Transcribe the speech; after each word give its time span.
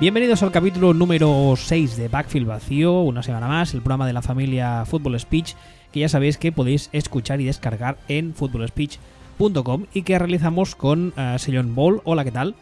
Bienvenidos 0.00 0.42
al 0.42 0.50
capítulo 0.50 0.94
número 0.94 1.52
6 1.54 1.98
de 1.98 2.08
Backfield 2.08 2.46
Vacío, 2.46 3.02
una 3.02 3.22
semana 3.22 3.48
más, 3.48 3.74
el 3.74 3.82
programa 3.82 4.06
de 4.06 4.14
la 4.14 4.22
familia 4.22 4.86
Football 4.86 5.20
Speech, 5.20 5.52
que 5.92 6.00
ya 6.00 6.08
sabéis 6.08 6.38
que 6.38 6.52
podéis 6.52 6.88
escuchar 6.94 7.42
y 7.42 7.44
descargar 7.44 7.98
en 8.08 8.32
footballspeech.com 8.32 9.84
y 9.92 10.00
que 10.00 10.18
realizamos 10.18 10.74
con 10.74 11.08
uh, 11.18 11.38
Sillon 11.38 11.74
Ball. 11.74 12.00
Hola, 12.04 12.24
¿qué 12.24 12.30
tal? 12.30 12.54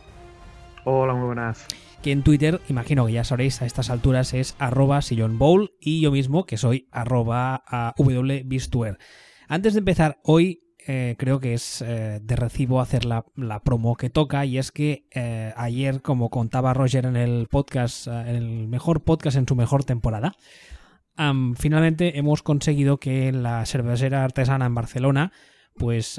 Hola, 0.85 1.15
muy 1.15 1.27
buenas. 1.27 1.65
Que 2.03 2.11
en 2.11 2.25
Twitter, 2.25 2.61
imagino 2.69 3.07
que 3.07 3.13
ya 3.13 3.23
sabréis 3.23 3.63
a 3.63 3.67
estas 3.67 3.89
alturas, 3.89 4.35
es 4.35 4.57
arroba 4.59 5.01
Sillon 5.01 5.39
Bowl 5.39 5.71
y 5.81 6.01
yo 6.01 6.11
mismo, 6.11 6.45
que 6.45 6.57
soy 6.57 6.89
arroba 6.91 7.63
wbistuer. 7.99 8.99
Antes 9.47 9.75
de 9.75 9.79
empezar, 9.79 10.19
hoy 10.25 10.68
eh, 10.91 11.17
creo 11.19 11.39
que 11.39 11.53
es 11.53 11.83
eh, 11.83 12.19
de 12.23 12.35
recibo 12.35 12.81
hacer 12.81 13.05
la, 13.05 13.27
la, 13.37 13.63
promo 13.63 13.95
que 13.95 14.09
toca 14.09 14.47
y 14.47 14.57
es 14.57 14.73
que 14.73 15.05
eh, 15.15 15.53
ayer, 15.55 16.01
como 16.01 16.31
contaba 16.31 16.73
Roger 16.73 17.05
en 17.05 17.17
el 17.17 17.47
podcast, 17.47 18.07
en 18.07 18.37
el 18.37 18.69
mejor 18.69 19.05
podcast 19.05 19.37
en 19.37 19.47
su 19.47 19.55
mejor 19.55 19.85
temporada, 19.85 20.35
finalmente 21.57 22.19
hemos 22.19 22.43
conseguido 22.43 22.97
que 22.97 23.33
la 23.33 23.67
cervecera 23.67 24.25
artesana 24.25 24.65
en 24.65 24.75
Barcelona 24.75 25.33
pues 25.75 26.19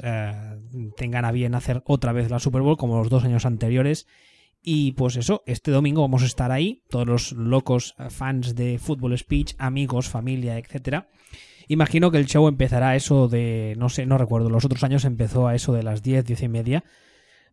tengan 0.96 1.24
a 1.24 1.32
bien 1.32 1.54
hacer 1.56 1.82
otra 1.86 2.12
vez 2.12 2.30
la 2.30 2.38
Super 2.38 2.62
Bowl 2.62 2.76
como 2.76 2.98
los 2.98 3.08
dos 3.08 3.24
años 3.24 3.46
anteriores 3.46 4.06
y 4.62 4.92
pues 4.92 5.16
eso, 5.16 5.42
este 5.46 5.72
domingo 5.72 6.02
vamos 6.02 6.22
a 6.22 6.26
estar 6.26 6.52
ahí, 6.52 6.84
todos 6.90 7.08
los 7.08 7.32
locos 7.32 7.96
fans 8.10 8.54
de 8.54 8.78
Football 8.78 9.18
Speech, 9.18 9.54
amigos, 9.58 10.08
familia, 10.08 10.58
etcétera. 10.58 11.08
Imagino 11.70 12.10
que 12.10 12.18
el 12.18 12.26
show 12.26 12.48
empezará 12.48 12.88
a 12.88 12.96
eso 12.96 13.28
de, 13.28 13.76
no 13.78 13.90
sé, 13.90 14.04
no 14.04 14.18
recuerdo, 14.18 14.50
los 14.50 14.64
otros 14.64 14.82
años 14.82 15.04
empezó 15.04 15.46
a 15.46 15.54
eso 15.54 15.72
de 15.72 15.84
las 15.84 16.02
10, 16.02 16.24
10 16.24 16.42
y 16.42 16.48
media, 16.48 16.84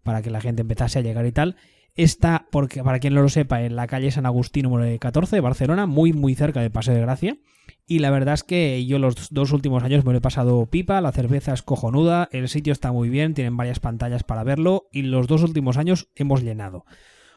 para 0.01 0.23
que 0.23 0.31
la 0.31 0.41
gente 0.41 0.61
empezase 0.61 0.97
a 0.97 1.03
llegar 1.03 1.27
y 1.27 1.31
tal. 1.31 1.55
Está, 1.93 2.47
porque, 2.49 2.83
para 2.83 2.97
quien 2.97 3.13
no 3.13 3.21
lo 3.21 3.29
sepa, 3.29 3.61
en 3.61 3.75
la 3.75 3.85
calle 3.85 4.09
San 4.09 4.25
Agustín 4.25 4.63
número 4.63 4.97
14 4.97 5.35
de 5.35 5.41
Barcelona, 5.41 5.85
muy 5.85 6.13
muy 6.13 6.33
cerca 6.33 6.61
de 6.61 6.71
Paseo 6.71 6.95
de 6.95 7.01
Gracia. 7.01 7.37
Y 7.85 7.99
la 7.99 8.09
verdad 8.09 8.33
es 8.33 8.43
que 8.43 8.83
yo 8.87 8.97
los 8.97 9.29
dos 9.29 9.51
últimos 9.51 9.83
años 9.83 10.03
me 10.03 10.13
lo 10.13 10.17
he 10.17 10.21
pasado 10.21 10.65
pipa, 10.65 10.99
la 10.99 11.11
cerveza 11.11 11.53
es 11.53 11.61
cojonuda, 11.61 12.27
el 12.31 12.49
sitio 12.49 12.73
está 12.73 12.91
muy 12.91 13.09
bien, 13.09 13.35
tienen 13.35 13.55
varias 13.55 13.79
pantallas 13.79 14.23
para 14.23 14.43
verlo 14.43 14.87
y 14.91 15.03
los 15.03 15.27
dos 15.27 15.43
últimos 15.43 15.77
años 15.77 16.09
hemos 16.15 16.41
llenado. 16.41 16.85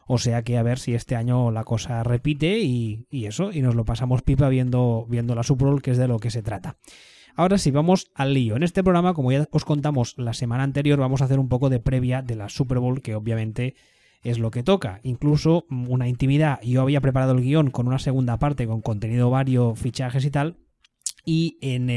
O 0.07 0.17
sea 0.17 0.43
que 0.43 0.57
a 0.57 0.63
ver 0.63 0.79
si 0.79 0.93
este 0.93 1.15
año 1.15 1.51
la 1.51 1.63
cosa 1.63 2.03
repite 2.03 2.59
y, 2.59 3.05
eso, 3.11 3.51
y 3.51 3.61
nos 3.61 3.75
lo 3.75 3.85
pasamos 3.85 4.21
pipa 4.21 4.49
viendo, 4.49 5.05
viendo 5.09 5.35
la 5.35 5.43
Super 5.43 5.67
Bowl, 5.67 5.81
que 5.81 5.91
es 5.91 5.97
de 5.97 6.07
lo 6.07 6.19
que 6.19 6.31
se 6.31 6.43
trata. 6.43 6.77
Ahora 7.35 7.57
sí, 7.57 7.71
vamos 7.71 8.11
al 8.13 8.33
lío. 8.33 8.55
En 8.55 8.63
este 8.63 8.83
programa, 8.83 9.13
como 9.13 9.31
ya 9.31 9.47
os 9.51 9.65
contamos 9.65 10.17
la 10.17 10.33
semana 10.33 10.63
anterior, 10.63 10.99
vamos 10.99 11.21
a 11.21 11.25
hacer 11.25 11.39
un 11.39 11.49
poco 11.49 11.69
de 11.69 11.79
previa 11.79 12.21
de 12.21 12.35
la 12.35 12.49
Super 12.49 12.79
Bowl, 12.79 13.01
que 13.01 13.15
obviamente 13.15 13.75
es 14.23 14.37
lo 14.37 14.51
que 14.51 14.63
toca. 14.63 14.99
Incluso 15.03 15.65
una 15.69 16.07
intimidad. 16.07 16.59
Yo 16.61 16.81
había 16.81 17.01
preparado 17.01 17.33
el 17.33 17.41
guion 17.41 17.71
con 17.71 17.87
una 17.87 17.99
segunda 17.99 18.37
parte 18.37 18.67
con 18.67 18.81
contenido 18.81 19.29
vario, 19.29 19.75
fichajes 19.75 20.25
y 20.25 20.31
tal. 20.31 20.57
Y 21.25 21.57
en 21.61 21.89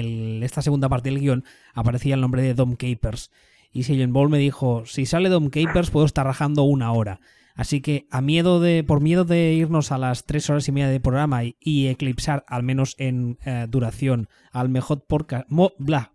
esta 0.42 0.62
segunda 0.62 0.88
parte 0.88 1.10
del 1.10 1.20
guion 1.20 1.44
aparecía 1.72 2.14
el 2.14 2.20
nombre 2.20 2.42
de 2.42 2.54
Dom 2.54 2.76
Capers. 2.76 3.30
Y 3.72 3.82
Silent 3.82 4.12
Ball 4.12 4.28
me 4.28 4.38
dijo, 4.38 4.86
si 4.86 5.06
sale 5.06 5.28
Dom 5.28 5.50
Capers 5.50 5.90
puedo 5.90 6.06
estar 6.06 6.24
rajando 6.24 6.62
una 6.62 6.92
hora. 6.92 7.20
Así 7.54 7.80
que 7.80 8.06
a 8.10 8.20
miedo 8.20 8.58
de, 8.58 8.82
por 8.82 9.00
miedo 9.00 9.24
de 9.24 9.52
irnos 9.52 9.92
a 9.92 9.98
las 9.98 10.24
tres 10.24 10.50
horas 10.50 10.66
y 10.66 10.72
media 10.72 10.88
de 10.88 10.98
programa 10.98 11.42
y, 11.44 11.86
eclipsar, 11.86 12.44
al 12.48 12.64
menos 12.64 12.96
en 12.98 13.38
eh, 13.44 13.66
duración, 13.68 14.28
al 14.50 14.68
mejor 14.68 15.06
podcast, 15.06 15.46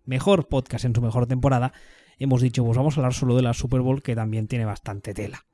mejor 0.05 0.47
podcast 0.49 0.83
en 0.83 0.93
su 0.93 1.01
mejor 1.01 1.27
temporada, 1.27 1.71
hemos 2.17 2.41
dicho, 2.41 2.65
pues 2.65 2.77
vamos 2.77 2.97
a 2.97 2.99
hablar 2.99 3.13
solo 3.13 3.37
de 3.37 3.41
la 3.41 3.53
Super 3.53 3.79
Bowl, 3.79 4.03
que 4.03 4.15
también 4.15 4.47
tiene 4.47 4.65
bastante 4.65 5.13
tela. 5.13 5.45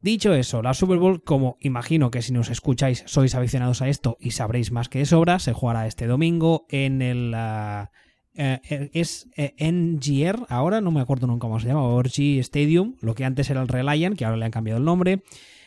Dicho 0.00 0.34
eso, 0.34 0.62
la 0.62 0.74
Super 0.74 0.98
Bowl, 0.98 1.22
como 1.22 1.56
imagino 1.60 2.10
que 2.10 2.22
si 2.22 2.32
nos 2.32 2.50
escucháis 2.50 3.04
sois 3.06 3.34
aficionados 3.34 3.82
a 3.82 3.88
esto 3.88 4.16
y 4.20 4.32
sabréis 4.32 4.72
más 4.72 4.88
que 4.88 4.98
de 4.98 5.06
sobra, 5.06 5.38
se 5.38 5.52
jugará 5.52 5.86
este 5.86 6.06
domingo 6.06 6.66
en 6.70 7.02
el... 7.02 7.32
Ah, 7.34 7.90
eh, 8.36 8.60
eh, 8.68 8.90
es 8.92 9.28
eh, 9.36 9.54
NGR, 9.58 10.46
ahora 10.50 10.82
no 10.82 10.90
me 10.90 11.00
acuerdo 11.00 11.26
nunca 11.26 11.46
cómo 11.46 11.58
se 11.58 11.68
llama, 11.68 11.84
Orgy 11.84 12.38
Stadium, 12.40 12.96
lo 13.00 13.14
que 13.14 13.24
antes 13.24 13.48
era 13.48 13.62
el 13.62 13.68
Reliant, 13.68 14.16
que 14.16 14.26
ahora 14.26 14.36
le 14.36 14.44
han 14.44 14.50
cambiado 14.50 14.78
el 14.78 14.84
nombre, 14.84 15.22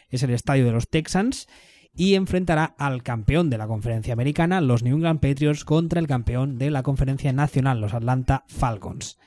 es 0.10 0.22
el 0.22 0.30
estadio 0.30 0.66
de 0.66 0.72
los 0.72 0.88
Texans, 0.88 1.48
y 1.96 2.14
enfrentará 2.14 2.76
al 2.78 3.02
campeón 3.02 3.50
de 3.50 3.58
la 3.58 3.68
conferencia 3.68 4.14
americana, 4.14 4.62
los 4.62 4.84
New 4.84 4.96
England 4.96 5.20
Patriots, 5.20 5.66
contra 5.66 6.00
el 6.00 6.08
campeón 6.08 6.60
de 6.60 6.70
la 6.70 6.84
conferencia 6.84 7.34
nacional, 7.34 7.82
los 7.82 7.96
Atlanta 7.96 8.46
Falcons. 8.48 9.18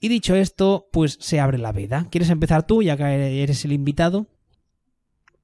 Y 0.00 0.08
dicho 0.08 0.34
esto, 0.34 0.88
pues 0.92 1.16
se 1.20 1.38
abre 1.38 1.58
la 1.58 1.72
veda. 1.72 2.06
¿Quieres 2.10 2.30
empezar 2.30 2.66
tú, 2.66 2.82
ya 2.82 2.96
que 2.96 3.42
eres 3.42 3.64
el 3.64 3.72
invitado? 3.72 4.26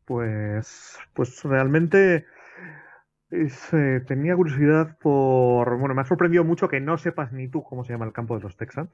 Pues, 0.05 0.97
pues 1.13 1.43
realmente 1.45 2.25
eh, 3.73 4.01
tenía 4.07 4.37
curiosidad 4.37 4.97
por. 5.01 5.79
Bueno, 5.79 5.95
me 5.95 6.03
ha 6.03 6.05
sorprendido 6.05 6.45
mucho 6.45 6.69
que 6.69 6.81
no 6.81 6.97
sepas 6.99 7.33
ni 7.33 7.49
tú 7.49 7.63
cómo 7.63 7.85
se 7.85 7.93
llama 7.93 8.07
el 8.07 8.13
campo 8.13 8.37
de 8.37 8.43
los 8.43 8.57
Texans. 8.57 8.91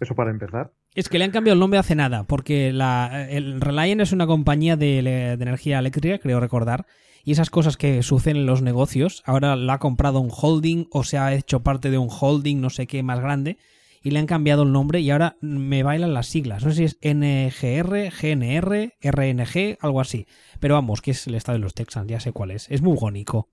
Eso 0.00 0.14
para 0.14 0.30
empezar. 0.30 0.72
Es 0.94 1.08
que 1.08 1.18
le 1.18 1.24
han 1.24 1.30
cambiado 1.30 1.54
el 1.54 1.60
nombre 1.60 1.78
hace 1.78 1.94
nada, 1.94 2.24
porque 2.24 2.72
la, 2.72 3.26
el 3.28 3.60
Reliant 3.60 4.00
es 4.00 4.12
una 4.12 4.26
compañía 4.26 4.76
de, 4.76 5.02
de, 5.02 5.32
energía 5.32 5.78
eléctrica, 5.78 6.18
creo 6.18 6.40
recordar. 6.40 6.86
Y 7.24 7.32
esas 7.32 7.50
cosas 7.50 7.76
que 7.76 8.02
suceden 8.02 8.38
en 8.38 8.46
los 8.46 8.62
negocios, 8.62 9.22
ahora 9.26 9.54
la 9.54 9.74
ha 9.74 9.78
comprado 9.78 10.18
un 10.18 10.30
holding 10.32 10.86
o 10.90 11.04
se 11.04 11.18
ha 11.18 11.32
hecho 11.34 11.62
parte 11.62 11.90
de 11.90 11.98
un 11.98 12.08
holding, 12.10 12.60
no 12.60 12.70
sé 12.70 12.86
qué, 12.88 13.02
más 13.02 13.20
grande. 13.20 13.58
Y 14.02 14.10
le 14.10 14.18
han 14.18 14.26
cambiado 14.26 14.64
el 14.64 14.72
nombre 14.72 14.98
y 14.98 15.10
ahora 15.10 15.36
me 15.40 15.84
bailan 15.84 16.14
las 16.14 16.26
siglas. 16.26 16.64
No 16.64 16.72
sé 16.72 16.78
si 16.78 16.84
es 16.84 16.98
NGR, 17.00 18.10
GNR, 18.10 18.94
RNG, 19.00 19.78
algo 19.80 20.00
así. 20.00 20.26
Pero 20.58 20.74
vamos, 20.74 21.00
que 21.00 21.12
es 21.12 21.28
el 21.28 21.36
estado 21.36 21.58
de 21.58 21.62
los 21.62 21.74
Texans, 21.74 22.08
ya 22.08 22.18
sé 22.18 22.32
cuál 22.32 22.50
es. 22.50 22.68
Es 22.68 22.82
muy 22.82 22.96
gónico. 22.96 23.48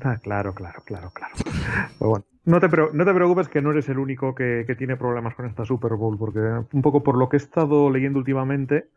Ah, 0.00 0.16
claro, 0.22 0.54
claro, 0.54 0.82
claro, 0.84 1.10
claro. 1.12 1.34
bueno, 1.98 2.24
no 2.44 2.60
te, 2.60 2.68
no 2.68 3.04
te 3.04 3.14
preocupes 3.14 3.48
que 3.48 3.60
no 3.60 3.72
eres 3.72 3.88
el 3.88 3.98
único 3.98 4.34
que, 4.34 4.64
tiene 4.78 4.96
problemas 4.96 5.34
con 5.34 5.46
esta 5.46 5.64
Super 5.64 5.94
Bowl, 5.94 6.16
porque 6.18 6.40
un 6.72 6.82
poco 6.82 7.02
por 7.02 7.16
lo 7.16 7.28
que 7.28 7.36
he 7.36 7.40
estado 7.40 7.90
leyendo 7.90 8.18
últimamente, 8.18 8.88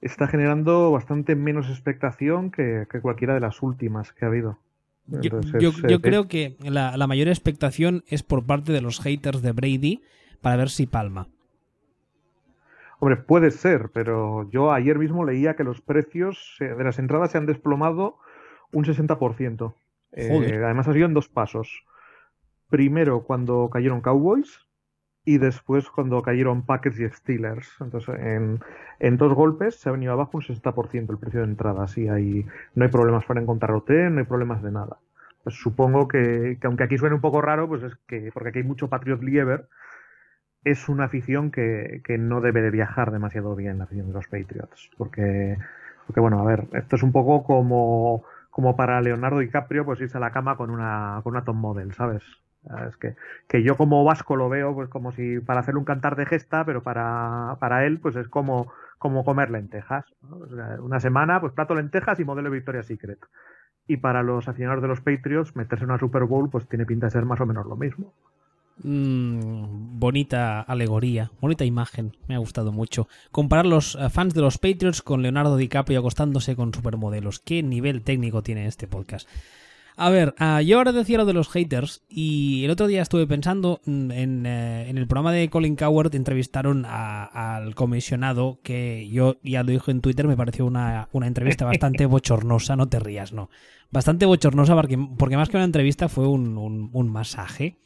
está 0.00 0.26
generando 0.26 0.90
bastante 0.90 1.36
menos 1.36 1.68
expectación 1.68 2.50
que, 2.50 2.86
cualquiera 3.02 3.34
de 3.34 3.40
las 3.40 3.62
últimas 3.62 4.12
que 4.12 4.24
ha 4.24 4.28
habido. 4.28 4.58
yo, 5.06 6.00
creo 6.00 6.26
que 6.26 6.56
la, 6.62 6.96
la, 6.96 7.06
mayor 7.06 7.28
expectación 7.28 8.02
es 8.08 8.22
por 8.22 8.44
parte 8.44 8.72
de 8.72 8.80
los 8.80 9.00
haters 9.00 9.42
de 9.42 9.52
Brady 9.52 10.02
para 10.40 10.56
ver 10.56 10.70
si 10.70 10.86
palma. 10.86 11.28
Hombre, 12.98 13.16
puede 13.16 13.50
ser, 13.50 13.90
pero 13.94 14.50
yo 14.50 14.72
ayer 14.72 14.98
mismo 14.98 15.24
leía 15.24 15.54
que 15.54 15.64
los 15.64 15.80
precios 15.80 16.56
de 16.58 16.84
las 16.84 16.98
entradas 16.98 17.30
se 17.30 17.38
han 17.38 17.46
desplomado 17.46 18.18
un 18.72 18.84
60%. 18.84 19.74
Eh, 20.12 20.60
además 20.64 20.88
ha 20.88 20.92
sido 20.92 21.06
en 21.06 21.14
dos 21.14 21.28
pasos. 21.28 21.84
Primero 22.68 23.24
cuando 23.24 23.68
cayeron 23.70 24.00
Cowboys 24.00 24.66
y 25.24 25.38
después 25.38 25.88
cuando 25.90 26.22
cayeron 26.22 26.64
Packers 26.64 26.98
y 27.00 27.08
Steelers. 27.08 27.68
Entonces, 27.80 28.16
en, 28.18 29.16
dos 29.16 29.34
golpes 29.34 29.76
se 29.76 29.88
ha 29.88 29.92
venido 29.92 30.12
abajo 30.12 30.38
un 30.38 30.42
60% 30.42 31.10
el 31.10 31.18
precio 31.18 31.40
de 31.40 31.46
entrada. 31.46 31.84
Así 31.84 32.08
hay, 32.08 32.46
no 32.74 32.84
hay 32.84 32.90
problemas 32.90 33.24
para 33.24 33.40
encontrar 33.40 33.72
hotel, 33.72 34.14
no 34.14 34.20
hay 34.20 34.26
problemas 34.26 34.62
de 34.62 34.72
nada. 34.72 34.98
Pues 35.42 35.56
supongo 35.56 36.08
que, 36.08 36.58
aunque 36.62 36.84
aquí 36.84 36.98
suene 36.98 37.14
un 37.14 37.20
poco 37.20 37.40
raro, 37.40 37.68
pues 37.68 37.82
es 37.82 37.94
que, 38.06 38.30
porque 38.32 38.50
aquí 38.50 38.58
hay 38.58 38.64
mucho 38.64 38.88
Patriot 38.88 39.22
Lieber, 39.22 39.68
es 40.64 40.88
una 40.88 41.04
afición 41.04 41.50
que, 41.50 42.02
que, 42.04 42.18
no 42.18 42.40
debe 42.42 42.60
de 42.60 42.70
viajar 42.70 43.10
demasiado 43.10 43.56
bien, 43.56 43.78
la 43.78 43.84
afición 43.84 44.08
de 44.08 44.12
los 44.12 44.26
Patriots. 44.28 44.90
Porque, 44.98 45.56
porque, 46.06 46.20
bueno, 46.20 46.40
a 46.40 46.44
ver, 46.44 46.66
esto 46.74 46.96
es 46.96 47.02
un 47.02 47.12
poco 47.12 47.44
como 47.44 48.24
como 48.50 48.76
para 48.76 49.00
Leonardo 49.00 49.38
DiCaprio, 49.38 49.84
pues 49.84 50.00
irse 50.00 50.18
a 50.18 50.20
la 50.20 50.32
cama 50.32 50.56
con 50.56 50.70
una, 50.70 51.20
con 51.22 51.34
una 51.34 51.44
top 51.44 51.54
model, 51.54 51.94
¿sabes? 51.94 52.22
Es 52.88 52.96
que, 52.98 53.16
que 53.48 53.62
yo 53.62 53.76
como 53.76 54.04
vasco 54.04 54.36
lo 54.36 54.50
veo 54.50 54.74
pues 54.74 54.90
como 54.90 55.12
si 55.12 55.40
para 55.40 55.60
hacer 55.60 55.76
un 55.76 55.84
cantar 55.84 56.14
de 56.16 56.26
gesta, 56.26 56.64
pero 56.64 56.82
para, 56.82 57.56
para 57.58 57.86
él 57.86 58.00
pues 58.00 58.16
es 58.16 58.28
como, 58.28 58.70
como 58.98 59.24
comer 59.24 59.50
lentejas. 59.50 60.04
una 60.80 61.00
semana, 61.00 61.40
pues 61.40 61.54
plato 61.54 61.74
lentejas 61.74 62.20
y 62.20 62.24
modelo 62.24 62.50
Victoria's 62.50 62.86
Secret. 62.86 63.18
Y 63.86 63.96
para 63.96 64.22
los 64.22 64.46
aficionados 64.46 64.82
de 64.82 64.88
los 64.88 65.00
Patriots, 65.00 65.56
meterse 65.56 65.84
en 65.84 65.90
una 65.90 65.98
Super 65.98 66.24
Bowl 66.24 66.50
pues 66.50 66.68
tiene 66.68 66.84
pinta 66.84 67.06
de 67.06 67.12
ser 67.12 67.24
más 67.24 67.40
o 67.40 67.46
menos 67.46 67.66
lo 67.66 67.76
mismo. 67.76 68.12
Mm, 68.82 69.98
bonita 69.98 70.62
alegoría, 70.62 71.32
bonita 71.40 71.64
imagen, 71.64 72.16
me 72.28 72.34
ha 72.34 72.38
gustado 72.38 72.72
mucho. 72.72 73.08
Comparar 73.30 73.66
los 73.66 73.94
eh, 73.94 74.08
fans 74.08 74.32
de 74.32 74.40
los 74.40 74.58
Patriots 74.58 75.02
con 75.02 75.22
Leonardo 75.22 75.56
DiCaprio 75.56 75.98
acostándose 75.98 76.56
con 76.56 76.72
supermodelos. 76.72 77.40
¿Qué 77.40 77.62
nivel 77.62 78.02
técnico 78.02 78.42
tiene 78.42 78.66
este 78.66 78.86
podcast? 78.86 79.28
A 79.96 80.08
ver, 80.08 80.34
uh, 80.40 80.60
yo 80.60 80.78
ahora 80.78 80.92
decía 80.92 81.18
lo 81.18 81.26
de 81.26 81.34
los 81.34 81.50
haters 81.50 82.02
y 82.08 82.64
el 82.64 82.70
otro 82.70 82.86
día 82.86 83.02
estuve 83.02 83.26
pensando 83.26 83.82
mm, 83.84 84.10
en, 84.12 84.46
eh, 84.46 84.88
en 84.88 84.96
el 84.96 85.06
programa 85.06 85.32
de 85.32 85.50
Colin 85.50 85.76
Coward 85.76 86.14
entrevistaron 86.14 86.86
al 86.86 87.74
comisionado 87.74 88.60
que 88.62 89.10
yo 89.10 89.36
ya 89.42 89.62
lo 89.62 89.72
dije 89.72 89.90
en 89.90 90.00
Twitter, 90.00 90.26
me 90.26 90.38
pareció 90.38 90.64
una, 90.64 91.10
una 91.12 91.26
entrevista 91.26 91.66
bastante 91.66 92.06
bochornosa, 92.06 92.76
no 92.76 92.88
te 92.88 92.98
rías, 92.98 93.34
no. 93.34 93.50
Bastante 93.90 94.24
bochornosa 94.24 94.74
porque, 94.74 94.96
porque 95.18 95.36
más 95.36 95.50
que 95.50 95.58
una 95.58 95.64
entrevista 95.64 96.08
fue 96.08 96.26
un, 96.26 96.56
un, 96.56 96.88
un 96.94 97.08
masaje 97.10 97.76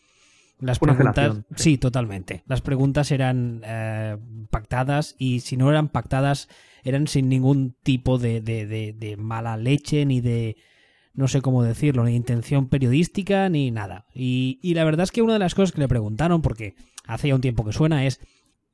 Las 0.60 0.78
preguntas, 0.78 1.36
sí, 1.56 1.78
totalmente. 1.78 2.42
Las 2.46 2.60
preguntas 2.60 3.10
eran 3.10 3.62
eh, 3.64 4.16
pactadas 4.50 5.16
y 5.18 5.40
si 5.40 5.56
no 5.56 5.70
eran 5.70 5.88
pactadas 5.88 6.48
eran 6.84 7.08
sin 7.08 7.28
ningún 7.28 7.74
tipo 7.82 8.18
de, 8.18 8.40
de, 8.40 9.16
mala 9.18 9.56
leche 9.56 10.04
ni 10.06 10.20
de, 10.20 10.56
no 11.12 11.28
sé 11.28 11.40
cómo 11.40 11.62
decirlo, 11.62 12.04
ni 12.04 12.14
intención 12.14 12.68
periodística 12.68 13.48
ni 13.48 13.70
nada. 13.70 14.06
Y, 14.14 14.58
y, 14.62 14.74
la 14.74 14.84
verdad 14.84 15.04
es 15.04 15.12
que 15.12 15.22
una 15.22 15.32
de 15.34 15.38
las 15.38 15.54
cosas 15.54 15.72
que 15.72 15.80
le 15.80 15.88
preguntaron, 15.88 16.40
porque 16.40 16.76
hace 17.06 17.28
ya 17.28 17.34
un 17.34 17.40
tiempo 17.40 17.64
que 17.64 17.72
suena, 17.72 18.06
es 18.06 18.20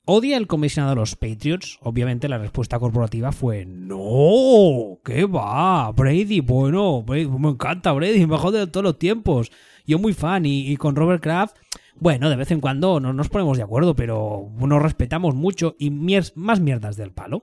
¿Odia 0.06 0.38
el 0.38 0.46
comisionado 0.46 0.92
a 0.92 0.96
los 0.96 1.14
Patriots? 1.14 1.78
Obviamente 1.82 2.28
la 2.28 2.38
respuesta 2.38 2.78
corporativa 2.78 3.32
fue 3.32 3.64
no, 3.66 4.98
¿qué 5.04 5.24
va? 5.24 5.92
Brady, 5.92 6.40
bueno, 6.40 7.04
me 7.06 7.48
encanta 7.48 7.92
Brady, 7.92 8.26
mejor 8.26 8.52
de 8.52 8.66
todos 8.66 8.82
los 8.82 8.98
tiempos. 8.98 9.52
Yo 9.90 9.98
muy 9.98 10.14
fan 10.14 10.46
y, 10.46 10.76
con 10.76 10.94
Robert 10.94 11.20
Kraft, 11.20 11.56
bueno, 11.96 12.30
de 12.30 12.36
vez 12.36 12.52
en 12.52 12.60
cuando 12.60 13.00
no 13.00 13.12
nos 13.12 13.28
ponemos 13.28 13.56
de 13.56 13.64
acuerdo, 13.64 13.96
pero 13.96 14.48
nos 14.56 14.80
respetamos 14.80 15.34
mucho 15.34 15.74
y 15.80 15.90
más 15.90 16.60
mierdas 16.60 16.96
del 16.96 17.10
palo. 17.10 17.42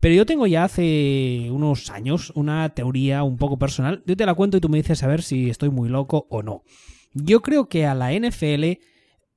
Pero 0.00 0.14
yo 0.14 0.24
tengo 0.24 0.46
ya 0.46 0.64
hace 0.64 1.48
unos 1.50 1.90
años 1.90 2.32
una 2.34 2.70
teoría 2.70 3.22
un 3.22 3.36
poco 3.36 3.58
personal. 3.58 4.02
Yo 4.06 4.16
te 4.16 4.24
la 4.24 4.32
cuento 4.32 4.56
y 4.56 4.60
tú 4.60 4.70
me 4.70 4.78
dices 4.78 5.02
a 5.02 5.08
ver 5.08 5.20
si 5.20 5.50
estoy 5.50 5.68
muy 5.68 5.90
loco 5.90 6.26
o 6.30 6.42
no. 6.42 6.62
Yo 7.12 7.42
creo 7.42 7.68
que 7.68 7.84
a 7.84 7.94
la 7.94 8.14
NFL 8.14 8.78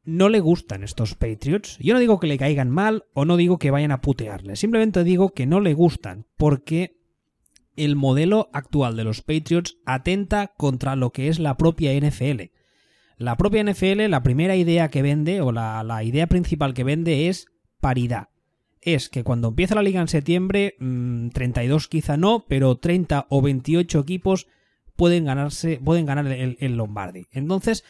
no 0.06 0.30
le 0.30 0.40
gustan 0.40 0.84
estos 0.84 1.16
Patriots. 1.16 1.78
Yo 1.80 1.94
no 1.94 2.00
digo 2.00 2.18
que 2.18 2.28
le 2.28 2.38
caigan 2.38 2.70
mal 2.70 3.04
o 3.14 3.26
no 3.26 3.36
digo 3.36 3.60
que 3.60 3.72
vayan 3.72 3.92
a 3.92 4.00
putearle, 4.00 4.56
simplemente 4.56 5.04
digo 5.04 5.34
que 5.34 5.48
no 5.48 5.60
le 5.60 5.74
gustan 5.74 6.28
porque 6.38 7.01
el 7.76 7.96
modelo 7.96 8.50
actual 8.54 8.96
de 8.96 9.04
los 9.04 9.22
Patriots 9.22 9.78
atenta 9.86 10.54
contra 10.58 10.96
lo 10.96 11.12
que 11.12 11.28
es 11.28 11.40
la 11.40 11.58
propia 11.58 11.94
NFL. 11.94 12.52
La 13.18 13.38
propia 13.38 13.64
NFL, 13.64 14.10
la 14.10 14.24
primera 14.24 14.56
idea 14.56 14.90
que 14.90 15.02
vende 15.02 15.42
o 15.42 15.52
la, 15.52 16.04
idea 16.04 16.28
principal 16.28 16.74
que 16.74 16.84
vende 16.84 17.28
es 17.28 17.46
paridad. 17.80 18.30
Es 18.82 19.10
que 19.10 19.24
cuando 19.24 19.50
empieza 19.50 19.76
la 19.76 19.84
liga 19.84 20.02
en 20.02 20.08
septiembre, 20.08 20.76
32 20.80 21.86
mm, 21.86 21.90
quizá 21.90 22.18
no, 22.18 22.46
pero 22.48 22.78
30 22.78 23.28
o 23.30 23.42
28 23.42 24.00
equipos 24.00 24.48
pueden 24.96 25.26
ganarse, 25.26 25.80
pueden 25.84 26.08
ganar 26.08 26.26
el, 26.28 26.58
el 26.60 26.78
Lombardi. 26.78 27.28
Entonces, 27.32 27.84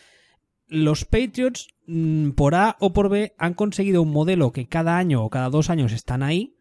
los 0.67 1.05
Patriots, 1.05 1.67
mm, 1.85 2.31
por 2.31 2.55
A 2.55 2.75
o 2.79 2.91
por 2.91 3.09
B, 3.09 3.33
han 3.37 3.53
conseguido 3.53 4.01
un 4.01 4.11
modelo 4.11 4.51
que 4.51 4.67
cada 4.67 4.97
año 4.97 5.23
o 5.23 5.29
cada 5.29 5.49
dos 5.49 5.69
años 5.69 5.91
están 5.93 6.23
ahí, 6.23 6.55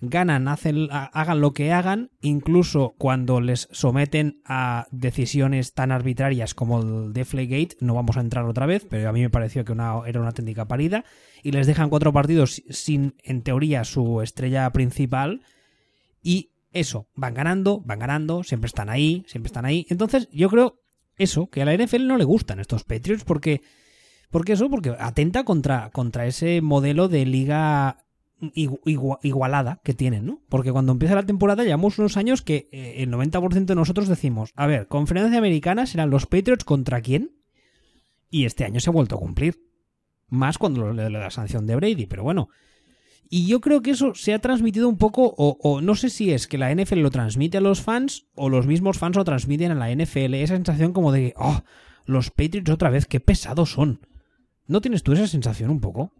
ganan, 0.00 0.48
hacen, 0.48 0.88
hagan 0.90 1.40
lo 1.40 1.52
que 1.52 1.72
hagan, 1.72 2.10
incluso 2.20 2.94
cuando 2.96 3.40
les 3.40 3.68
someten 3.70 4.40
a 4.44 4.86
decisiones 4.90 5.74
tan 5.74 5.92
arbitrarias 5.92 6.54
como 6.54 6.80
el 6.80 7.12
Deflategate, 7.12 7.76
no 7.80 7.94
vamos 7.94 8.16
a 8.16 8.20
entrar 8.20 8.46
otra 8.46 8.66
vez, 8.66 8.86
pero 8.88 9.08
a 9.08 9.12
mí 9.12 9.20
me 9.20 9.30
pareció 9.30 9.64
que 9.64 9.72
una, 9.72 10.00
era 10.06 10.20
una 10.20 10.30
auténtica 10.30 10.66
parida, 10.66 11.04
y 11.42 11.52
les 11.52 11.66
dejan 11.66 11.90
cuatro 11.90 12.12
partidos 12.12 12.62
sin, 12.70 13.14
en 13.22 13.42
teoría, 13.42 13.84
su 13.84 14.22
estrella 14.22 14.70
principal, 14.70 15.42
y 16.22 16.50
eso, 16.72 17.08
van 17.14 17.34
ganando, 17.34 17.82
van 17.84 17.98
ganando, 17.98 18.42
siempre 18.42 18.68
están 18.68 18.88
ahí, 18.88 19.24
siempre 19.26 19.48
están 19.48 19.64
ahí. 19.64 19.86
Entonces, 19.90 20.28
yo 20.32 20.48
creo 20.48 20.80
eso, 21.16 21.48
que 21.48 21.60
a 21.60 21.64
la 21.66 21.76
NFL 21.76 22.06
no 22.06 22.16
le 22.16 22.24
gustan 22.24 22.60
estos 22.60 22.84
Patriots 22.84 23.24
porque, 23.24 23.60
porque 24.30 24.52
eso, 24.52 24.70
porque 24.70 24.94
atenta 24.98 25.44
contra, 25.44 25.90
contra 25.90 26.26
ese 26.26 26.62
modelo 26.62 27.08
de 27.08 27.26
liga 27.26 27.98
igualada 29.22 29.80
que 29.84 29.94
tienen, 29.94 30.26
¿no? 30.26 30.40
Porque 30.48 30.72
cuando 30.72 30.92
empieza 30.92 31.14
la 31.14 31.26
temporada 31.26 31.64
llevamos 31.64 31.98
unos 31.98 32.16
años 32.16 32.42
que 32.42 32.68
eh, 32.72 32.94
el 32.98 33.10
90% 33.10 33.66
de 33.66 33.74
nosotros 33.74 34.08
decimos, 34.08 34.52
a 34.56 34.66
ver, 34.66 34.86
conferencia 34.88 35.38
americana 35.38 35.86
serán 35.86 36.10
los 36.10 36.26
Patriots 36.26 36.64
contra 36.64 37.00
quién? 37.00 37.32
Y 38.30 38.44
este 38.44 38.64
año 38.64 38.80
se 38.80 38.90
ha 38.90 38.92
vuelto 38.92 39.16
a 39.16 39.18
cumplir. 39.18 39.60
Más 40.28 40.58
cuando 40.58 40.92
le 40.92 41.10
la 41.10 41.30
sanción 41.30 41.66
de 41.66 41.76
Brady, 41.76 42.06
pero 42.06 42.22
bueno, 42.22 42.48
y 43.32 43.46
yo 43.46 43.60
creo 43.60 43.80
que 43.80 43.92
eso 43.92 44.12
se 44.16 44.34
ha 44.34 44.40
transmitido 44.40 44.88
un 44.88 44.98
poco, 44.98 45.34
o, 45.38 45.80
no 45.80 45.94
sé 45.94 46.10
si 46.10 46.32
es 46.32 46.48
que 46.48 46.58
la 46.58 46.74
NFL 46.74 46.98
lo 46.98 47.12
transmite 47.12 47.58
a 47.58 47.60
los 47.60 47.80
fans 47.80 48.26
o 48.34 48.48
los 48.48 48.66
mismos 48.66 48.98
fans 48.98 49.16
lo 49.16 49.24
transmiten 49.24 49.70
a 49.70 49.76
la 49.76 49.94
NFL. 49.94 50.34
Esa 50.34 50.56
sensación 50.56 50.92
como 50.92 51.12
de, 51.12 51.32
oh, 51.36 51.62
los 52.06 52.30
Patriots 52.30 52.70
otra 52.70 52.90
vez, 52.90 53.06
qué 53.06 53.20
pesados 53.20 53.70
son. 53.70 54.04
¿No 54.66 54.80
tienes 54.80 55.04
tú 55.04 55.12
esa 55.12 55.28
sensación 55.28 55.70
un 55.70 55.80
poco? 55.80 56.12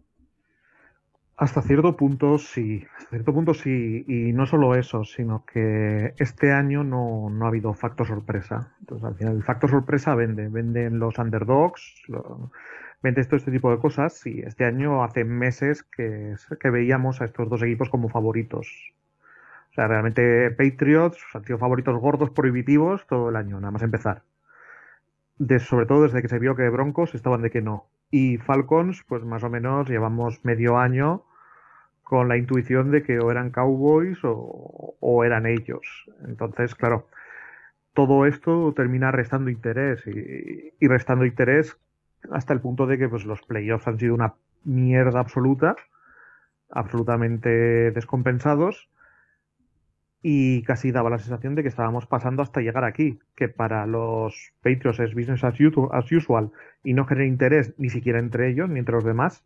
Hasta 1.40 1.62
cierto 1.62 1.96
punto 1.96 2.36
sí, 2.36 2.86
hasta 2.98 3.08
cierto 3.08 3.32
punto 3.32 3.54
sí, 3.54 4.04
y 4.06 4.30
no 4.34 4.44
solo 4.44 4.74
eso, 4.74 5.04
sino 5.04 5.46
que 5.46 6.12
este 6.18 6.52
año 6.52 6.84
no, 6.84 7.32
ha 7.42 7.48
habido 7.48 7.72
factor 7.72 8.06
sorpresa. 8.06 8.74
Entonces, 8.80 9.06
al 9.06 9.14
final, 9.14 9.36
el 9.36 9.42
factor 9.42 9.70
sorpresa 9.70 10.14
vende, 10.14 10.48
venden 10.48 10.98
los 10.98 11.16
underdogs, 11.16 12.02
vende 13.02 13.24
todo 13.24 13.36
este 13.36 13.50
tipo 13.50 13.70
de 13.70 13.78
cosas 13.78 14.26
y 14.26 14.40
este 14.40 14.66
año 14.66 15.02
hace 15.02 15.24
meses 15.24 15.82
que, 15.82 16.34
que 16.60 16.68
veíamos 16.68 17.22
a 17.22 17.24
estos 17.24 17.48
dos 17.48 17.62
equipos 17.62 17.88
como 17.88 18.10
favoritos. 18.10 18.92
O 19.70 19.72
sea, 19.72 19.88
realmente 19.88 20.50
Patriots 20.50 21.24
han 21.32 21.46
sido 21.46 21.58
favoritos 21.58 21.98
gordos 21.98 22.28
prohibitivos 22.28 23.06
todo 23.06 23.30
el 23.30 23.36
año, 23.36 23.58
nada 23.60 23.70
más 23.70 23.82
empezar. 23.82 24.24
Sobre 25.60 25.86
todo 25.86 26.02
desde 26.02 26.20
que 26.20 26.28
se 26.28 26.38
vio 26.38 26.54
que 26.54 26.68
Broncos 26.68 27.14
estaban 27.14 27.40
de 27.40 27.50
que 27.50 27.62
no. 27.62 27.86
Y 28.10 28.36
Falcons, 28.36 29.04
pues 29.08 29.24
más 29.24 29.42
o 29.42 29.48
menos 29.48 29.88
llevamos 29.88 30.44
medio 30.44 30.76
año 30.76 31.24
con 32.10 32.26
la 32.26 32.36
intuición 32.36 32.90
de 32.90 33.04
que 33.04 33.20
o 33.20 33.30
eran 33.30 33.50
Cowboys 33.50 34.18
o, 34.24 34.96
o 34.98 35.24
eran 35.24 35.46
ellos. 35.46 36.10
Entonces, 36.26 36.74
claro, 36.74 37.06
todo 37.94 38.26
esto 38.26 38.74
termina 38.74 39.12
restando 39.12 39.48
interés 39.48 40.04
y, 40.08 40.72
y 40.80 40.88
restando 40.88 41.24
interés 41.24 41.78
hasta 42.32 42.52
el 42.52 42.60
punto 42.60 42.88
de 42.88 42.98
que 42.98 43.08
pues, 43.08 43.24
los 43.24 43.42
playoffs 43.42 43.86
han 43.86 44.00
sido 44.00 44.16
una 44.16 44.34
mierda 44.64 45.20
absoluta, 45.20 45.76
absolutamente 46.68 47.92
descompensados, 47.92 48.90
y 50.20 50.64
casi 50.64 50.90
daba 50.90 51.10
la 51.10 51.18
sensación 51.18 51.54
de 51.54 51.62
que 51.62 51.68
estábamos 51.68 52.08
pasando 52.08 52.42
hasta 52.42 52.60
llegar 52.60 52.82
aquí, 52.82 53.20
que 53.36 53.48
para 53.48 53.86
los 53.86 54.52
Patriots 54.64 54.98
es 54.98 55.14
business 55.14 55.44
as 55.44 56.10
usual 56.10 56.50
y 56.82 56.92
no 56.92 57.06
genera 57.06 57.28
interés 57.28 57.72
ni 57.78 57.88
siquiera 57.88 58.18
entre 58.18 58.50
ellos 58.50 58.68
ni 58.68 58.80
entre 58.80 58.96
los 58.96 59.04
demás. 59.04 59.44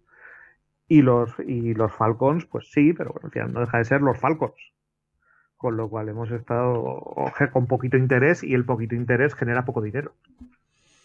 Y 0.87 1.03
los, 1.03 1.31
y 1.39 1.75
los 1.75 1.93
Falcons, 1.93 2.45
pues 2.47 2.71
sí, 2.71 2.93
pero 2.93 3.13
bueno, 3.13 3.31
al 3.35 3.53
no 3.53 3.61
deja 3.61 3.79
de 3.79 3.85
ser 3.85 4.03
los 4.03 4.19
Falcons. 4.19 4.73
Con 5.57 5.77
lo 5.77 5.89
cual 5.89 6.09
hemos 6.11 6.31
estado 6.31 7.15
con 7.53 7.67
poquito 7.67 7.97
interés 7.97 8.43
y 8.45 8.55
el 8.55 8.65
poquito 8.65 8.95
interés 8.95 9.35
genera 9.35 9.65
poco 9.65 9.81
dinero 9.81 10.13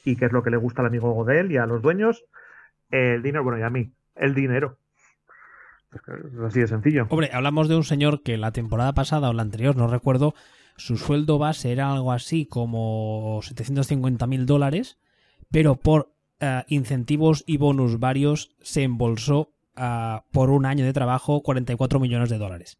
y 0.04 0.16
qué 0.16 0.26
es 0.26 0.32
lo 0.32 0.44
que 0.44 0.50
le 0.50 0.58
gusta 0.58 0.82
al 0.82 0.88
amigo 0.88 1.12
Godel 1.12 1.52
y 1.52 1.58
a 1.58 1.66
los 1.66 1.82
dueños, 1.82 2.26
el 2.92 3.22
dinero, 3.22 3.44
bueno, 3.44 3.60
y 3.60 3.64
a 3.64 3.70
mí, 3.70 3.92
el 4.16 4.34
dinero. 4.34 4.78
Así 6.46 6.60
de 6.60 6.68
sencillo. 6.68 7.08
Hombre, 7.10 7.30
hablamos 7.34 7.68
de 7.68 7.76
un 7.76 7.84
señor 7.84 8.22
que 8.22 8.38
la 8.38 8.52
temporada 8.52 8.94
pasada 8.94 9.30
o 9.30 9.34
la 9.34 9.42
anterior, 9.42 9.76
no 9.76 9.88
recuerdo, 9.88 10.36
su 10.78 10.98
sueldo 10.98 11.40
base 11.40 11.72
era 11.72 11.92
algo 11.92 12.12
así 12.12 12.46
como 12.46 13.40
750 13.42 14.28
mil 14.28 14.46
dólares, 14.46 15.00
pero 15.52 15.76
por 15.76 16.14
eh, 16.40 16.64
incentivos 16.68 17.44
y 17.48 17.58
bonus 17.58 18.00
varios 18.00 18.56
se 18.62 18.84
embolsó 18.84 19.52
eh, 19.80 20.20
por 20.32 20.50
un 20.50 20.66
año 20.66 20.86
de 20.86 20.94
trabajo 20.94 21.42
44 21.42 22.00
millones 22.00 22.30
de 22.30 22.38
dólares. 22.38 22.78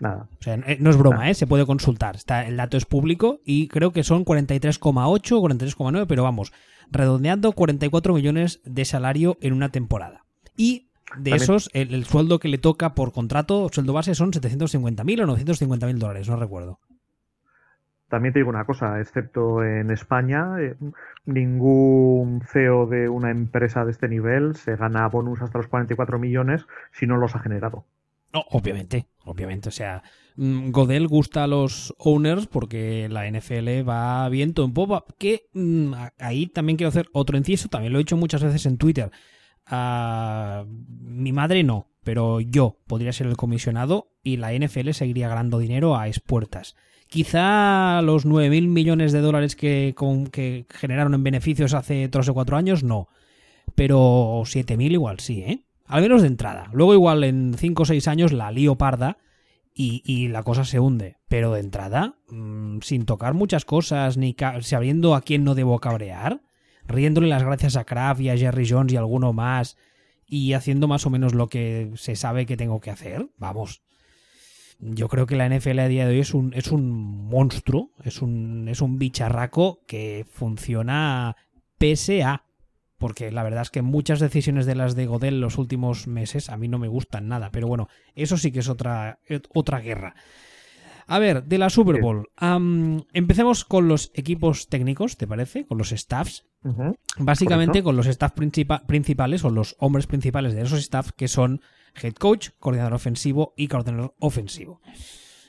Nada. 0.00 0.28
O 0.40 0.42
sea, 0.42 0.56
no 0.56 0.90
es 0.90 0.96
broma, 0.96 1.30
¿eh? 1.30 1.34
se 1.34 1.46
puede 1.46 1.64
consultar. 1.64 2.16
Está, 2.16 2.46
el 2.46 2.56
dato 2.56 2.76
es 2.76 2.86
público 2.86 3.40
y 3.44 3.68
creo 3.68 3.92
que 3.92 4.02
son 4.02 4.24
43,8 4.24 5.32
o 5.32 5.42
43,9, 5.42 6.06
pero 6.08 6.24
vamos, 6.24 6.52
redondeando 6.90 7.52
44 7.52 8.14
millones 8.14 8.60
de 8.64 8.84
salario 8.84 9.38
en 9.40 9.52
una 9.52 9.68
temporada. 9.68 10.24
Y 10.56 10.88
de 11.16 11.32
esos, 11.32 11.70
el, 11.72 12.04
sueldo 12.04 12.38
que 12.38 12.48
le 12.48 12.58
toca 12.58 12.94
por 12.94 13.12
contrato, 13.12 13.68
sueldo 13.72 13.92
base, 13.92 14.14
son 14.14 14.32
750.000 14.32 15.22
o 15.22 15.36
950.000 15.36 15.98
dólares, 15.98 16.28
no 16.28 16.36
recuerdo. 16.36 16.80
También 18.12 18.34
te 18.34 18.40
digo 18.40 18.50
una 18.50 18.66
cosa, 18.66 19.00
excepto 19.00 19.64
en 19.64 19.90
España, 19.90 20.60
eh, 20.60 20.76
ningún 21.24 22.42
CEO 22.42 22.84
de 22.84 23.08
una 23.08 23.30
empresa 23.30 23.86
de 23.86 23.90
este 23.90 24.06
nivel 24.06 24.54
se 24.54 24.76
gana 24.76 25.08
bonus 25.08 25.40
hasta 25.40 25.56
los 25.56 25.66
44 25.68 26.18
millones 26.18 26.66
si 26.90 27.06
no 27.06 27.16
los 27.16 27.34
ha 27.34 27.38
generado. 27.38 27.86
No, 28.34 28.44
obviamente, 28.50 29.06
obviamente. 29.24 29.70
O 29.70 29.72
sea, 29.72 30.02
mm, 30.36 30.72
Godel 30.72 31.08
gusta 31.08 31.44
a 31.44 31.46
los 31.46 31.94
owners 31.96 32.48
porque 32.48 33.08
la 33.08 33.26
NFL 33.26 33.88
va 33.88 34.28
viento 34.28 34.62
en 34.62 34.74
popa. 34.74 35.06
Que 35.16 35.48
mm, 35.54 35.94
ahí 36.18 36.48
también 36.48 36.76
quiero 36.76 36.90
hacer 36.90 37.08
otro 37.14 37.38
inciso, 37.38 37.70
también 37.70 37.94
lo 37.94 37.98
he 37.98 38.02
hecho 38.02 38.18
muchas 38.18 38.44
veces 38.44 38.66
en 38.66 38.76
Twitter. 38.76 39.10
Mi 39.70 41.32
madre 41.32 41.64
no, 41.64 41.88
pero 42.04 42.42
yo 42.42 42.76
podría 42.86 43.14
ser 43.14 43.26
el 43.26 43.38
comisionado 43.38 44.12
y 44.22 44.36
la 44.36 44.52
NFL 44.52 44.90
seguiría 44.90 45.30
ganando 45.30 45.58
dinero 45.58 45.96
a 45.96 46.08
expuertas. 46.08 46.76
Quizá 47.12 48.00
los 48.00 48.24
9.000 48.24 48.68
millones 48.68 49.12
de 49.12 49.20
dólares 49.20 49.54
que, 49.54 49.94
generaron 50.70 51.12
en 51.12 51.22
beneficios 51.22 51.74
hace 51.74 52.08
3 52.08 52.28
o 52.30 52.32
4 52.32 52.56
años, 52.56 52.84
no. 52.84 53.06
Pero 53.74 54.40
7.000 54.46 54.92
igual 54.92 55.20
sí, 55.20 55.40
¿eh? 55.40 55.62
Al 55.84 56.00
menos 56.00 56.22
de 56.22 56.28
entrada. 56.28 56.70
Luego 56.72 56.94
igual 56.94 57.22
en 57.24 57.52
5 57.54 57.82
o 57.82 57.84
6 57.84 58.08
años 58.08 58.32
la 58.32 58.50
lío 58.50 58.76
parda 58.76 59.18
y, 59.74 60.28
la 60.28 60.42
cosa 60.42 60.64
se 60.64 60.80
hunde. 60.80 61.18
Pero 61.28 61.52
de 61.52 61.60
entrada, 61.60 62.14
mm, 62.30 62.78
sin 62.80 63.04
tocar 63.04 63.34
muchas 63.34 63.66
cosas, 63.66 64.16
ni 64.16 64.34
sabiendo 64.62 65.14
a 65.14 65.20
quién 65.20 65.44
no 65.44 65.54
debo 65.54 65.80
cabrear, 65.80 66.40
riéndole 66.86 67.28
las 67.28 67.42
gracias 67.42 67.76
a 67.76 67.84
Kraft 67.84 68.22
y 68.22 68.30
a 68.30 68.38
Jerry 68.38 68.66
Jones 68.66 68.90
y 68.90 68.96
alguno 68.96 69.34
más 69.34 69.76
y 70.26 70.54
haciendo 70.54 70.88
más 70.88 71.04
o 71.04 71.10
menos 71.10 71.34
lo 71.34 71.50
que 71.50 71.90
se 71.96 72.16
sabe 72.16 72.46
que 72.46 72.56
tengo 72.56 72.80
que 72.80 72.90
hacer. 72.90 73.28
Vamos. 73.36 73.82
Yo 74.84 75.06
creo 75.06 75.26
que 75.26 75.36
la 75.36 75.48
NFL 75.48 75.78
a 75.78 75.86
día 75.86 76.06
de 76.06 76.14
hoy 76.14 76.20
es 76.20 76.34
un, 76.34 76.52
es 76.54 76.72
un 76.72 77.28
monstruo, 77.28 77.92
es 78.02 78.20
un, 78.20 78.66
es 78.68 78.80
un 78.80 78.98
bicharraco 78.98 79.80
que 79.86 80.26
funciona 80.28 81.36
pese 81.78 82.24
a. 82.24 82.44
Porque 82.98 83.30
la 83.30 83.44
verdad 83.44 83.62
es 83.62 83.70
que 83.70 83.82
muchas 83.82 84.18
decisiones 84.18 84.66
de 84.66 84.74
las 84.74 84.96
de 84.96 85.06
Godel 85.06 85.40
los 85.40 85.56
últimos 85.56 86.08
meses 86.08 86.50
a 86.50 86.56
mí 86.56 86.66
no 86.66 86.80
me 86.80 86.88
gustan 86.88 87.28
nada. 87.28 87.50
Pero 87.52 87.68
bueno, 87.68 87.88
eso 88.16 88.36
sí 88.36 88.50
que 88.50 88.58
es 88.58 88.68
otra, 88.68 89.20
otra 89.54 89.78
guerra. 89.78 90.16
A 91.06 91.18
ver, 91.20 91.44
de 91.44 91.58
la 91.58 91.70
Super 91.70 92.00
Bowl. 92.00 92.28
empecemos 93.12 93.64
con 93.64 93.86
los 93.86 94.10
equipos 94.14 94.68
técnicos, 94.68 95.16
¿te 95.16 95.28
parece? 95.28 95.64
Con 95.64 95.78
los 95.78 95.90
staffs. 95.90 96.44
Básicamente 97.18 97.84
con 97.84 97.96
los 97.96 98.06
staff 98.06 98.32
principales 98.32 99.44
o 99.44 99.50
los 99.50 99.76
hombres 99.78 100.08
principales 100.08 100.54
de 100.54 100.62
esos 100.62 100.80
staff 100.80 101.10
que 101.12 101.28
son 101.28 101.60
head 102.00 102.14
coach, 102.14 102.50
coordinador 102.58 102.94
ofensivo 102.94 103.54
y 103.56 103.68
coordinador 103.68 104.14
ofensivo. 104.18 104.80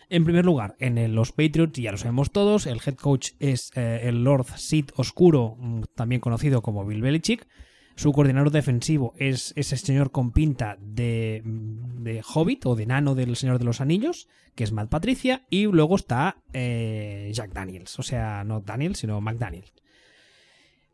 En 0.09 0.25
primer 0.25 0.45
lugar, 0.45 0.75
en 0.79 1.15
los 1.15 1.31
Patriots, 1.31 1.79
ya 1.79 1.91
lo 1.91 1.97
sabemos 1.97 2.31
todos, 2.31 2.67
el 2.67 2.81
head 2.85 2.95
coach 2.95 3.31
es 3.39 3.71
eh, 3.75 4.01
el 4.03 4.23
Lord 4.23 4.45
Sid 4.57 4.91
Oscuro, 4.95 5.55
mm, 5.57 5.83
también 5.95 6.21
conocido 6.21 6.61
como 6.61 6.85
Bill 6.85 7.01
Belichick. 7.01 7.47
Su 7.95 8.11
coordinador 8.11 8.51
defensivo 8.51 9.13
es 9.17 9.53
ese 9.55 9.77
señor 9.77 10.11
con 10.11 10.31
pinta 10.31 10.77
de, 10.79 11.41
de, 11.43 12.23
Hobbit 12.23 12.65
o 12.65 12.75
de 12.75 12.87
nano 12.87 13.13
del 13.13 13.35
Señor 13.35 13.59
de 13.59 13.65
los 13.65 13.81
Anillos, 13.81 14.27
que 14.55 14.63
es 14.63 14.71
Matt 14.71 14.89
Patricia, 14.89 15.45
y 15.49 15.65
luego 15.65 15.95
está 15.95 16.37
eh, 16.53 17.29
Jack 17.33 17.53
Daniels, 17.53 17.99
o 17.99 18.03
sea, 18.03 18.43
no 18.43 18.61
Daniels, 18.61 18.97
sino 18.97 19.21
McDaniels. 19.21 19.73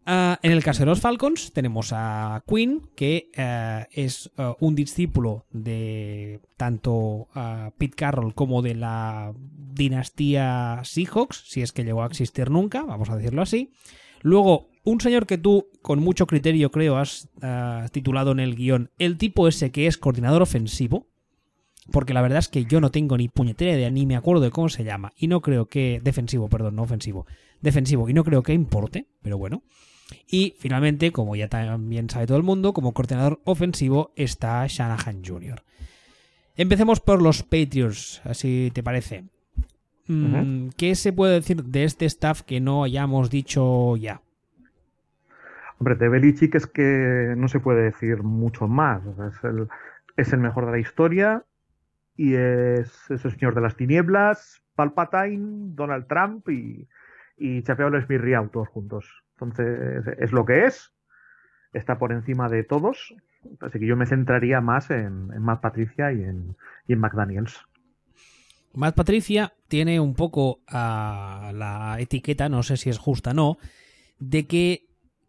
Ah, 0.06 0.40
en 0.42 0.52
el 0.52 0.64
caso 0.64 0.80
de 0.80 0.88
los 0.88 1.02
Falcons 1.02 1.54
tenemos 1.54 1.92
a 1.94 2.44
Quinn, 2.48 2.90
que 2.96 3.30
eh, 3.36 3.86
es 3.92 4.32
eh, 4.38 4.54
un 4.60 4.74
discípulo 4.74 5.46
de 5.52 6.40
tanto 6.58 7.28
Pete 7.78 7.96
Carroll 7.96 8.34
como 8.34 8.62
de 8.62 8.76
la 8.76 9.34
dinastía 9.36 10.82
Seahawks, 10.84 11.44
si 11.46 11.62
es 11.62 11.72
que 11.72 11.84
llegó 11.84 12.02
a 12.02 12.08
existir 12.08 12.50
nunca, 12.50 12.84
vamos 12.84 13.10
a 13.10 13.18
decirlo 13.18 13.42
así. 13.42 13.72
Luego, 14.22 14.70
un 14.84 15.00
señor 15.00 15.26
que 15.26 15.38
tú, 15.38 15.68
con 15.82 16.00
mucho 16.00 16.28
criterio, 16.28 16.72
creo, 16.72 16.98
has 16.98 17.30
eh, 17.42 17.86
titulado 17.92 18.32
en 18.32 18.40
el 18.40 18.56
guion, 18.56 18.92
el 18.98 19.18
tipo 19.18 19.48
ese 19.48 19.72
que 19.72 19.88
es 19.88 19.98
coordinador 19.98 20.42
ofensivo, 20.42 21.08
porque 21.92 22.14
la 22.14 22.22
verdad 22.22 22.40
es 22.40 22.50
que 22.50 22.66
yo 22.66 22.82
no 22.82 22.92
tengo 22.92 23.18
ni 23.18 23.30
puñetera 23.30 23.74
idea, 23.74 23.90
ni 23.90 24.06
me 24.06 24.16
acuerdo 24.16 24.44
de 24.44 24.52
cómo 24.52 24.70
se 24.70 24.84
llama, 24.84 25.14
y 25.16 25.28
no 25.28 25.42
creo 25.42 25.68
que... 25.68 26.02
Defensivo, 26.04 26.50
perdón, 26.50 26.76
no 26.76 26.84
ofensivo. 26.84 27.26
Defensivo, 27.62 28.10
y 28.10 28.14
no 28.14 28.24
creo 28.24 28.44
que 28.44 28.54
importe, 28.54 29.08
pero 29.22 29.38
bueno. 29.38 29.64
Y 30.28 30.56
finalmente, 30.60 31.12
como 31.12 31.36
ya 31.36 31.48
también 31.48 32.10
sabe 32.10 32.28
todo 32.28 32.38
el 32.38 32.44
mundo, 32.44 32.74
como 32.74 32.94
coordinador 32.94 33.40
ofensivo 33.46 34.12
está 34.16 34.66
Shanahan 34.68 35.24
Jr. 35.26 35.62
Empecemos 36.56 37.00
por 37.00 37.22
los 37.22 37.44
Patriots, 37.44 38.22
así 38.26 38.72
te 38.74 38.84
parece. 38.84 39.24
Mm, 40.08 40.70
¿Qué 40.76 40.96
se 40.96 41.14
puede 41.14 41.36
decir 41.36 41.64
de 41.64 41.84
este 41.84 42.06
staff 42.06 42.42
que 42.42 42.60
no 42.60 42.84
hayamos 42.84 43.30
dicho 43.30 43.96
ya? 43.96 44.22
Hombre, 45.78 45.96
de 45.96 46.10
Belichick 46.10 46.56
es 46.56 46.68
que 46.68 47.36
no 47.38 47.48
se 47.48 47.60
puede 47.60 47.84
decir 47.84 48.24
mucho 48.24 48.68
más. 48.68 49.02
es, 49.06 49.44
el, 49.44 49.68
es, 50.18 50.34
el, 50.34 50.40
mejor 50.40 50.66
de 50.66 50.72
la 50.72 50.80
historia 50.80 51.46
y 52.18 52.34
es, 52.34 53.10
el 53.10 53.20
señor 53.20 53.56
de 53.56 53.62
las 53.62 53.78
tinieblas, 53.78 54.62
Palpatine, 54.76 55.74
Donald 55.76 56.08
Trump 56.08 56.50
y, 56.50 56.90
y 57.38 57.62
Chapeau 57.64 57.90
Smith 58.02 58.22
todos 58.52 58.68
juntos. 58.68 59.24
Entonces, 59.42 60.06
es 60.20 60.32
lo 60.32 60.46
que 60.46 60.66
es. 60.66 60.92
Está 61.74 61.98
por 61.98 62.12
encima 62.12 62.50
de 62.50 62.64
todos. 62.64 63.16
Así 63.62 63.80
que 63.80 63.88
yo 63.88 63.96
me 63.96 64.06
centraría 64.06 64.62
más 64.62 64.90
en, 64.92 65.30
en 65.34 65.42
Matt 65.42 65.62
Patricia 65.62 66.12
y 66.12 66.24
en, 66.24 66.56
y 66.88 66.94
en 66.94 67.00
McDaniels. 67.00 67.66
Matt 68.74 68.96
Patricia 68.96 69.54
tiene 69.68 70.00
un 70.00 70.14
poco 70.14 70.60
a 70.68 71.52
la 71.56 71.98
etiqueta, 72.00 72.50
no 72.50 72.64
sé 72.64 72.78
si 72.78 72.90
es 72.90 72.98
justa 72.98 73.32
o 73.32 73.34
no, 73.34 73.58
de 74.20 74.46
que 74.46 74.86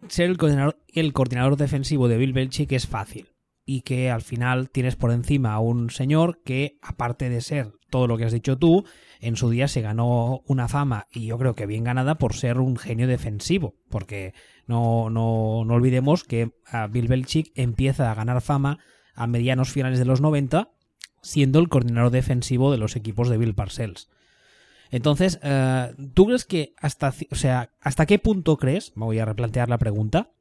ser 0.09 0.29
el 0.29 0.37
coordinador, 0.37 0.76
el 0.88 1.12
coordinador 1.12 1.57
defensivo 1.57 2.09
de 2.09 2.19
Bill 2.19 2.33
Belichick 2.33 2.73
es 2.73 2.87
fácil 2.87 3.29
y 3.73 3.83
que 3.83 4.11
al 4.11 4.21
final 4.21 4.69
tienes 4.69 4.97
por 4.97 5.12
encima 5.12 5.53
a 5.53 5.61
un 5.61 5.91
señor 5.91 6.41
que, 6.43 6.81
aparte 6.83 7.29
de 7.29 7.41
ser 7.41 7.71
todo 7.89 8.09
lo 8.09 8.19
que 8.19 8.25
has 8.25 8.33
dicho 8.33 8.59
tú, 8.59 8.85
en 9.21 9.37
su 9.37 9.49
día 9.49 9.69
se 9.69 9.81
ganó 9.81 10.43
una 10.49 10.67
fama 10.67 11.07
y 11.12 11.27
yo 11.27 11.39
creo 11.39 11.55
que 11.55 11.67
bien 11.67 11.85
ganada 11.85 12.17
por 12.17 12.35
ser 12.35 12.59
un 12.59 12.77
genio 12.77 13.07
defensivo, 13.07 13.77
porque 13.89 14.35
no, 14.67 15.09
no, 15.09 15.65
no 15.65 15.75
olvidemos 15.75 16.25
que 16.25 16.50
Bill 16.91 17.07
Belichick 17.07 17.53
empieza 17.55 18.11
a 18.11 18.15
ganar 18.17 18.41
fama 18.41 18.81
a 19.15 19.29
medianos 19.29 19.71
finales 19.71 20.00
de 20.00 20.05
los 20.05 20.21
90 20.21 20.73
siendo 21.23 21.61
el 21.61 21.69
coordinador 21.69 22.11
defensivo 22.11 22.73
de 22.73 22.79
los 22.79 22.97
equipos 22.97 23.29
de 23.29 23.39
Bill 23.39 23.55
Parcells. 23.55 24.09
Entonces, 24.91 25.39
eh, 25.45 25.95
¿tú 26.15 26.27
crees 26.27 26.45
que 26.45 26.75
hasta, 26.81 27.15
o 27.31 27.37
sea, 27.37 27.71
hasta 27.81 28.07
qué 28.07 28.19
punto 28.19 28.57
crees, 28.57 28.97
me 28.97 29.05
voy 29.05 29.21
a 29.21 29.27
replantear 29.27 29.69
la 29.69 29.79
pregunta, 29.79 30.33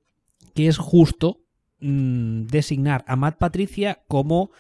que 0.56 0.66
es 0.66 0.80
justo 0.80 1.42
mm, 1.82 2.46
designar 2.48 3.04
a 3.08 3.16
Matt 3.16 3.38
Patricia 3.38 4.00
como 4.08 4.52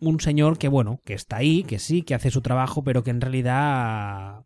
un 0.00 0.20
señor 0.20 0.58
que, 0.58 0.68
bueno, 0.68 1.00
que 1.04 1.14
está 1.14 1.36
ahí, 1.36 1.64
que 1.64 1.78
sí, 1.78 2.02
que 2.02 2.14
hace 2.14 2.30
su 2.30 2.42
trabajo, 2.42 2.82
pero 2.82 3.02
que 3.02 3.10
en 3.10 3.20
realidad... 3.20 4.44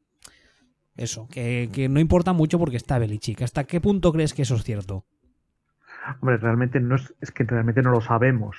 Eso, 0.96 1.28
que, 1.28 1.68
que 1.72 1.90
no 1.90 2.00
importa 2.00 2.32
mucho 2.32 2.58
porque 2.58 2.78
está 2.78 2.98
Belichick. 2.98 3.42
¿Hasta 3.42 3.64
qué 3.64 3.82
punto 3.82 4.12
crees 4.12 4.32
que 4.32 4.42
eso 4.42 4.54
es 4.54 4.64
cierto? 4.64 5.04
Hombre, 6.20 6.38
realmente 6.38 6.80
no 6.80 6.96
es, 6.96 7.14
es 7.20 7.30
que 7.30 7.44
realmente 7.44 7.82
no 7.82 7.90
lo 7.90 8.00
sabemos. 8.00 8.56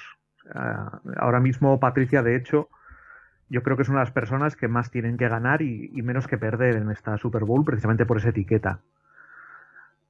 Ah, 0.53 1.01
ahora 1.17 1.39
mismo 1.39 1.79
Patricia, 1.79 2.23
de 2.23 2.35
hecho, 2.35 2.69
yo 3.49 3.63
creo 3.63 3.77
que 3.77 3.83
es 3.83 3.89
una 3.89 3.99
de 3.99 4.05
las 4.05 4.13
personas 4.13 4.55
que 4.55 4.67
más 4.67 4.91
tienen 4.91 5.17
que 5.17 5.27
ganar 5.27 5.61
y, 5.61 5.89
menos 6.01 6.27
que 6.27 6.37
perder 6.37 6.75
en 6.75 6.91
esta 6.91 7.17
Super 7.17 7.43
Bowl, 7.43 7.65
precisamente 7.65 8.05
por 8.05 8.17
esa 8.17 8.29
etiqueta. 8.29 8.81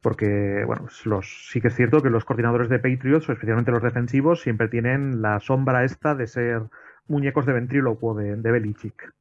Porque, 0.07 0.63
bueno, 0.65 0.87
sí 1.21 1.59
que 1.59 1.67
es 1.67 1.75
cierto 1.75 2.01
que 2.01 2.09
los 2.09 2.23
coordinadores 2.23 2.69
de 2.69 2.79
Patriots, 2.79 3.27
especialmente 3.27 3.71
los 3.71 3.83
defensivos, 3.83 4.39
siempre 4.39 4.69
tienen 4.69 5.21
la 5.21 5.41
sombra 5.41 5.83
esta 5.83 6.15
de 6.15 6.27
ser 6.27 6.61
muñecos 7.09 7.45
de 7.45 7.51
ventrílocuo 7.51 8.15
de, 8.15 8.37
de 8.37 8.51
Belichick. 8.51 9.13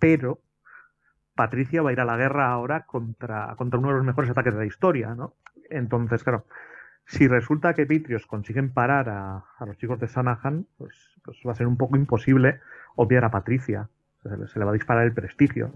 Pero 0.00 0.40
Patricia 1.36 1.80
va 1.80 1.90
a 1.90 1.92
ir 1.92 2.00
a 2.00 2.04
la 2.04 2.16
guerra 2.16 2.50
ahora 2.50 2.86
contra, 2.86 3.54
contra 3.56 3.78
uno 3.78 3.90
de 3.90 3.94
los 3.98 4.04
mejores 4.04 4.28
ataques 4.28 4.52
de 4.52 4.58
la 4.58 4.66
historia, 4.66 5.14
¿no? 5.14 5.36
Entonces, 5.70 6.24
claro, 6.24 6.44
si 7.04 7.28
resulta 7.28 7.74
que 7.74 7.86
Patriots 7.86 8.26
consiguen 8.26 8.72
parar 8.72 9.08
a, 9.08 9.44
los 9.64 9.78
chicos 9.78 10.00
de 10.00 10.08
Sanahan, 10.08 10.66
pues, 10.76 11.20
pues, 11.22 11.38
va 11.46 11.52
a 11.52 11.54
ser 11.54 11.68
un 11.68 11.76
poco 11.76 11.96
imposible 11.96 12.58
obviar 12.96 13.24
a 13.24 13.30
Patricia. 13.30 13.90
Se 14.52 14.58
le, 14.58 14.64
va 14.64 14.70
a 14.70 14.74
disparar 14.74 15.04
el 15.04 15.12
prestigio. 15.12 15.72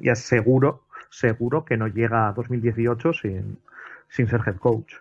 Ya 0.00 0.14
seguro, 0.14 0.84
seguro 1.10 1.64
que 1.64 1.76
no 1.76 1.88
llega 1.88 2.28
a 2.28 2.32
2018 2.32 3.12
sin, 3.12 3.58
sin 4.08 4.28
ser 4.28 4.40
head 4.46 4.56
coach. 4.56 4.94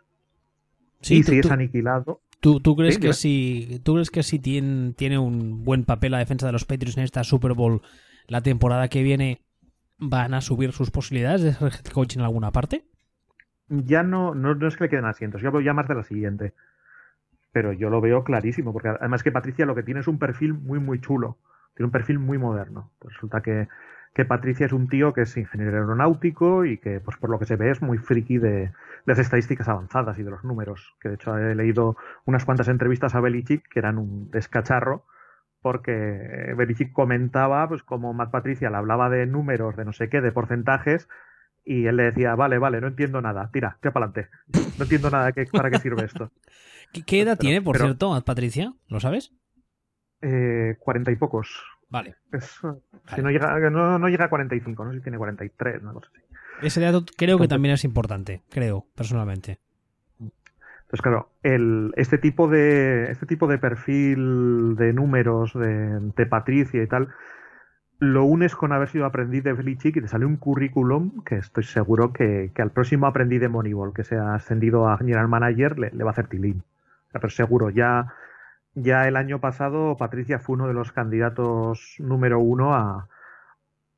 Sí, 1.01 1.17
y 1.17 1.23
si 1.23 1.39
es 1.39 1.51
aniquilado. 1.51 2.21
¿Tú, 2.39 2.59
tú 2.59 2.75
crees 2.75 2.97
que 2.97 3.13
si, 3.13 3.81
¿Tú 3.83 3.93
crees 3.93 4.11
que 4.11 4.23
si 4.23 4.39
tiene, 4.39 4.93
tiene 4.93 5.17
un 5.17 5.63
buen 5.63 5.85
papel 5.85 6.11
la 6.11 6.19
defensa 6.19 6.45
de 6.45 6.51
los 6.51 6.65
Patriots 6.65 6.97
en 6.97 7.03
esta 7.03 7.23
Super 7.23 7.53
Bowl 7.53 7.81
la 8.27 8.41
temporada 8.41 8.89
que 8.89 9.03
viene, 9.03 9.41
van 9.97 10.33
a 10.33 10.41
subir 10.41 10.71
sus 10.73 10.91
posibilidades 10.91 11.41
de 11.41 11.53
ser 11.53 11.71
head 11.73 11.91
coach 11.91 12.15
en 12.15 12.21
alguna 12.21 12.51
parte? 12.51 12.85
ya 13.69 14.03
no, 14.03 14.35
no, 14.35 14.67
es 14.67 14.77
que 14.77 14.85
le 14.85 14.89
queden 14.89 15.05
asientos, 15.05 15.41
yo 15.41 15.47
hablo 15.47 15.61
ya 15.61 15.73
más 15.73 15.87
de 15.87 15.95
la 15.95 16.03
siguiente. 16.03 16.53
Pero 17.51 17.71
yo 17.71 17.89
lo 17.89 18.01
veo 18.01 18.23
clarísimo, 18.23 18.73
porque 18.73 18.89
además 18.89 19.21
que 19.21 19.31
Patricia 19.31 19.65
lo 19.65 19.75
que 19.75 19.83
tiene 19.83 19.99
es 19.99 20.07
un 20.07 20.17
perfil 20.17 20.53
muy, 20.53 20.79
muy 20.79 20.99
chulo. 20.99 21.37
Tiene 21.75 21.85
un 21.87 21.91
perfil 21.91 22.19
muy 22.19 22.37
moderno. 22.37 22.91
Pues 22.99 23.13
resulta 23.13 23.41
que, 23.41 23.67
que 24.13 24.25
Patricia 24.25 24.65
es 24.65 24.73
un 24.73 24.87
tío 24.87 25.13
que 25.13 25.21
es 25.21 25.37
ingeniero 25.37 25.77
aeronáutico 25.77 26.65
y 26.65 26.77
que, 26.77 26.99
pues 26.99 27.17
por 27.17 27.29
lo 27.29 27.39
que 27.39 27.45
se 27.45 27.55
ve, 27.55 27.71
es 27.71 27.81
muy 27.81 27.97
friki 27.97 28.37
de, 28.37 28.71
las 29.05 29.19
estadísticas 29.19 29.67
avanzadas 29.67 30.17
y 30.19 30.23
de 30.23 30.31
los 30.31 30.43
números. 30.43 30.95
Que 31.01 31.09
de 31.09 31.15
hecho 31.15 31.37
he 31.37 31.55
leído 31.55 31.97
unas 32.25 32.45
cuantas 32.45 32.67
entrevistas 32.67 33.15
a 33.15 33.21
Belichick 33.21 33.67
que 33.69 33.79
eran 33.79 33.97
un 33.97 34.29
descacharro 34.31 35.05
porque 35.61 36.53
Belichick 36.57 36.91
comentaba 36.91 37.67
pues 37.69 37.83
como 37.83 38.13
Matt 38.13 38.31
Patricia 38.31 38.69
le 38.69 38.75
hablaba 38.75 39.09
de 39.09 39.25
números, 39.25 39.77
de 39.77 39.85
no 39.85 39.93
sé 39.93 40.09
qué, 40.09 40.19
de 40.19 40.33
porcentajes, 40.33 41.07
y 41.63 41.85
él 41.85 41.95
le 41.95 42.03
decía, 42.03 42.35
vale, 42.35 42.57
vale, 42.57 42.81
no 42.81 42.87
entiendo 42.87 43.21
nada, 43.21 43.49
tira, 43.51 43.77
tira 43.81 43.93
para 43.93 44.07
adelante. 44.07 44.29
No 44.77 44.83
entiendo 44.83 45.09
nada 45.09 45.31
de 45.31 45.45
para 45.45 45.71
qué 45.71 45.79
sirve 45.79 46.03
esto. 46.03 46.31
¿Qué, 47.05 47.21
edad 47.21 47.37
tiene, 47.37 47.61
por 47.61 47.77
cierto, 47.77 48.21
Patricia? 48.25 48.73
¿Lo 48.89 48.99
sabes? 48.99 49.31
Eh, 50.23 50.77
cuarenta 50.79 51.11
y 51.11 51.15
pocos. 51.15 51.61
Vale. 51.89 52.15
no, 53.21 53.29
llega, 53.29 53.69
no, 53.69 54.09
llega 54.09 54.25
a 54.25 54.29
45, 54.29 54.85
no 54.85 54.91
sé 54.91 54.97
si 54.97 55.03
tiene 55.03 55.17
43, 55.17 55.83
no 55.83 55.99
sé. 55.99 56.07
Ese 56.61 56.81
dato 56.81 57.05
creo 57.17 57.37
que 57.37 57.47
también 57.47 57.73
es 57.73 57.83
importante, 57.83 58.41
creo, 58.49 58.87
personalmente. 58.95 59.59
Entonces, 60.19 61.01
claro, 61.01 61.29
el, 61.43 61.93
este, 61.97 62.17
tipo 62.17 62.47
de, 62.47 63.11
este 63.11 63.25
tipo 63.25 63.47
de 63.47 63.57
perfil 63.57 64.75
de 64.75 64.93
números 64.93 65.53
de, 65.53 65.99
de 65.99 66.25
Patricia 66.25 66.81
y 66.81 66.87
tal, 66.87 67.09
lo 68.03 68.25
unes 68.25 68.55
con 68.55 68.73
haber 68.73 68.89
sido 68.89 69.05
aprendiz 69.05 69.43
de 69.43 69.53
Belichick 69.53 69.95
y 69.95 70.01
te 70.01 70.07
sale 70.07 70.25
un 70.25 70.35
currículum 70.35 71.23
que 71.23 71.35
estoy 71.35 71.63
seguro 71.63 72.11
que, 72.11 72.51
al 72.57 72.71
próximo 72.71 73.07
aprendiz 73.07 73.39
de 73.39 73.49
Moneyball 73.49 73.93
que 73.93 74.03
se 74.03 74.17
ha 74.17 74.35
ascendido 74.35 74.89
a 74.89 74.97
general 74.97 75.27
manager 75.27 75.79
le, 75.79 76.03
va 76.03 76.09
a 76.09 76.11
hacer 76.11 76.27
tilín. 76.27 76.63
Pero 77.11 77.29
seguro, 77.29 77.69
ya, 77.69 78.13
ya 78.75 79.07
el 79.07 79.15
año 79.15 79.39
pasado 79.39 79.97
Patricia 79.97 80.39
fue 80.39 80.55
uno 80.55 80.67
de 80.67 80.73
los 80.73 80.91
candidatos 80.91 81.95
número 81.99 82.39
uno 82.39 82.73
a, 82.73 83.07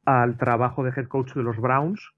al 0.06 0.38
trabajo 0.38 0.84
de 0.84 0.92
head 0.92 1.08
coach 1.08 1.34
de 1.34 1.44
los 1.44 1.58
Browns 1.58 2.14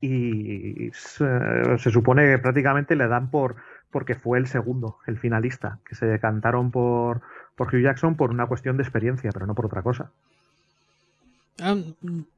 y 0.00 0.90
se, 0.92 1.90
supone 1.90 2.26
que 2.26 2.38
prácticamente 2.38 2.96
le 2.96 3.08
dan 3.08 3.30
por 3.30 3.56
porque 3.90 4.14
fue 4.14 4.38
el 4.38 4.46
segundo, 4.46 4.98
el 5.06 5.16
finalista, 5.16 5.78
que 5.88 5.94
se 5.94 6.06
decantaron 6.06 6.70
por, 6.70 7.22
por 7.54 7.68
Hugh 7.68 7.82
Jackson 7.82 8.16
por 8.16 8.30
una 8.30 8.46
cuestión 8.46 8.76
de 8.76 8.82
experiencia, 8.82 9.30
pero 9.32 9.46
no 9.46 9.54
por 9.54 9.66
otra 9.66 9.82
cosa. 9.82 10.10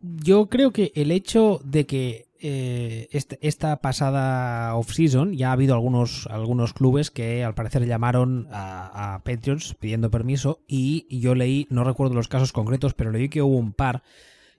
Yo 0.00 0.46
creo 0.48 0.72
que 0.72 0.92
el 0.94 1.10
hecho 1.10 1.60
de 1.64 1.86
que 1.86 2.28
eh, 2.40 3.08
este, 3.10 3.38
esta 3.42 3.80
pasada 3.80 4.76
off-season 4.76 5.32
ya 5.32 5.48
ha 5.50 5.52
habido 5.52 5.74
algunos, 5.74 6.28
algunos 6.30 6.72
clubes 6.72 7.10
que 7.10 7.42
al 7.42 7.54
parecer 7.54 7.84
llamaron 7.84 8.46
a, 8.52 9.14
a 9.14 9.24
Patriots 9.24 9.74
pidiendo 9.78 10.10
permiso 10.10 10.60
y 10.68 11.06
yo 11.18 11.34
leí, 11.34 11.66
no 11.70 11.82
recuerdo 11.82 12.14
los 12.14 12.28
casos 12.28 12.52
concretos, 12.52 12.94
pero 12.94 13.10
leí 13.10 13.28
que 13.28 13.42
hubo 13.42 13.56
un 13.56 13.72
par 13.72 14.02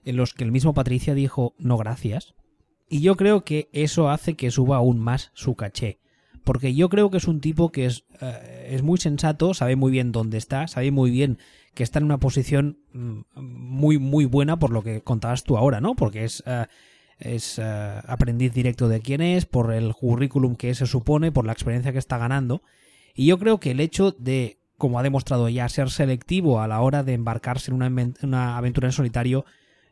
en 0.04 0.16
los 0.16 0.34
que 0.34 0.44
el 0.44 0.52
mismo 0.52 0.74
Patricia 0.74 1.14
dijo 1.14 1.54
no 1.58 1.78
gracias. 1.78 2.34
Y 2.88 3.00
yo 3.00 3.16
creo 3.16 3.44
que 3.44 3.68
eso 3.72 4.10
hace 4.10 4.34
que 4.34 4.50
suba 4.50 4.76
aún 4.76 4.98
más 4.98 5.30
su 5.34 5.54
caché 5.54 6.00
porque 6.44 6.74
yo 6.74 6.88
creo 6.88 7.10
que 7.10 7.18
es 7.18 7.28
un 7.28 7.40
tipo 7.40 7.70
que 7.70 7.86
es, 7.86 8.04
eh, 8.20 8.70
es 8.70 8.82
muy 8.82 8.98
sensato, 8.98 9.54
sabe 9.54 9.76
muy 9.76 9.92
bien 9.92 10.12
dónde 10.12 10.38
está, 10.38 10.66
sabe 10.68 10.90
muy 10.90 11.10
bien 11.10 11.38
que 11.74 11.82
está 11.82 11.98
en 11.98 12.06
una 12.06 12.18
posición 12.18 12.78
mm, 12.92 13.20
muy, 13.36 13.98
muy 13.98 14.24
buena 14.24 14.58
por 14.58 14.70
lo 14.70 14.82
que 14.82 15.02
contabas 15.02 15.44
tú 15.44 15.56
ahora, 15.56 15.80
¿no? 15.80 15.94
Porque 15.94 16.24
es, 16.24 16.42
eh, 16.46 16.66
es 17.18 17.58
eh, 17.58 17.62
aprendiz 18.06 18.52
directo 18.52 18.88
de 18.88 19.00
quién 19.00 19.20
es, 19.20 19.46
por 19.46 19.72
el 19.72 19.94
currículum 19.94 20.56
que 20.56 20.74
se 20.74 20.86
supone, 20.86 21.32
por 21.32 21.46
la 21.46 21.52
experiencia 21.52 21.92
que 21.92 21.98
está 21.98 22.18
ganando. 22.18 22.62
Y 23.14 23.26
yo 23.26 23.38
creo 23.38 23.60
que 23.60 23.72
el 23.72 23.80
hecho 23.80 24.12
de, 24.12 24.58
como 24.78 24.98
ha 24.98 25.02
demostrado 25.02 25.48
ya, 25.48 25.68
ser 25.68 25.90
selectivo 25.90 26.60
a 26.60 26.68
la 26.68 26.80
hora 26.80 27.02
de 27.02 27.14
embarcarse 27.14 27.70
en 27.70 27.82
una, 27.82 28.12
una 28.22 28.56
aventura 28.56 28.88
en 28.88 28.92
solitario, 28.92 29.44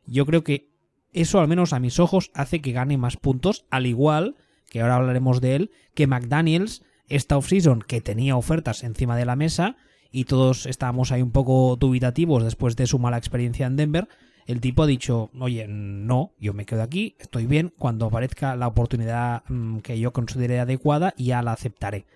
yo 0.06 0.26
creo 0.26 0.42
que 0.42 0.70
eso, 1.12 1.40
al 1.40 1.48
menos 1.48 1.72
a 1.72 1.80
mis 1.80 2.00
ojos, 2.00 2.30
hace 2.34 2.60
que 2.60 2.72
gane 2.72 2.96
más 2.96 3.16
puntos, 3.16 3.66
al 3.70 3.86
igual 3.86 4.36
que 4.68 4.80
ahora 4.80 4.96
hablaremos 4.96 5.40
de 5.40 5.56
él, 5.56 5.70
que 5.94 6.06
McDaniels, 6.06 6.82
esta 7.08 7.36
offseason 7.36 7.80
que 7.80 8.00
tenía 8.00 8.36
ofertas 8.36 8.84
encima 8.84 9.16
de 9.16 9.24
la 9.24 9.36
mesa 9.36 9.76
y 10.10 10.24
todos 10.24 10.66
estábamos 10.66 11.12
ahí 11.12 11.22
un 11.22 11.30
poco 11.30 11.76
dubitativos 11.76 12.44
después 12.44 12.76
de 12.76 12.86
su 12.86 12.98
mala 12.98 13.18
experiencia 13.18 13.66
en 13.66 13.76
Denver, 13.76 14.08
el 14.46 14.62
tipo 14.62 14.82
ha 14.82 14.86
dicho, 14.86 15.30
oye, 15.38 15.66
no, 15.68 16.32
yo 16.40 16.54
me 16.54 16.64
quedo 16.64 16.82
aquí, 16.82 17.16
estoy 17.18 17.46
bien, 17.46 17.72
cuando 17.78 18.06
aparezca 18.06 18.56
la 18.56 18.66
oportunidad 18.66 19.42
mm, 19.48 19.80
que 19.80 19.98
yo 19.98 20.14
considere 20.14 20.58
adecuada, 20.58 21.12
ya 21.18 21.42
la 21.42 21.52
aceptaré. 21.52 22.06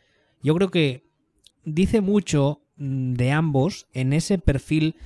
Yo 0.42 0.54
creo 0.54 0.70
que 0.70 1.04
dice 1.64 2.00
mucho 2.00 2.62
mm, 2.76 3.12
de 3.12 3.32
ambos 3.32 3.87
en 3.92 4.14
ese 4.14 4.38
perfil, 4.38 4.96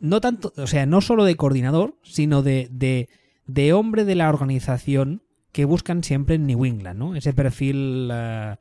no 0.00 0.20
tanto, 0.20 0.52
o 0.56 0.66
sea, 0.66 0.84
no 0.84 1.00
solo 1.00 1.24
de 1.24 1.36
coordinador, 1.36 1.94
sino 2.02 2.42
de, 2.42 2.68
de, 2.72 3.08
de 3.46 3.72
hombre 3.72 4.04
de 4.04 4.16
la 4.16 4.28
organización 4.28 5.22
que 5.52 5.64
buscan 5.64 6.02
siempre 6.02 6.34
en 6.34 6.46
New 6.46 6.64
England, 6.64 6.98
¿no? 6.98 7.14
Ese 7.14 7.32
perfil 7.32 8.10
eh, 8.12 8.56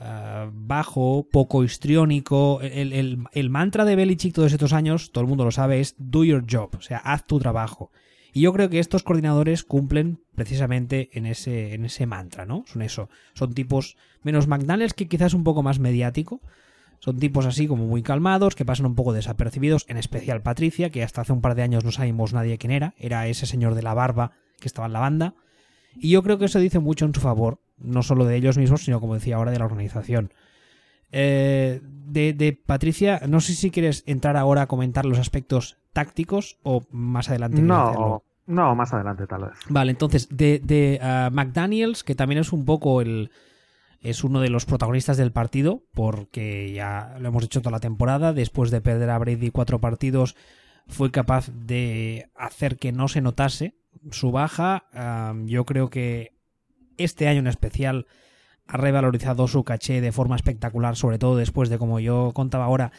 eh, 0.00 0.50
bajo, 0.52 1.26
poco 1.30 1.64
histriónico. 1.64 2.60
El, 2.62 3.50
mantra 3.50 3.84
de 3.84 3.96
Belichick 3.96 4.34
todos 4.34 4.52
estos 4.52 4.72
años, 4.72 5.12
todo 5.12 5.22
el 5.22 5.28
mundo 5.28 5.44
lo 5.44 5.50
sabe, 5.50 5.80
es 5.80 5.94
do 5.98 6.24
your 6.24 6.44
job, 6.48 6.70
o 6.76 6.82
sea, 6.82 6.98
haz 6.98 7.26
tu 7.26 7.38
trabajo. 7.38 7.90
Y 8.32 8.42
yo 8.42 8.52
creo 8.52 8.68
que 8.68 8.78
estos 8.78 9.02
coordinadores 9.02 9.64
cumplen 9.64 10.20
precisamente 10.34 11.08
en 11.14 11.24
ese, 11.24 11.72
en 11.72 11.86
ese 11.86 12.04
mantra, 12.04 12.44
¿no? 12.44 12.64
Son 12.66 12.82
eso. 12.82 13.08
Son 13.32 13.54
tipos, 13.54 13.96
menos 14.22 14.46
McDaniels, 14.46 14.92
que 14.92 15.08
quizás 15.08 15.32
un 15.32 15.42
poco 15.42 15.62
más 15.62 15.78
mediático. 15.78 16.42
Son 16.98 17.18
tipos 17.18 17.46
así 17.46 17.66
como 17.66 17.86
muy 17.86 18.02
calmados, 18.02 18.54
que 18.54 18.66
pasan 18.66 18.84
un 18.84 18.94
poco 18.94 19.14
desapercibidos, 19.14 19.86
en 19.88 19.96
especial 19.96 20.42
Patricia, 20.42 20.90
que 20.90 21.02
hasta 21.02 21.22
hace 21.22 21.32
un 21.32 21.40
par 21.40 21.54
de 21.54 21.62
años 21.62 21.84
no 21.84 21.92
sabíamos 21.92 22.34
nadie 22.34 22.58
quién 22.58 22.72
era. 22.72 22.94
Era 22.98 23.26
ese 23.26 23.46
señor 23.46 23.74
de 23.74 23.82
la 23.82 23.94
barba 23.94 24.32
que 24.60 24.68
estaba 24.68 24.86
en 24.86 24.92
la 24.92 25.00
banda. 25.00 25.34
Y 25.94 26.10
yo 26.10 26.22
creo 26.22 26.38
que 26.38 26.44
eso 26.44 26.58
dice 26.58 26.78
mucho 26.78 27.06
en 27.06 27.14
su 27.14 27.20
favor, 27.20 27.60
no 27.78 28.02
solo 28.02 28.24
de 28.24 28.36
ellos 28.36 28.58
mismos, 28.58 28.82
sino 28.82 29.00
como 29.00 29.14
decía 29.14 29.36
ahora 29.36 29.50
de 29.50 29.58
la 29.58 29.64
organización. 29.64 30.32
Eh, 31.12 31.80
de, 31.82 32.58
Patricia, 32.66 33.22
no 33.28 33.40
sé 33.40 33.54
si 33.54 33.70
quieres 33.70 34.02
entrar 34.06 34.36
ahora 34.36 34.62
a 34.62 34.66
comentar 34.66 35.06
los 35.06 35.18
aspectos 35.18 35.76
tácticos 35.92 36.58
o 36.62 36.82
más 36.90 37.28
adelante. 37.28 37.62
No, 37.62 38.22
no, 38.46 38.74
más 38.74 38.92
adelante 38.92 39.26
tal 39.26 39.44
vez. 39.44 39.54
Vale, 39.68 39.92
entonces, 39.92 40.28
de, 40.30 40.60
de 40.62 41.00
uh, 41.02 41.34
McDaniels, 41.34 42.04
que 42.04 42.14
también 42.14 42.40
es 42.40 42.52
un 42.52 42.64
poco 42.64 43.00
el... 43.00 43.30
Es 44.00 44.22
uno 44.22 44.40
de 44.40 44.50
los 44.50 44.66
protagonistas 44.66 45.16
del 45.16 45.32
partido, 45.32 45.82
porque 45.92 46.72
ya 46.72 47.16
lo 47.18 47.28
hemos 47.28 47.42
hecho 47.42 47.60
toda 47.60 47.72
la 47.72 47.80
temporada. 47.80 48.32
Después 48.32 48.70
de 48.70 48.80
perder 48.80 49.10
a 49.10 49.18
Brady 49.18 49.50
cuatro 49.50 49.80
partidos, 49.80 50.36
fue 50.86 51.10
capaz 51.10 51.50
de 51.50 52.30
hacer 52.36 52.76
que 52.76 52.92
no 52.92 53.08
se 53.08 53.20
notase 53.20 53.74
su 54.10 54.30
baja. 54.30 54.84
yo 55.46 55.64
creo 55.64 55.90
que 55.90 56.35
este 56.98 57.28
año 57.28 57.40
en 57.40 57.46
especial 57.46 58.06
ha 58.66 58.76
revalorizado 58.76 59.46
su 59.48 59.64
caché 59.64 60.00
de 60.00 60.12
forma 60.12 60.36
espectacular, 60.36 60.96
sobre 60.96 61.18
todo 61.18 61.36
después 61.36 61.68
de, 61.68 61.78
como 61.78 62.00
yo 62.00 62.32
contaba 62.34 62.64
ahora, 62.64 62.92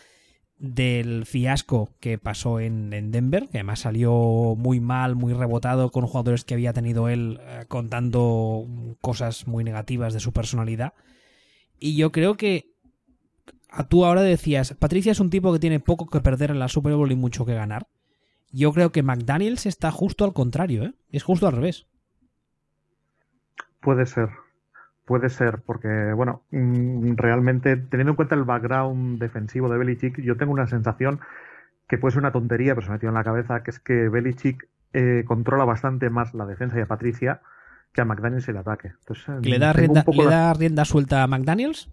del 0.60 1.26
fiasco 1.26 1.94
que 2.00 2.18
pasó 2.18 2.60
en, 2.60 2.90
Denver, 3.12 3.48
que 3.50 3.60
además 3.60 3.82
salió 3.82 4.56
muy 4.58 4.80
mal, 4.80 5.16
muy 5.16 5.34
rebotado 5.34 5.92
con 5.92 6.08
jugadores 6.08 6.44
que 6.44 6.56
había 6.56 6.74
tenido 6.74 7.10
él 7.10 7.40
eh, 7.42 7.66
contando 7.68 8.66
cosas 9.02 9.48
muy 9.48 9.64
negativas 9.64 10.14
de 10.14 10.20
su 10.20 10.34
personalidad. 10.34 10.94
Y 11.80 11.96
yo 11.96 12.12
creo 12.12 12.38
que 12.38 12.72
a 13.70 13.88
tú 13.88 14.06
ahora 14.06 14.24
decías, 14.24 14.74
Patricia 14.80 15.12
es 15.12 15.20
un 15.20 15.30
tipo 15.30 15.54
que 15.54 15.60
tiene 15.60 15.80
poco 15.80 16.08
que 16.08 16.22
perder 16.22 16.52
en 16.52 16.60
la 16.60 16.70
Super 16.70 16.96
Bowl 16.96 17.12
y 17.12 17.16
mucho 17.16 17.46
que 17.46 17.54
ganar. 17.54 17.88
Yo 18.50 18.72
creo 18.74 18.92
que 18.92 19.04
McDaniels 19.04 19.66
está 19.66 19.92
justo 19.92 20.26
al 20.26 20.34
contrario, 20.34 20.86
¿eh? 20.86 20.94
Es 21.12 21.24
justo 21.24 21.48
al 21.48 21.54
revés. 21.54 21.86
Puede 23.88 24.06
ser, 24.06 24.32
puede 25.06 25.30
ser, 25.30 25.62
porque, 25.66 26.12
bueno, 26.14 26.42
mm, 26.52 27.16
realmente, 27.16 27.78
teniendo 27.78 28.12
en 28.12 28.16
cuenta 28.18 28.36
el 28.36 28.44
background 28.44 29.18
defensivo 29.18 29.70
de 29.70 29.78
Belichick, 29.78 30.20
yo 30.20 30.36
tengo 30.36 30.52
una 30.52 30.68
sensación 30.68 31.22
que 31.88 31.98
puede 31.98 32.12
ser 32.12 32.20
una 32.20 32.34
tontería, 32.34 32.76
pero 32.76 32.86
se 32.86 32.90
me 32.90 32.96
metió 32.96 33.08
en 33.08 33.16
la 33.16 33.24
cabeza, 33.24 33.64
que 33.64 33.72
es 33.72 33.80
que 33.80 34.10
Belichick 34.10 34.68
eh, 34.92 35.24
controla 35.26 35.64
bastante 35.64 36.10
más 36.10 36.34
la 36.34 36.46
defensa 36.46 36.76
de 36.76 36.86
Patricia 36.86 37.40
que 37.94 38.02
a 38.02 38.04
McDaniels 38.04 38.50
el 38.50 38.58
ataque. 38.58 38.92
¿Le, 39.42 39.58
da 39.58 39.72
rienda, 39.72 40.04
¿Le 40.06 40.26
da 40.26 40.54
rienda 40.54 40.84
suelta 40.84 41.24
a 41.24 41.28
McDaniels? 41.28 41.90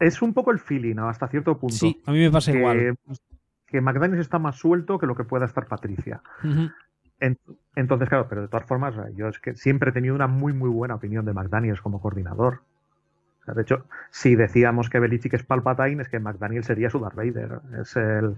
Es 0.00 0.22
un 0.22 0.32
poco 0.32 0.50
el 0.50 0.60
feeling, 0.60 0.94
¿no? 0.94 1.10
Hasta 1.10 1.28
cierto 1.28 1.58
punto. 1.58 1.76
Sí, 1.76 2.02
a 2.06 2.12
mí 2.12 2.20
me 2.20 2.30
pasa 2.30 2.52
igual 2.52 2.96
que 3.68 3.80
McDaniels 3.80 4.22
está 4.22 4.38
más 4.38 4.56
suelto 4.56 4.98
que 4.98 5.06
lo 5.06 5.14
que 5.14 5.24
pueda 5.24 5.44
estar 5.44 5.66
Patricia. 5.66 6.22
Entonces, 7.20 8.08
claro, 8.08 8.26
pero 8.28 8.42
de 8.42 8.48
todas 8.48 8.66
formas, 8.66 8.94
yo 9.14 9.28
es 9.28 9.38
que 9.38 9.54
siempre 9.56 9.90
he 9.90 9.92
tenido 9.92 10.14
una 10.14 10.26
muy, 10.26 10.52
muy 10.52 10.70
buena 10.70 10.94
opinión 10.94 11.24
de 11.24 11.32
McDaniels 11.32 11.80
como 11.80 12.00
coordinador. 12.00 12.62
de 13.46 13.62
hecho, 13.62 13.86
si 14.10 14.36
decíamos 14.36 14.90
que 14.90 15.00
Belichick 15.00 15.34
es 15.34 15.42
Palpatine, 15.42 16.02
es 16.02 16.08
que 16.08 16.20
McDaniel 16.20 16.64
sería 16.64 16.90
su 16.90 17.00
Darth. 17.00 17.18
Es 17.80 17.96
el. 17.96 18.36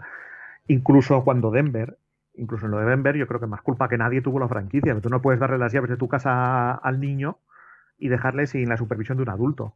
Incluso 0.69 1.25
cuando 1.25 1.51
Denver, 1.51 1.99
incluso 2.35 2.67
en 2.67 2.73
lo 2.73 2.79
de 2.79 2.87
Denver, 2.87 3.17
yo 3.17 3.27
creo 3.27 3.41
que 3.41 3.47
más 3.47 3.63
culpa 3.63 3.89
que 3.89 3.99
nadie 3.99 4.23
tuvo 4.23 4.39
la 4.39 4.49
franquicia. 4.49 4.93
Pero 4.93 5.01
tú 5.01 5.11
no 5.11 5.21
puedes 5.21 5.41
darle 5.41 5.59
las 5.59 5.73
llaves 5.73 5.91
de 5.91 5.97
tu 5.97 6.09
casa 6.09 6.73
al 6.75 7.01
niño 7.01 7.39
y 7.99 8.09
dejarle 8.09 8.47
sin 8.47 8.69
la 8.69 8.77
supervisión 8.77 9.19
de 9.19 9.25
un 9.25 9.31
adulto. 9.31 9.75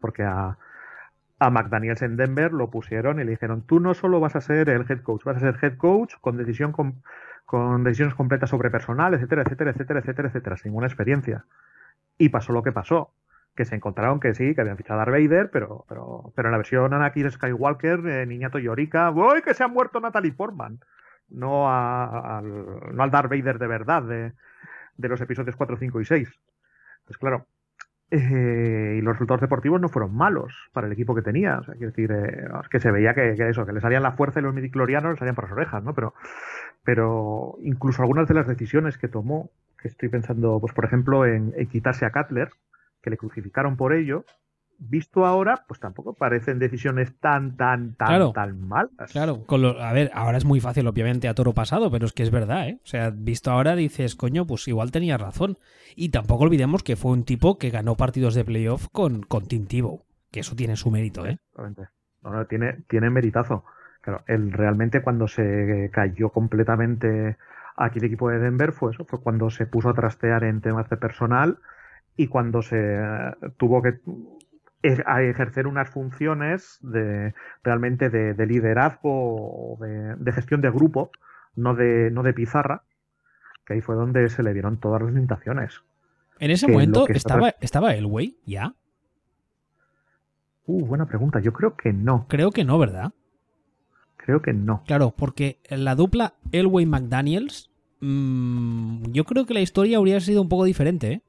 Porque 0.00 0.22
a, 0.22 0.56
a 1.38 1.50
McDaniels 1.50 2.02
en 2.02 2.16
Denver 2.16 2.52
lo 2.52 2.70
pusieron 2.70 3.20
y 3.20 3.24
le 3.24 3.32
dijeron, 3.32 3.62
tú 3.62 3.80
no 3.80 3.94
solo 3.94 4.20
vas 4.20 4.36
a 4.36 4.40
ser 4.40 4.68
el 4.70 4.86
head 4.88 5.02
coach, 5.02 5.24
vas 5.24 5.36
a 5.36 5.40
ser 5.40 5.58
head 5.62 5.76
coach 5.76 6.14
con 6.20 6.36
decisión 6.36 6.72
con, 6.72 7.02
decisiones 7.80 8.14
completas 8.14 8.50
sobre 8.50 8.70
personal, 8.70 9.14
etcétera, 9.14 9.42
etcétera, 9.42 9.70
etcétera, 9.70 10.00
etcétera, 10.00 10.28
etcétera, 10.28 10.56
sin 10.56 10.70
ninguna 10.70 10.86
experiencia. 10.86 11.44
Y 12.18 12.28
pasó 12.30 12.52
lo 12.52 12.62
que 12.62 12.72
pasó, 12.72 13.12
que 13.54 13.64
se 13.64 13.74
encontraron 13.74 14.20
que 14.20 14.34
sí, 14.34 14.54
que 14.54 14.60
habían 14.60 14.76
fichado 14.76 15.00
a 15.00 15.04
Darth 15.04 15.12
Vader, 15.12 15.50
pero, 15.50 15.84
pero, 15.88 16.32
pero 16.34 16.48
en 16.48 16.52
la 16.52 16.58
versión 16.58 16.92
Anakin 16.92 17.30
Skywalker, 17.30 18.06
eh, 18.06 18.26
Niñato 18.26 18.58
Yorika, 18.58 19.10
¡voy 19.10 19.42
que 19.42 19.54
se 19.54 19.62
ha 19.62 19.68
muerto 19.68 20.00
Natalie 20.00 20.32
Portman! 20.32 20.80
No, 21.28 21.70
al, 21.70 22.94
no 22.94 23.02
al 23.02 23.10
Darth 23.10 23.30
Vader 23.30 23.58
de 23.58 23.66
verdad 23.66 24.02
de, 24.02 24.32
de 24.96 25.08
los 25.08 25.20
episodios 25.20 25.56
4, 25.56 25.76
5 25.76 26.00
y 26.00 26.04
6. 26.04 26.28
Pues 27.06 27.18
claro, 27.18 27.46
eh, 28.10 28.96
y 28.98 29.00
los 29.00 29.14
resultados 29.14 29.40
deportivos 29.40 29.80
no 29.80 29.88
fueron 29.88 30.14
malos 30.14 30.54
para 30.72 30.86
el 30.86 30.92
equipo 30.92 31.14
que 31.14 31.22
tenía. 31.22 31.58
O 31.58 31.64
sea, 31.64 31.74
quiero 31.74 31.90
decir, 31.90 32.12
eh, 32.12 32.46
que 32.70 32.80
se 32.80 32.90
veía 32.90 33.14
que, 33.14 33.32
eso, 33.32 33.66
que 33.66 33.72
le 33.72 33.80
salían 33.80 34.02
la 34.02 34.12
fuerza 34.12 34.40
y 34.40 34.42
los 34.42 34.54
midiclorianos 34.54 35.12
le 35.12 35.18
salían 35.18 35.34
por 35.34 35.44
las 35.44 35.52
orejas, 35.52 35.82
¿no? 35.82 35.94
Pero, 35.94 36.14
pero 36.84 37.56
incluso 37.62 38.02
algunas 38.02 38.28
de 38.28 38.34
las 38.34 38.46
decisiones 38.46 38.98
que 38.98 39.08
tomó, 39.08 39.50
que 39.80 39.88
estoy 39.88 40.08
pensando, 40.08 40.58
pues 40.60 40.72
por 40.72 40.84
ejemplo, 40.84 41.26
en, 41.26 41.52
quitarse 41.68 42.04
a 42.04 42.12
Cutler, 42.12 42.50
que 43.02 43.10
le 43.10 43.16
crucificaron 43.16 43.76
por 43.76 43.92
ello, 43.92 44.24
visto 44.78 45.24
ahora, 45.24 45.64
pues 45.66 45.80
tampoco 45.80 46.14
parecen 46.14 46.58
decisiones 46.58 47.14
tan, 47.20 47.56
tan, 47.56 47.94
tan, 47.94 48.32
tan 48.32 48.60
malas. 48.66 49.12
Claro, 49.12 49.44
con 49.46 49.64
a 49.64 49.92
ver, 49.92 50.10
ahora 50.14 50.38
es 50.38 50.44
muy 50.44 50.60
fácil, 50.60 50.86
obviamente, 50.86 51.28
a 51.28 51.34
toro 51.34 51.54
pasado, 51.54 51.90
pero 51.90 52.06
es 52.06 52.12
que 52.12 52.22
es 52.22 52.30
verdad, 52.30 52.68
¿eh? 52.68 52.80
O 52.82 52.86
sea, 52.86 53.10
visto 53.10 53.50
ahora 53.50 53.76
dices, 53.76 54.14
coño, 54.14 54.46
pues 54.46 54.66
igual 54.68 54.90
tenía 54.90 55.16
razón. 55.16 55.58
Y 55.96 56.10
tampoco 56.10 56.44
olvidemos 56.44 56.82
que 56.82 56.96
fue 56.96 57.12
un 57.12 57.24
tipo 57.24 57.58
que 57.58 57.70
ganó 57.70 57.96
partidos 57.96 58.34
de 58.34 58.44
playoff 58.44 58.88
con, 58.90 59.22
con 59.22 59.46
Tim 59.46 59.66
que 60.30 60.40
eso 60.40 60.56
tiene 60.56 60.76
su 60.76 60.90
mérito, 60.90 61.24
¿eh? 61.26 61.38
No, 61.56 62.30
no, 62.30 62.46
tiene, 62.46 62.82
tiene 62.88 63.08
meritazo. 63.10 63.64
Claro, 64.04 64.22
él 64.26 64.52
realmente 64.52 65.00
cuando 65.00 65.28
se 65.28 65.88
cayó 65.90 66.28
completamente 66.28 67.38
aquí 67.74 68.00
el 68.00 68.04
equipo 68.04 68.28
de 68.28 68.38
Denver 68.38 68.72
fue 68.72 68.92
eso, 68.92 69.06
fue 69.06 69.20
cuando 69.20 69.48
se 69.48 69.64
puso 69.64 69.88
a 69.88 69.94
trastear 69.94 70.44
en 70.44 70.60
temas 70.60 70.90
de 70.90 70.98
personal 70.98 71.58
y 72.14 72.26
cuando 72.26 72.60
se 72.60 73.00
tuvo 73.56 73.80
que 73.80 73.98
a 75.06 75.22
ejercer 75.22 75.66
unas 75.66 75.88
funciones 75.88 76.78
de 76.82 77.32
realmente 77.62 78.10
de, 78.10 78.46
liderazgo 78.46 79.72
o 79.72 79.78
de, 79.80 80.32
gestión 80.32 80.60
de 80.60 80.70
grupo, 80.70 81.10
no 81.56 81.74
de, 81.74 82.10
no 82.10 82.22
de 82.22 82.34
pizarra, 82.34 82.82
que 83.64 83.72
ahí 83.72 83.80
fue 83.80 83.94
donde 83.94 84.28
se 84.28 84.42
le 84.42 84.52
dieron 84.52 84.78
todas 84.78 85.00
las 85.00 85.14
limitaciones. 85.14 85.80
En 86.40 86.50
ese 86.50 86.68
momento 86.68 87.08
estaba, 87.08 87.54
estaba 87.60 87.94
Elway 87.94 88.36
ya. 88.44 88.74
Uh, 90.66 90.84
buena 90.84 91.06
pregunta. 91.06 91.40
Yo 91.40 91.54
creo 91.54 91.74
que 91.74 91.94
no. 91.94 92.26
Creo 92.28 92.50
que 92.50 92.64
no, 92.64 92.78
¿verdad? 92.78 93.14
Creo 94.24 94.40
que 94.40 94.54
no. 94.54 94.82
Claro, 94.86 95.12
porque 95.14 95.58
la 95.68 95.94
dupla 95.94 96.32
Elway 96.50 96.86
McDaniels, 96.86 97.70
mm, 98.00 99.12
yo 99.12 99.24
creo 99.24 99.44
que 99.44 99.52
la 99.52 99.60
historia 99.60 99.98
habría 99.98 100.18
sido 100.20 100.40
un 100.40 100.48
poco 100.48 100.64
diferente, 100.64 101.12
¿eh? 101.12 101.22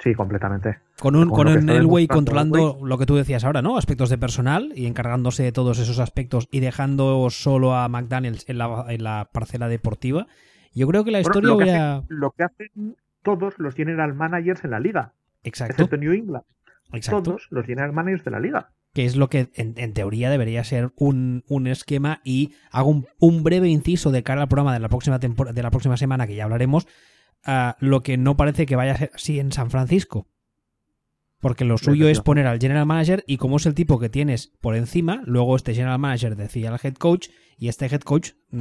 Sí, 0.00 0.12
completamente. 0.12 0.78
Con 0.98 1.14
un, 1.14 1.30
con 1.30 1.46
un 1.46 1.70
Elway 1.70 2.08
controlando 2.08 2.80
lo 2.82 2.98
que 2.98 3.06
tú 3.06 3.14
decías 3.14 3.44
ahora, 3.44 3.62
¿no? 3.62 3.78
Aspectos 3.78 4.10
de 4.10 4.18
personal 4.18 4.72
y 4.74 4.86
encargándose 4.86 5.44
de 5.44 5.52
todos 5.52 5.78
esos 5.78 6.00
aspectos 6.00 6.48
y 6.50 6.58
dejando 6.58 7.30
solo 7.30 7.76
a 7.76 7.88
McDaniels 7.88 8.48
en 8.48 8.58
la, 8.58 8.86
en 8.88 9.04
la 9.04 9.28
parcela 9.32 9.68
deportiva. 9.68 10.26
Yo 10.74 10.88
creo 10.88 11.04
que 11.04 11.12
la 11.12 11.20
historia 11.20 11.50
lo 11.50 11.58
que, 11.58 11.70
hacen, 11.70 12.06
lo 12.08 12.30
que 12.32 12.42
hacen 12.42 12.96
todos 13.22 13.54
los 13.58 13.76
general 13.76 14.12
managers 14.14 14.64
en 14.64 14.72
la 14.72 14.80
liga. 14.80 15.12
Exacto. 15.44 15.74
Excepto 15.74 15.96
New 15.98 16.12
England. 16.12 16.44
Todos 17.08 17.46
los 17.50 17.64
general 17.64 17.92
managers 17.92 18.24
de 18.24 18.30
la 18.32 18.40
liga. 18.40 18.70
Que 18.96 19.04
es 19.04 19.14
lo 19.14 19.28
que 19.28 19.50
en, 19.52 19.92
teoría 19.92 20.30
debería 20.30 20.64
ser 20.64 20.90
un, 20.96 21.44
un 21.48 21.66
esquema. 21.66 22.22
Y 22.24 22.54
hago 22.70 22.88
un, 22.88 23.06
un, 23.18 23.42
breve 23.42 23.68
inciso 23.68 24.10
de 24.10 24.22
cara 24.22 24.40
al 24.40 24.48
programa 24.48 24.72
de 24.72 24.80
la 24.80 24.88
próxima, 24.88 25.18
de 25.18 25.62
la 25.62 25.70
próxima 25.70 25.98
semana, 25.98 26.26
que 26.26 26.34
ya 26.34 26.44
hablaremos 26.44 26.86
lo 27.78 28.02
que 28.02 28.16
no 28.16 28.38
parece 28.38 28.64
que 28.64 28.74
vaya 28.74 28.92
a 28.92 28.96
ser 28.96 29.10
así 29.14 29.38
en 29.38 29.52
San 29.52 29.70
Francisco. 29.70 30.28
Porque 31.40 31.64
lo 31.64 31.76
suyo 31.76 32.08
es 32.08 32.20
poner 32.20 32.46
al 32.46 32.58
general 32.58 32.86
manager 32.86 33.22
y 33.26 33.36
como 33.36 33.56
es 33.58 33.66
el 33.66 33.74
tipo 33.74 33.98
que 33.98 34.08
tienes 34.08 34.48
por 34.60 34.74
encima, 34.74 35.22
luego 35.26 35.54
este 35.54 35.74
general 35.74 35.98
manager 35.98 36.34
decía 36.34 36.70
al 36.70 36.80
head 36.82 36.94
coach 36.94 37.28
y 37.58 37.68
este 37.68 37.86
head 37.86 38.00
coach 38.00 38.32
mm, 38.50 38.58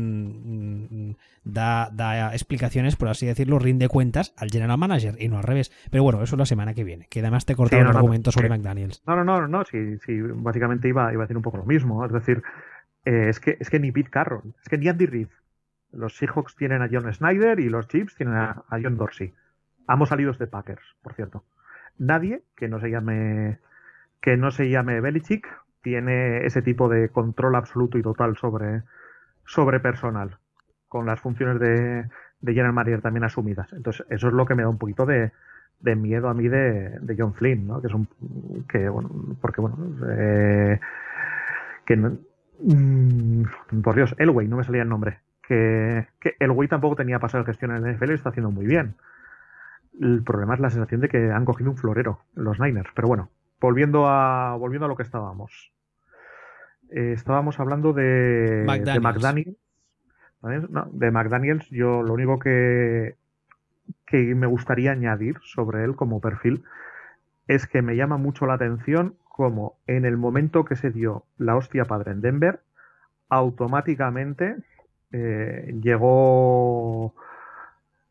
mm, 1.10 1.16
da, 1.44 1.90
da, 1.92 2.34
explicaciones, 2.34 2.96
por 2.96 3.08
así 3.08 3.26
decirlo, 3.26 3.60
rinde 3.60 3.88
cuentas 3.88 4.34
al 4.38 4.50
general 4.50 4.78
manager 4.78 5.16
y 5.20 5.28
no 5.30 5.38
al 5.38 5.44
revés. 5.44 5.72
Pero 5.90 6.04
bueno, 6.04 6.22
eso 6.22 6.36
es 6.36 6.40
la 6.40 6.46
semana 6.46 6.74
que 6.74 6.84
viene, 6.84 7.08
que 7.10 7.20
además 7.20 7.46
te 7.46 7.54
he 7.54 7.56
cortado 7.56 7.82
un 7.82 7.96
argumento 7.96 8.32
sobre 8.32 8.50
McDaniels. 8.50 9.02
No, 9.08 9.16
no, 9.16 9.24
no, 9.24 9.48
no, 9.48 9.64
sí, 9.66 9.98
sí, 10.06 10.20
básicamente 10.22 10.88
iba, 10.88 11.12
iba 11.12 11.24
a 11.24 11.26
decir 11.26 11.38
un 11.38 11.44
poco 11.44 11.58
lo 11.58 11.66
mismo. 11.66 12.06
Es 12.06 12.12
decir, 12.12 12.44
eh, 13.06 13.30
es, 13.30 13.40
que, 13.40 13.58
es 13.60 13.70
que 13.70 13.80
ni 13.80 13.92
Pete 13.92 14.10
Carroll, 14.10 14.54
es 14.62 14.70
que 14.70 14.78
ni 14.78 14.88
Andy 14.88 15.06
Reid, 15.06 15.28
los 15.92 16.18
Seahawks 16.18 16.56
tienen 16.56 16.82
a 16.82 16.90
John 16.92 17.12
Snyder 17.14 17.60
y 17.60 17.70
los 17.70 17.88
Chiefs 17.88 18.16
tienen 18.16 18.36
a, 18.36 18.64
John 18.70 18.98
Dorsey. 18.98 19.34
Ambos 19.88 20.10
salidos 20.10 20.38
de 20.40 20.48
Packers, 20.48 20.84
por 21.02 21.14
cierto. 21.14 21.46
Nadie 21.98 22.42
que 22.56 22.68
no 22.68 22.80
se 22.80 22.90
llame 22.90 23.60
que 24.22 24.38
no 24.38 24.52
se 24.52 24.70
llame 24.70 25.02
Belichick 25.02 25.48
tiene 25.82 26.46
ese 26.46 26.62
tipo 26.62 26.90
de 26.90 27.10
control 27.10 27.56
absoluto 27.56 27.98
y 27.98 28.02
total 28.02 28.36
sobre, 28.38 28.82
sobre 29.46 29.80
personal, 29.80 30.38
con 30.88 31.06
las 31.06 31.20
funciones 31.20 31.60
de, 31.60 32.06
de 32.42 32.54
General 32.54 32.74
Manager 32.74 33.02
también 33.02 33.24
asumidas. 33.24 33.72
Entonces, 33.72 34.04
eso 34.10 34.28
es 34.30 34.34
lo 34.34 34.48
que 34.48 34.56
me 34.56 34.64
da 34.64 34.70
un 34.70 34.80
poquito 34.80 35.06
de, 35.06 35.32
miedo 35.96 36.28
a 36.28 36.34
mí 36.34 36.48
de, 36.48 37.16
John 37.16 37.36
Flynn, 37.36 37.68
¿no? 37.68 37.82
Que 37.82 37.88
es 37.88 37.94
un 37.94 38.08
que 38.68 38.90
bueno, 38.90 39.10
porque 39.40 39.62
bueno, 39.62 39.78
eh, 40.10 40.80
que 41.86 41.96
mm, 41.96 43.44
por 43.84 43.96
Dios, 43.96 44.16
Elway, 44.18 44.48
no 44.48 44.58
me 44.58 44.64
salía 44.64 44.82
el 44.82 44.90
nombre 44.90 45.20
que, 45.48 46.08
el 46.40 46.52
Wii 46.52 46.70
tampoco 46.70 46.96
tenía 46.96 47.20
pasado 47.20 47.44
de 47.44 47.52
gestión 47.52 47.72
en 47.72 47.86
el 47.86 47.96
NFL 47.96 48.12
y 48.12 48.14
está 48.14 48.30
haciendo 48.30 48.52
muy 48.52 48.66
bien. 48.66 48.96
El 50.02 50.24
problema 50.24 50.56
es 50.56 50.60
la 50.60 50.70
sensación 50.70 51.02
de 51.02 51.10
que 51.10 51.32
han 51.32 51.46
cogido 51.46 51.72
un 51.72 51.78
florero 51.78 52.20
los 52.34 52.60
Niners. 52.60 52.90
Pero 52.96 53.08
bueno, 53.08 53.30
volviendo 53.60 54.08
a, 54.08 54.56
volviendo 54.58 54.86
a 54.86 54.90
lo 54.90 54.96
que 54.96 55.04
estábamos. 55.04 55.72
Eh, 56.92 57.14
estábamos 57.14 57.60
hablando 57.60 57.94
de 57.94 58.64
McDaniels. 58.66 59.58
De 60.92 61.12
McDaniels. 61.12 61.70
yo 61.70 62.04
lo 62.04 62.14
único 62.14 62.38
que, 62.40 63.16
que 64.06 64.36
me 64.36 64.48
gustaría 64.48 64.92
añadir 64.92 65.38
sobre 65.44 65.84
él 65.84 65.96
como 65.96 66.22
perfil 66.22 66.64
es 67.48 67.68
que 67.68 67.82
me 67.82 67.96
llama 67.96 68.18
mucho 68.18 68.46
la 68.46 68.56
atención 68.56 69.16
como 69.36 69.78
en 69.88 70.06
el 70.06 70.18
momento 70.18 70.66
que 70.66 70.76
se 70.76 70.92
dio 70.92 71.26
la 71.38 71.56
hostia 71.56 71.86
padre 71.86 72.12
en 72.12 72.22
Denver, 72.22 72.62
automáticamente 73.30 74.56
eh, 75.12 75.76
llegó. 75.82 77.14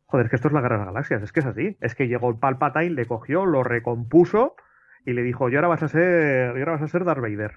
Joder, 0.07 0.25
es 0.25 0.29
que 0.29 0.35
esto 0.35 0.47
es 0.47 0.53
la 0.53 0.61
guerra 0.61 0.77
de 0.77 0.85
las 0.85 0.93
galaxias, 0.93 1.23
es 1.23 1.31
que 1.31 1.39
es 1.39 1.45
así. 1.45 1.77
Es 1.81 1.95
que 1.95 2.07
llegó 2.07 2.29
el 2.29 2.37
Palpatine, 2.37 2.91
le 2.91 3.05
cogió, 3.05 3.45
lo 3.45 3.63
recompuso 3.63 4.55
y 5.05 5.13
le 5.13 5.23
dijo: 5.23 5.49
Y 5.49 5.55
ahora 5.55 5.67
vas 5.67 5.83
a 5.83 5.87
ser, 5.87 6.49
ahora 6.49 6.73
vas 6.73 6.83
a 6.83 6.87
ser 6.87 7.05
Darth 7.05 7.21
Vader. 7.21 7.53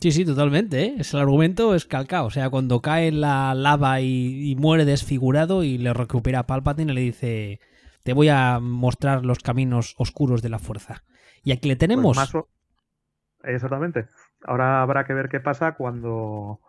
Sí, 0.00 0.12
sí, 0.12 0.24
totalmente. 0.24 0.84
¿eh? 0.84 0.94
Es 0.98 1.12
el 1.12 1.20
argumento 1.20 1.74
es 1.74 1.84
calcado. 1.84 2.26
O 2.26 2.30
sea, 2.30 2.50
cuando 2.50 2.80
cae 2.80 3.08
en 3.08 3.20
la 3.20 3.52
lava 3.54 4.00
y, 4.00 4.54
muere 4.56 4.84
desfigurado 4.84 5.64
y 5.64 5.76
le 5.76 5.92
recupera 5.92 6.40
a 6.40 6.46
Palpatine 6.46 6.92
y 6.92 6.94
le 6.94 7.00
dice: 7.00 7.60
Te 8.04 8.12
voy 8.12 8.28
a 8.28 8.60
mostrar 8.60 9.24
los 9.24 9.40
caminos 9.40 9.94
oscuros 9.98 10.42
de 10.42 10.50
la 10.50 10.60
fuerza. 10.60 11.02
Y 11.42 11.50
aquí 11.52 11.68
le 11.68 11.74
pues 11.74 11.80
tenemos. 11.80 12.34
Exactamente. 13.42 14.06
Ahora 14.44 14.82
habrá 14.82 15.04
que 15.04 15.14
ver 15.14 15.28
qué 15.28 15.40
pasa 15.40 15.72
cuando 15.72 16.60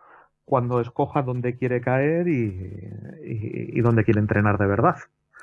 cuando 0.49 0.81
escoja 0.81 1.21
dónde 1.21 1.55
quiere 1.55 1.79
caer 1.79 2.27
y, 2.27 3.79
dónde 3.81 4.03
quiere 4.03 4.19
entrenar 4.19 4.57
de 4.57 4.65
verdad. 4.65 4.95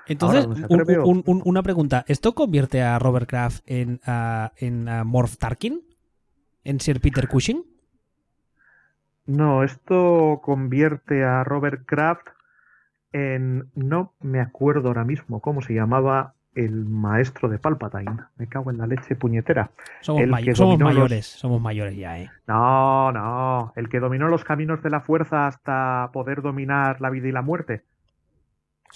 Entonces, 0.09 0.49
una 0.69 1.63
pregunta. 1.63 2.05
¿Esto 2.09 2.35
convierte 2.35 2.83
a 2.83 2.99
Robert 2.99 3.29
Kraft 3.29 3.63
en, 3.67 4.01
en 4.57 5.07
Morph 5.07 5.37
Tarkin? 5.37 5.81
¿En 6.65 6.81
Sir 6.81 7.01
Peter 7.01 7.29
Cushing? 7.29 7.65
No, 9.27 9.63
esto 9.63 10.41
convierte 10.43 11.25
a 11.25 11.45
Robert 11.45 11.87
Kraft 11.87 12.27
en. 13.13 13.71
No 13.75 14.13
me 14.21 14.41
acuerdo 14.41 14.89
ahora 14.89 15.05
mismo 15.05 15.41
cómo 15.41 15.63
se 15.63 15.75
llamaba 15.75 16.35
el 16.57 16.87
maestro 16.87 17.49
de 17.49 17.59
Palpatine. 17.59 18.17
Me 18.37 18.49
cago 18.49 18.71
en 18.71 18.79
la 18.79 18.87
leche 18.87 19.15
puñetera. 19.15 19.71
Somos, 20.01 20.27
mayores, 20.27 21.27
somos 21.27 21.61
mayores 21.61 21.97
ya, 21.97 22.19
¿eh? 22.19 22.31
No, 22.47 23.13
no. 23.13 23.73
El 23.77 23.89
que 23.89 24.01
dominó 24.01 24.29
los 24.29 24.43
caminos 24.43 24.83
de 24.83 24.91
la 24.91 25.03
fuerza 25.03 25.47
hasta 25.47 26.11
poder 26.13 26.41
dominar 26.41 27.01
la 27.01 27.11
vida 27.11 27.29
y 27.29 27.33
la 27.33 27.43
muerte. 27.43 27.83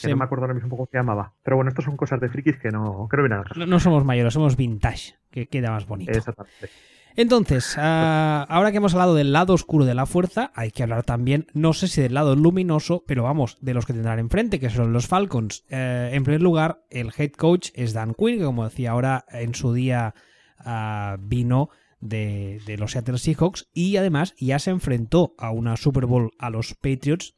Que 0.01 0.09
no 0.09 0.17
me 0.17 0.25
acuerdo 0.25 0.45
ahora 0.45 0.55
mismo 0.55 0.71
cómo 0.71 0.89
se 0.91 0.97
llamaba. 0.97 1.33
Pero 1.43 1.57
bueno, 1.57 1.69
esto 1.69 1.83
son 1.83 1.97
cosas 1.97 2.19
de 2.21 2.31
frikis 2.31 2.57
que 2.57 2.71
no, 2.71 3.07
que 3.11 3.17
no 3.19 3.45
No, 3.67 3.81
somos 3.81 4.05
mayores, 4.05 4.33
somos 4.33 4.57
vintage, 4.57 5.17
que 5.31 5.47
queda 5.47 5.71
más 5.71 5.87
bonito. 5.87 6.13
Exactamente. 6.13 6.71
Entonces, 7.17 7.75
ah, 7.77 8.47
ahora 8.49 8.71
que 8.71 8.79
hemos 8.79 8.95
hablado 8.95 9.15
del 9.15 9.33
lado 9.33 9.55
oscuro 9.55 9.85
de 9.85 9.95
la 9.95 10.07
fuerza, 10.07 10.53
hay 10.55 10.71
que 10.71 10.83
hablar 10.83 11.03
también, 11.03 11.47
no 11.53 11.73
sé 11.73 11.89
si 11.89 12.01
del 12.01 12.15
lado 12.15 12.37
luminoso, 12.37 13.05
pero 13.07 13.25
vamos, 13.25 13.59
de 13.61 13.75
los 13.75 13.87
que 13.87 13.93
tendrán 13.93 14.19
enfrente, 14.19 14.61
que 14.61 14.71
son 14.71 14.93
los 14.93 15.07
Falcons. 15.07 15.65
Eh, 15.69 16.11
en 16.13 16.25
primer 16.25 16.43
lugar, 16.43 16.85
el 16.91 17.13
head 17.17 17.33
coach 17.33 17.71
es 17.75 17.93
Dan 17.93 18.15
Quinn, 18.15 18.39
que 18.39 18.45
como 18.45 18.65
decía 18.65 18.93
ahora, 18.93 19.25
en 19.31 19.55
su 19.55 19.73
día 19.73 20.15
ah, 20.59 21.17
vino 21.21 21.71
de, 22.01 22.61
de, 22.67 22.79
los 22.79 22.93
Seattle 22.93 23.19
Seahawks 23.19 23.69
y 23.75 23.97
además 23.97 24.35
ya 24.39 24.59
se 24.59 24.71
enfrentó 24.71 25.35
a 25.37 25.51
una 25.51 25.77
Super 25.77 26.07
Bowl 26.07 26.31
a 26.39 26.49
los 26.49 26.75
Patriots, 26.75 27.35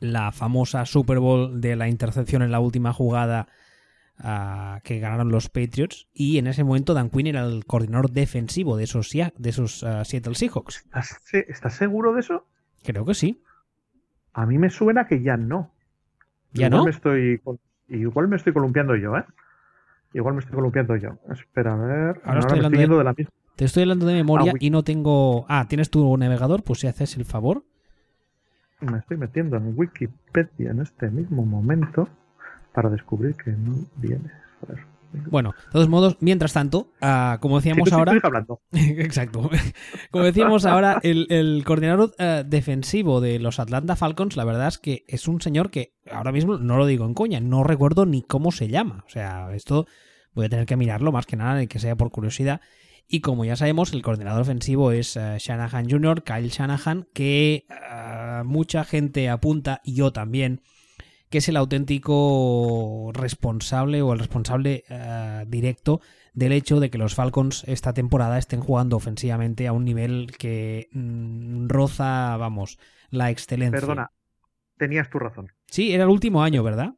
la 0.00 0.32
famosa 0.32 0.84
Super 0.86 1.20
Bowl 1.20 1.60
de 1.60 1.76
la 1.76 1.88
intercepción 1.88 2.42
en 2.42 2.50
la 2.50 2.60
última 2.60 2.92
jugada 2.92 3.48
que 4.84 5.00
ganaron 5.00 5.30
los 5.30 5.48
Patriots 5.48 6.08
y 6.12 6.38
en 6.38 6.46
ese 6.46 6.64
momento 6.64 6.94
Dan 6.94 7.10
Quinn 7.10 7.26
era 7.26 7.44
el 7.44 7.64
coordinador 7.66 8.10
defensivo 8.10 8.76
de 8.76 8.84
esos, 8.84 9.10
de 9.10 9.50
esos 9.50 9.82
ah, 9.82 10.04
Seattle 10.04 10.34
Seahawks. 10.34 10.86
¿Estás, 11.32 11.74
seguro 11.74 12.14
de 12.14 12.20
eso? 12.20 12.46
Creo 12.84 13.04
que 13.04 13.14
sí. 13.14 13.42
A 14.32 14.46
mí 14.46 14.58
me 14.58 14.70
suena 14.70 15.06
que 15.06 15.22
ya 15.22 15.36
no. 15.36 15.70
¿Ya 16.52 16.70
no? 16.70 16.84
Me 16.84 16.90
estoy, 16.90 17.40
igual 17.88 18.28
me 18.28 18.36
estoy 18.36 18.52
columpiando 18.52 18.96
yo, 18.96 19.16
¿eh? 19.16 19.24
Igual 20.12 20.34
me 20.34 20.40
estoy 20.40 20.54
columpiando 20.54 20.96
yo. 20.96 21.18
Espera, 21.30 21.74
a 21.74 21.76
ver. 21.76 22.20
Ahora, 22.24 22.40
estoy 22.40 22.60
de, 22.60 22.62
la 23.04 23.12
misma. 23.12 23.32
Te 23.56 23.64
estoy 23.64 23.82
hablando 23.82 24.06
de 24.06 24.14
memoria 24.14 24.52
ah, 24.54 24.58
y 24.60 24.70
no 24.70 24.84
tengo... 24.84 25.44
Ah, 25.48 25.66
¿tienes 25.68 25.90
tu 25.90 26.16
navegador? 26.16 26.62
Pues 26.62 26.80
si 26.80 26.86
haces 26.86 27.16
el 27.16 27.24
favor. 27.24 27.64
Me 28.80 28.98
estoy 28.98 29.16
metiendo 29.16 29.56
en 29.56 29.72
Wikipedia 29.76 30.70
en 30.70 30.80
este 30.80 31.10
mismo 31.10 31.44
momento 31.44 32.08
para 32.74 32.90
descubrir 32.90 33.34
que 33.36 33.52
no 33.52 33.76
viene. 33.96 34.30
Bueno, 35.30 35.54
de 35.66 35.72
todos 35.72 35.88
modos, 35.88 36.16
mientras 36.20 36.52
tanto, 36.52 36.90
uh, 37.00 37.38
como 37.40 37.56
decíamos 37.56 37.88
sí, 37.88 37.94
ahora. 37.94 38.14
Exacto. 38.72 39.48
como 40.10 40.24
decíamos 40.24 40.66
ahora, 40.66 40.98
el, 41.02 41.26
el 41.30 41.62
coordinador 41.64 42.12
uh, 42.18 42.42
defensivo 42.44 43.20
de 43.20 43.38
los 43.38 43.60
Atlanta 43.60 43.94
Falcons, 43.94 44.36
la 44.36 44.44
verdad 44.44 44.68
es 44.68 44.78
que 44.78 45.04
es 45.06 45.28
un 45.28 45.40
señor 45.40 45.70
que 45.70 45.94
ahora 46.10 46.32
mismo 46.32 46.58
no 46.58 46.76
lo 46.76 46.86
digo 46.86 47.06
en 47.06 47.14
coña, 47.14 47.40
no 47.40 47.62
recuerdo 47.62 48.06
ni 48.06 48.22
cómo 48.22 48.50
se 48.50 48.68
llama. 48.68 49.04
O 49.06 49.10
sea, 49.10 49.54
esto 49.54 49.86
voy 50.32 50.46
a 50.46 50.48
tener 50.48 50.66
que 50.66 50.76
mirarlo 50.76 51.12
más 51.12 51.26
que 51.26 51.36
nada, 51.36 51.64
que 51.66 51.78
sea 51.78 51.96
por 51.96 52.10
curiosidad. 52.10 52.60
Y 53.06 53.20
como 53.20 53.44
ya 53.44 53.54
sabemos, 53.54 53.92
el 53.92 54.02
coordinador 54.02 54.42
ofensivo 54.42 54.90
es 54.90 55.14
uh, 55.16 55.36
Shanahan 55.38 55.88
Jr., 55.88 56.24
Kyle 56.24 56.48
Shanahan, 56.48 57.06
que 57.12 57.66
mucha 58.44 58.82
gente 58.84 59.28
apunta, 59.28 59.80
y 59.84 59.94
yo 59.94 60.12
también, 60.12 60.62
que 61.34 61.38
es 61.38 61.48
el 61.48 61.56
auténtico 61.56 63.10
responsable 63.12 64.02
o 64.02 64.12
el 64.12 64.20
responsable 64.20 64.84
uh, 64.88 65.44
directo 65.50 66.00
del 66.32 66.52
hecho 66.52 66.78
de 66.78 66.90
que 66.90 66.96
los 66.96 67.16
Falcons 67.16 67.64
esta 67.66 67.92
temporada 67.92 68.38
estén 68.38 68.60
jugando 68.60 68.96
ofensivamente 68.96 69.66
a 69.66 69.72
un 69.72 69.84
nivel 69.84 70.30
que 70.38 70.86
mm, 70.92 71.66
roza, 71.66 72.36
vamos, 72.36 72.78
la 73.10 73.30
excelencia. 73.30 73.80
Perdona, 73.80 74.12
tenías 74.78 75.10
tu 75.10 75.18
razón. 75.18 75.50
Sí, 75.66 75.92
era 75.92 76.04
el 76.04 76.10
último 76.10 76.44
año, 76.44 76.62
¿verdad? 76.62 76.94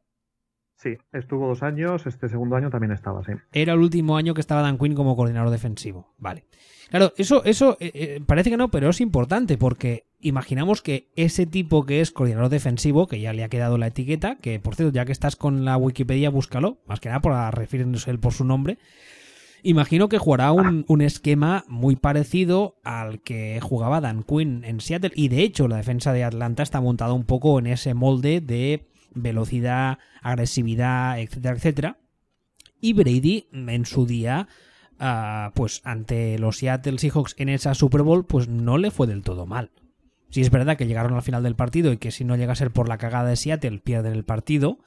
Sí, 0.77 0.95
estuvo 1.11 1.47
dos 1.47 1.63
años, 1.63 2.05
este 2.05 2.29
segundo 2.29 2.55
año 2.55 2.69
también 2.69 2.91
estaba, 2.91 3.23
sí. 3.23 3.31
Era 3.51 3.73
el 3.73 3.79
último 3.79 4.15
año 4.15 4.35
que 4.35 4.41
estaba 4.41 4.61
Dan 4.61 4.77
Quinn 4.77 4.93
como 4.93 5.15
coordinador 5.15 5.49
defensivo. 5.49 6.13
Vale. 6.19 6.45
Claro, 6.89 7.13
eso, 7.17 7.43
eso 7.45 7.77
eh, 7.79 7.91
eh, 7.95 8.21
parece 8.25 8.51
que 8.51 8.57
no, 8.57 8.69
pero 8.69 8.89
es 8.89 9.01
importante 9.01 9.57
porque 9.57 10.05
imaginamos 10.19 10.83
que 10.83 11.09
ese 11.15 11.47
tipo 11.47 11.83
que 11.85 11.99
es 11.99 12.11
coordinador 12.11 12.49
defensivo, 12.49 13.07
que 13.07 13.19
ya 13.19 13.33
le 13.33 13.43
ha 13.43 13.49
quedado 13.49 13.79
la 13.79 13.87
etiqueta, 13.87 14.35
que 14.35 14.59
por 14.59 14.75
cierto, 14.75 14.93
ya 14.93 15.05
que 15.05 15.11
estás 15.11 15.35
con 15.35 15.65
la 15.65 15.77
Wikipedia, 15.77 16.29
búscalo, 16.29 16.77
más 16.85 16.99
que 16.99 17.09
nada 17.09 17.21
por 17.21 17.33
refiriéndose 17.55 18.11
él 18.11 18.19
por 18.19 18.33
su 18.33 18.45
nombre. 18.45 18.77
Imagino 19.63 20.09
que 20.09 20.19
jugará 20.19 20.51
un, 20.51 20.85
un, 20.87 21.01
esquema 21.01 21.65
muy 21.67 21.95
parecido 21.95 22.77
al 22.83 23.19
que 23.21 23.59
jugaba 23.61 23.99
Dan 23.99 24.21
Quinn 24.21 24.63
en 24.63 24.79
Seattle. 24.79 25.11
Y 25.15 25.29
de 25.29 25.41
hecho, 25.41 25.67
la 25.67 25.77
defensa 25.77 26.13
de 26.13 26.23
Atlanta 26.23 26.61
está 26.61 26.79
montada 26.79 27.13
un 27.13 27.25
poco 27.25 27.57
en 27.57 27.65
ese 27.65 27.95
molde 27.95 28.39
de 28.39 28.85
velocidad, 29.17 29.99
agresividad, 30.21 31.19
etcétera, 31.19 31.55
etcétera. 31.55 31.97
Y 32.79 32.93
Brady 32.93 33.47
en 33.51 33.85
su 33.85 34.05
día 34.05 34.47
Uh, 34.99 35.51
pues 35.53 35.81
ante 35.83 36.39
los 36.39 36.57
Seattle 36.57 36.97
Seahawks 36.97 37.35
en 37.37 37.49
esa 37.49 37.75
Super 37.75 38.01
Bowl, 38.01 38.25
pues 38.25 38.47
no 38.47 38.79
le 38.79 38.89
fue 38.89 39.05
del 39.05 39.21
todo 39.21 39.45
mal. 39.45 39.69
Si 40.29 40.41
es 40.41 40.49
verdad 40.49 40.75
que 40.75 40.87
llegaron 40.87 41.13
al 41.13 41.21
final 41.21 41.43
del 41.43 41.55
partido 41.55 41.91
y 41.91 41.97
que 41.97 42.11
si 42.11 42.25
no 42.25 42.35
llega 42.35 42.53
a 42.53 42.55
ser 42.55 42.71
por 42.71 42.89
la 42.89 42.97
cagada 42.97 43.29
de 43.29 43.35
Seattle 43.35 43.79
pierden 43.79 44.13
el 44.13 44.25
partido, 44.25 44.79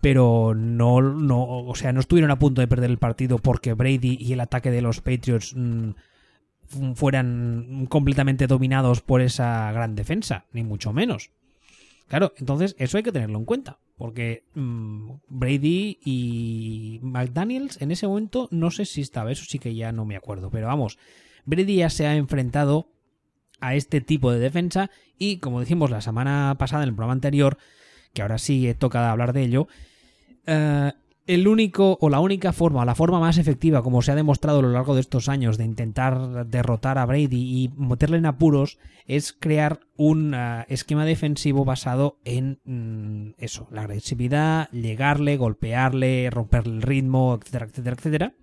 pero 0.00 0.54
no, 0.54 1.00
no, 1.00 1.42
o 1.42 1.74
sea, 1.74 1.92
no 1.92 2.00
estuvieron 2.00 2.30
a 2.30 2.38
punto 2.38 2.60
de 2.60 2.68
perder 2.68 2.90
el 2.90 2.98
partido 2.98 3.38
porque 3.38 3.72
Brady 3.72 4.18
y 4.20 4.34
el 4.34 4.40
ataque 4.40 4.70
de 4.70 4.82
los 4.82 5.00
Patriots 5.00 5.54
mmm, 5.56 5.92
fueran 6.94 7.86
completamente 7.88 8.46
dominados 8.46 9.00
por 9.00 9.22
esa 9.22 9.72
gran 9.72 9.94
defensa, 9.94 10.44
ni 10.52 10.64
mucho 10.64 10.92
menos. 10.92 11.30
Claro, 12.10 12.34
entonces 12.38 12.74
eso 12.76 12.96
hay 12.96 13.04
que 13.04 13.12
tenerlo 13.12 13.38
en 13.38 13.44
cuenta. 13.44 13.78
Porque 13.96 14.42
mmm, 14.54 15.12
Brady 15.28 16.00
y 16.04 16.98
McDaniels 17.02 17.80
en 17.80 17.92
ese 17.92 18.08
momento 18.08 18.48
no 18.50 18.72
sé 18.72 18.84
si 18.84 19.00
estaba, 19.00 19.30
eso 19.30 19.44
sí 19.46 19.60
que 19.60 19.76
ya 19.76 19.92
no 19.92 20.04
me 20.04 20.16
acuerdo. 20.16 20.50
Pero 20.50 20.66
vamos, 20.66 20.98
Brady 21.44 21.76
ya 21.76 21.88
se 21.88 22.08
ha 22.08 22.16
enfrentado 22.16 22.88
a 23.60 23.76
este 23.76 24.00
tipo 24.00 24.32
de 24.32 24.40
defensa 24.40 24.90
y 25.18 25.36
como 25.36 25.60
dijimos 25.60 25.90
la 25.90 26.00
semana 26.00 26.56
pasada 26.58 26.82
en 26.82 26.88
el 26.88 26.94
programa 26.96 27.12
anterior, 27.12 27.58
que 28.12 28.22
ahora 28.22 28.38
sí 28.38 28.74
toca 28.76 29.12
hablar 29.12 29.32
de 29.32 29.44
ello, 29.44 29.68
uh, 30.48 30.90
el 31.26 31.46
único 31.46 31.98
o 32.00 32.08
la 32.08 32.20
única 32.20 32.52
forma, 32.52 32.84
la 32.84 32.94
forma 32.94 33.20
más 33.20 33.38
efectiva, 33.38 33.82
como 33.82 34.02
se 34.02 34.12
ha 34.12 34.16
demostrado 34.16 34.58
a 34.58 34.62
lo 34.62 34.72
largo 34.72 34.94
de 34.94 35.00
estos 35.00 35.28
años, 35.28 35.58
de 35.58 35.64
intentar 35.64 36.46
derrotar 36.46 36.98
a 36.98 37.06
Brady 37.06 37.28
y 37.64 37.70
meterle 37.76 38.18
en 38.18 38.26
apuros, 38.26 38.78
es 39.06 39.32
crear 39.32 39.80
un 39.96 40.34
uh, 40.34 40.64
esquema 40.68 41.04
defensivo 41.04 41.64
basado 41.64 42.18
en 42.24 42.60
mm, 42.64 43.34
eso, 43.38 43.68
la 43.70 43.82
agresividad, 43.82 44.70
llegarle, 44.70 45.36
golpearle, 45.36 46.30
romperle 46.30 46.74
el 46.74 46.82
ritmo, 46.82 47.38
etcétera, 47.40 47.66
etcétera, 47.66 47.96
etcétera. 47.96 48.34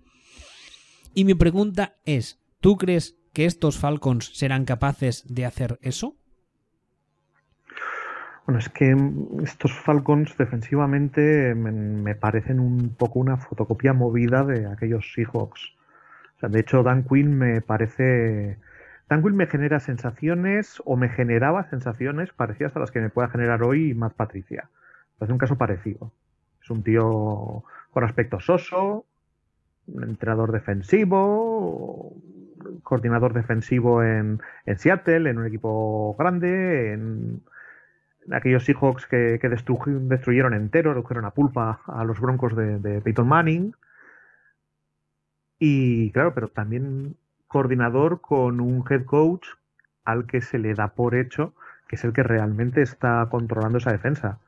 Y 1.14 1.24
mi 1.24 1.34
pregunta 1.34 1.96
es, 2.04 2.40
¿tú 2.60 2.76
crees 2.76 3.16
que 3.32 3.44
estos 3.44 3.76
Falcons 3.76 4.30
serán 4.34 4.64
capaces 4.64 5.24
de 5.26 5.46
hacer 5.46 5.78
eso? 5.82 6.16
Bueno, 8.48 8.60
es 8.60 8.70
que 8.70 8.96
estos 9.42 9.74
Falcons 9.78 10.34
defensivamente 10.38 11.54
me, 11.54 12.14
parecen 12.14 12.60
un 12.60 12.94
poco 12.94 13.18
una 13.18 13.36
fotocopia 13.36 13.92
movida 13.92 14.42
de 14.42 14.64
aquellos 14.64 15.12
Seahawks. 15.12 15.74
O 16.34 16.40
sea, 16.40 16.48
de 16.48 16.60
hecho, 16.60 16.82
Dan 16.82 17.04
Quinn 17.04 17.36
me 17.36 17.60
parece. 17.60 18.56
Dan 19.06 19.20
Quinn 19.20 19.36
me 19.36 19.48
genera 19.48 19.80
sensaciones 19.80 20.80
o 20.86 20.96
me 20.96 21.10
generaba 21.10 21.68
sensaciones 21.68 22.32
parecidas 22.32 22.74
a 22.74 22.78
las 22.78 22.90
que 22.90 23.00
me 23.00 23.10
pueda 23.10 23.28
generar 23.28 23.62
hoy 23.62 23.92
Matt 23.92 24.14
Patricia. 24.14 24.70
Es 25.20 25.28
un 25.28 25.36
caso 25.36 25.58
parecido. 25.58 26.10
Es 26.62 26.70
un 26.70 26.82
tío 26.82 27.64
con 27.90 28.02
aspecto 28.02 28.40
soso, 28.40 29.04
un 29.88 30.04
entrenador 30.04 30.52
defensivo, 30.52 32.14
coordinador 32.82 33.34
defensivo 33.34 34.02
en, 34.02 34.40
en 34.64 34.78
Seattle, 34.78 35.28
en 35.28 35.36
un 35.36 35.46
equipo 35.46 36.16
grande, 36.18 36.94
en 36.94 37.42
aquellos 38.32 38.64
Seahawks 38.64 39.06
que, 39.06 39.38
que 39.40 39.48
destruyeron 39.48 40.54
entero, 40.54 40.94
redujeron 40.94 41.24
a 41.24 41.30
pulpa 41.30 41.80
a 41.86 42.04
los 42.04 42.20
Broncos 42.20 42.56
de, 42.56 42.78
de, 42.78 43.00
Peyton 43.00 43.28
Manning. 43.28 43.74
Y 45.58 46.10
claro, 46.12 46.34
pero 46.34 46.48
también 46.48 47.16
coordinador 47.46 48.20
con 48.20 48.60
un 48.60 48.84
head 48.88 49.04
coach 49.04 49.46
al 50.04 50.26
que 50.26 50.40
se 50.40 50.58
le 50.58 50.74
da 50.74 50.88
por 50.88 51.14
hecho 51.14 51.54
que 51.88 51.96
es 51.96 52.04
el 52.04 52.12
que 52.12 52.22
realmente 52.22 52.82
está 52.82 53.26
controlando 53.30 53.78
esa 53.78 53.90
defensa. 53.90 54.38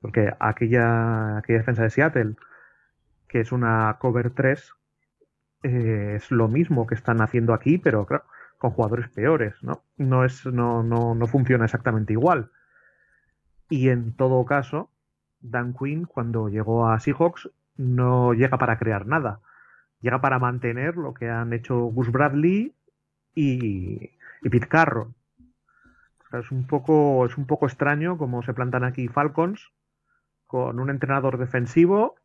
Porque 0.00 0.32
aquella, 0.38 1.38
aquella 1.38 1.58
defensa 1.60 1.82
de 1.82 1.90
Seattle, 1.90 2.34
que 3.28 3.40
es 3.40 3.50
una 3.50 3.96
cover 3.98 4.30
3, 4.30 4.72
eh, 5.62 6.12
es 6.16 6.30
lo 6.30 6.48
mismo 6.48 6.86
que 6.86 6.94
están 6.94 7.22
haciendo 7.22 7.54
aquí, 7.54 7.78
pero 7.78 8.04
claro, 8.06 8.24
con 8.58 8.70
jugadores 8.70 9.08
peores, 9.08 9.54
¿no? 9.62 9.82
No, 9.96 10.24
es, 10.24 10.44
no, 10.46 10.82
no, 10.82 11.14
no 11.14 11.26
funciona 11.26 11.64
exactamente 11.64 12.12
igual. 12.12 12.50
Y 13.68 13.88
en 13.88 14.12
todo 14.14 14.44
caso, 14.44 14.90
Dan 15.40 15.74
Quinn, 15.74 16.04
cuando 16.04 16.48
llegó 16.48 16.88
a 16.88 17.00
Seahawks, 17.00 17.50
no 17.76 18.32
llega 18.32 18.58
para 18.58 18.78
crear 18.78 19.06
nada. 19.06 19.40
Llega 20.00 20.20
para 20.20 20.38
mantener 20.38 20.96
lo 20.96 21.14
que 21.14 21.28
han 21.30 21.52
hecho 21.52 21.78
Gus 21.78 22.10
Bradley 22.10 22.74
y, 23.34 24.10
y 24.42 24.48
Pete 24.50 24.68
Carroll. 24.68 25.14
Es, 26.32 26.50
un 26.50 26.66
poco, 26.66 27.24
es 27.26 27.38
un 27.38 27.46
poco 27.46 27.66
extraño 27.66 28.18
cómo 28.18 28.42
se 28.42 28.54
plantan 28.54 28.84
aquí 28.84 29.08
Falcons 29.08 29.72
con 30.46 30.78
un 30.78 30.90
entrenador 30.90 31.38
defensivo, 31.38 32.16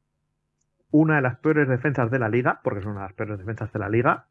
una 0.92 1.16
de 1.16 1.22
las 1.22 1.38
peores 1.38 1.68
defensas 1.68 2.12
de 2.12 2.20
la 2.20 2.30
liga, 2.30 2.60
porque 2.64 2.82
son 2.82 2.92
una 2.92 3.02
de 3.02 3.08
las 3.08 3.16
peores 3.16 3.38
defensas 3.40 3.72
de 3.72 3.80
la 3.80 3.90
liga, 3.90 4.28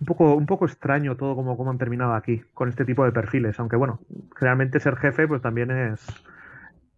un 0.00 0.06
poco, 0.06 0.34
un 0.34 0.46
poco 0.46 0.66
extraño 0.66 1.16
todo 1.16 1.34
como, 1.34 1.56
como 1.56 1.70
han 1.70 1.78
terminado 1.78 2.14
aquí 2.14 2.42
con 2.54 2.68
este 2.68 2.84
tipo 2.84 3.04
de 3.04 3.12
perfiles. 3.12 3.58
Aunque 3.58 3.76
bueno, 3.76 4.00
realmente 4.38 4.80
ser 4.80 4.96
jefe 4.96 5.26
pues 5.26 5.42
también 5.42 5.70
es 5.70 6.06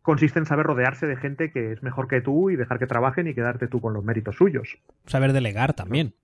consiste 0.02 0.38
en 0.38 0.46
saber 0.46 0.64
rodearse 0.64 1.06
de 1.06 1.16
gente 1.16 1.50
que 1.52 1.72
es 1.72 1.82
mejor 1.82 2.08
que 2.08 2.22
tú 2.22 2.48
y 2.48 2.56
dejar 2.56 2.78
que 2.78 2.86
trabajen 2.86 3.26
y 3.26 3.34
quedarte 3.34 3.68
tú 3.68 3.80
con 3.80 3.92
los 3.92 4.02
méritos 4.02 4.36
suyos. 4.36 4.78
Saber 5.04 5.34
delegar 5.34 5.74
también. 5.74 6.14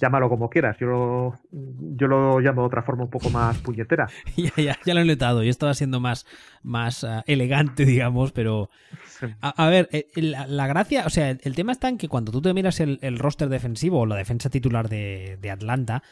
Llámalo 0.00 0.28
como 0.28 0.50
quieras, 0.50 0.76
yo 0.80 0.86
lo, 0.86 1.38
yo 1.52 2.06
lo 2.08 2.40
llamo 2.40 2.62
de 2.62 2.66
otra 2.66 2.82
forma 2.82 3.04
un 3.04 3.10
poco 3.10 3.30
más 3.30 3.58
puñetera. 3.58 4.08
ya, 4.36 4.50
ya, 4.56 4.78
ya, 4.84 4.94
lo 4.94 5.00
he 5.00 5.04
notado, 5.04 5.42
yo 5.42 5.50
estaba 5.50 5.74
siendo 5.74 6.00
más, 6.00 6.26
más 6.62 7.04
uh, 7.04 7.22
elegante, 7.26 7.84
digamos, 7.84 8.32
pero... 8.32 8.70
Sí. 9.06 9.26
A, 9.40 9.64
a, 9.64 9.68
ver, 9.68 9.88
eh, 9.92 10.08
la, 10.16 10.46
la, 10.46 10.66
gracia, 10.66 11.06
o 11.06 11.10
sea, 11.10 11.30
el, 11.30 11.40
el, 11.44 11.54
tema 11.54 11.72
está 11.72 11.88
en 11.88 11.98
que 11.98 12.08
cuando 12.08 12.32
tú 12.32 12.42
te 12.42 12.52
miras 12.52 12.80
el, 12.80 12.98
el 13.02 13.18
roster 13.18 13.48
defensivo 13.48 14.00
o 14.00 14.06
la 14.06 14.16
defensa 14.16 14.50
titular 14.50 14.88
de, 14.88 15.38
de, 15.40 15.50
Atlanta, 15.50 16.02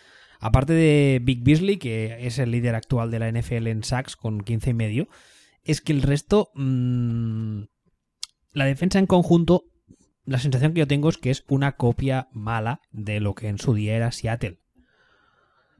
aparte 0.40 0.72
de 0.72 1.20
Big 1.22 1.42
Beasley, 1.42 1.78
que 1.78 2.26
es 2.26 2.38
el 2.38 2.50
líder 2.50 2.74
actual 2.74 3.10
de 3.10 3.18
la 3.18 3.32
NFL 3.32 3.66
en 3.66 3.82
sacks 3.82 4.16
con 4.16 4.40
15 4.40 4.70
y 4.70 4.74
medio, 4.74 5.08
es 5.64 5.80
que 5.80 5.92
el 5.92 6.02
resto... 6.02 6.50
Mmm, 6.54 7.62
la 8.52 8.64
defensa 8.64 8.98
en 8.98 9.06
conjunto 9.06 9.64
la 10.28 10.38
sensación 10.38 10.74
que 10.74 10.80
yo 10.80 10.86
tengo 10.86 11.08
es 11.08 11.16
que 11.16 11.30
es 11.30 11.44
una 11.48 11.76
copia 11.76 12.28
mala 12.32 12.82
de 12.92 13.18
lo 13.18 13.34
que 13.34 13.48
en 13.48 13.58
su 13.58 13.72
día 13.72 13.96
era 13.96 14.12
Seattle. 14.12 14.60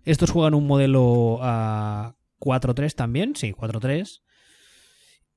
Estos 0.04 0.30
juegan 0.30 0.54
un 0.54 0.66
modelo 0.66 1.34
uh, 1.34 2.14
4-3 2.40 2.94
también, 2.94 3.37
sí, 3.37 3.52
4-3. 3.52 4.22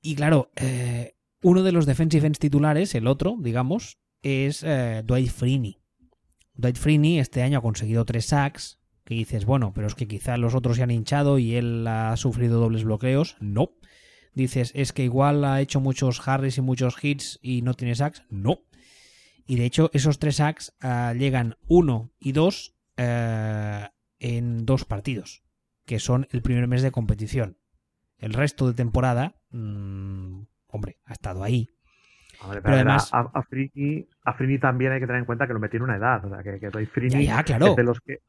Y 0.00 0.14
claro, 0.14 0.50
eh, 0.56 1.14
uno 1.42 1.62
de 1.62 1.72
los 1.72 1.84
defensive 1.84 2.26
ends 2.26 2.38
titulares, 2.38 2.94
el 2.94 3.06
otro, 3.06 3.36
digamos, 3.38 3.98
es 4.22 4.62
eh, 4.62 5.02
Dwight 5.04 5.30
Freeney. 5.30 5.82
Dwight 6.54 6.78
Freeney 6.78 7.18
este 7.18 7.42
año 7.42 7.58
ha 7.58 7.62
conseguido 7.62 8.06
3 8.06 8.24
sacks, 8.24 8.80
que 9.04 9.14
dices, 9.14 9.44
bueno, 9.44 9.74
pero 9.74 9.88
es 9.88 9.94
que 9.94 10.08
quizá 10.08 10.38
los 10.38 10.54
otros 10.54 10.78
se 10.78 10.84
han 10.84 10.90
hinchado 10.90 11.38
y 11.38 11.56
él 11.56 11.86
ha 11.86 12.16
sufrido 12.16 12.60
dobles 12.60 12.84
bloqueos. 12.84 13.36
No. 13.40 13.72
Dices, 14.32 14.72
es 14.74 14.94
que 14.94 15.04
igual 15.04 15.44
ha 15.44 15.60
hecho 15.60 15.80
muchos 15.80 16.26
Harris 16.26 16.56
y 16.56 16.62
muchos 16.62 16.96
hits 17.04 17.38
y 17.42 17.60
no 17.60 17.74
tiene 17.74 17.94
sacks. 17.94 18.22
No 18.30 18.62
Y 19.46 19.56
de 19.56 19.64
hecho, 19.64 19.90
esos 19.92 20.18
tres 20.18 20.36
sacks 20.36 20.74
ah, 20.80 21.14
llegan 21.16 21.56
uno 21.66 22.10
y 22.18 22.32
dos 22.32 22.74
eh, 22.96 23.88
en 24.18 24.64
dos 24.64 24.84
partidos, 24.84 25.42
que 25.84 25.98
son 25.98 26.28
el 26.30 26.42
primer 26.42 26.68
mes 26.68 26.82
de 26.82 26.92
competición. 26.92 27.58
El 28.18 28.32
resto 28.34 28.68
de 28.68 28.74
temporada, 28.74 29.34
mm, 29.50 30.42
hombre, 30.68 30.98
ha 31.04 31.12
estado 31.12 31.42
ahí. 31.42 31.68
pero, 32.62 32.74
además, 32.74 33.10
a, 33.12 33.42
Frini, 33.42 34.58
también 34.58 34.92
hay 34.92 35.00
que 35.00 35.06
tener 35.06 35.20
en 35.20 35.26
cuenta 35.26 35.46
que 35.46 35.54
lo 35.54 35.60
metió 35.60 35.78
en 35.78 35.84
una 35.84 35.96
edad. 35.96 36.24
O 36.24 36.28
sea, 36.28 36.42
que, 36.42 36.60
que 36.60 36.86
Frini 36.86 37.26
claro. 37.44 37.74
de 37.74 37.82
los 37.82 38.00
que 38.00 38.20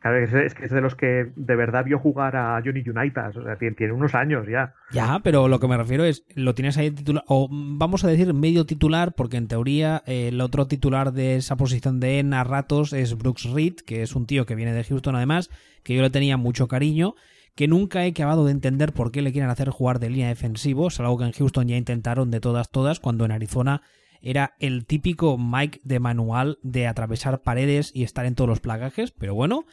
Claro, 0.00 0.16
es, 0.16 0.54
que 0.54 0.64
es 0.64 0.70
de 0.70 0.80
los 0.80 0.94
que 0.94 1.30
de 1.36 1.56
verdad 1.56 1.84
vio 1.84 1.98
jugar 1.98 2.34
a 2.34 2.60
Johnny 2.64 2.82
Unitas. 2.88 3.36
O 3.36 3.44
sea, 3.44 3.56
tiene, 3.56 3.92
unos 3.92 4.14
años 4.14 4.46
ya. 4.48 4.74
Ya, 4.92 5.20
pero 5.22 5.46
lo 5.46 5.60
que 5.60 5.68
me 5.68 5.76
refiero 5.76 6.04
es, 6.04 6.24
lo 6.34 6.54
tienes 6.54 6.78
ahí 6.78 6.90
titular, 6.90 7.22
o 7.28 7.48
vamos 7.50 8.02
a 8.02 8.08
decir 8.08 8.32
medio 8.32 8.64
titular, 8.64 9.12
porque 9.12 9.36
en 9.36 9.46
teoría 9.46 10.02
eh, 10.06 10.28
el 10.28 10.40
otro 10.40 10.66
titular 10.66 11.12
de 11.12 11.36
esa 11.36 11.56
posición 11.56 12.00
de 12.00 12.20
N 12.20 12.34
a 12.34 12.44
ratos 12.44 12.94
es 12.94 13.16
Brooks 13.18 13.50
Reed, 13.52 13.74
que 13.86 14.02
es 14.02 14.16
un 14.16 14.24
tío 14.24 14.46
que 14.46 14.54
viene 14.54 14.72
de 14.72 14.84
Houston 14.84 15.16
además, 15.16 15.50
que 15.82 15.94
yo 15.94 16.00
le 16.00 16.08
tenía 16.08 16.38
mucho 16.38 16.66
cariño, 16.66 17.14
que 17.54 17.68
nunca 17.68 18.06
he 18.06 18.10
acabado 18.10 18.46
de 18.46 18.52
entender 18.52 18.94
por 18.94 19.12
qué 19.12 19.20
le 19.20 19.32
quieren 19.32 19.50
hacer 19.50 19.68
jugar 19.68 19.98
de 19.98 20.08
línea 20.08 20.28
defensivo, 20.28 20.88
es 20.88 20.98
algo 20.98 21.18
que 21.18 21.24
en 21.24 21.32
Houston 21.32 21.68
ya 21.68 21.76
intentaron 21.76 22.30
de 22.30 22.40
todas, 22.40 22.70
todas, 22.70 23.00
cuando 23.00 23.26
en 23.26 23.32
Arizona 23.32 23.82
era 24.22 24.54
el 24.58 24.86
típico 24.86 25.38
Mike 25.38 25.80
de 25.84 26.00
manual 26.00 26.58
de 26.62 26.86
atravesar 26.86 27.42
paredes 27.42 27.90
y 27.94 28.02
estar 28.02 28.26
en 28.26 28.34
todos 28.34 28.48
los 28.48 28.60
plagajes, 28.60 29.12
pero 29.12 29.34
bueno. 29.34 29.64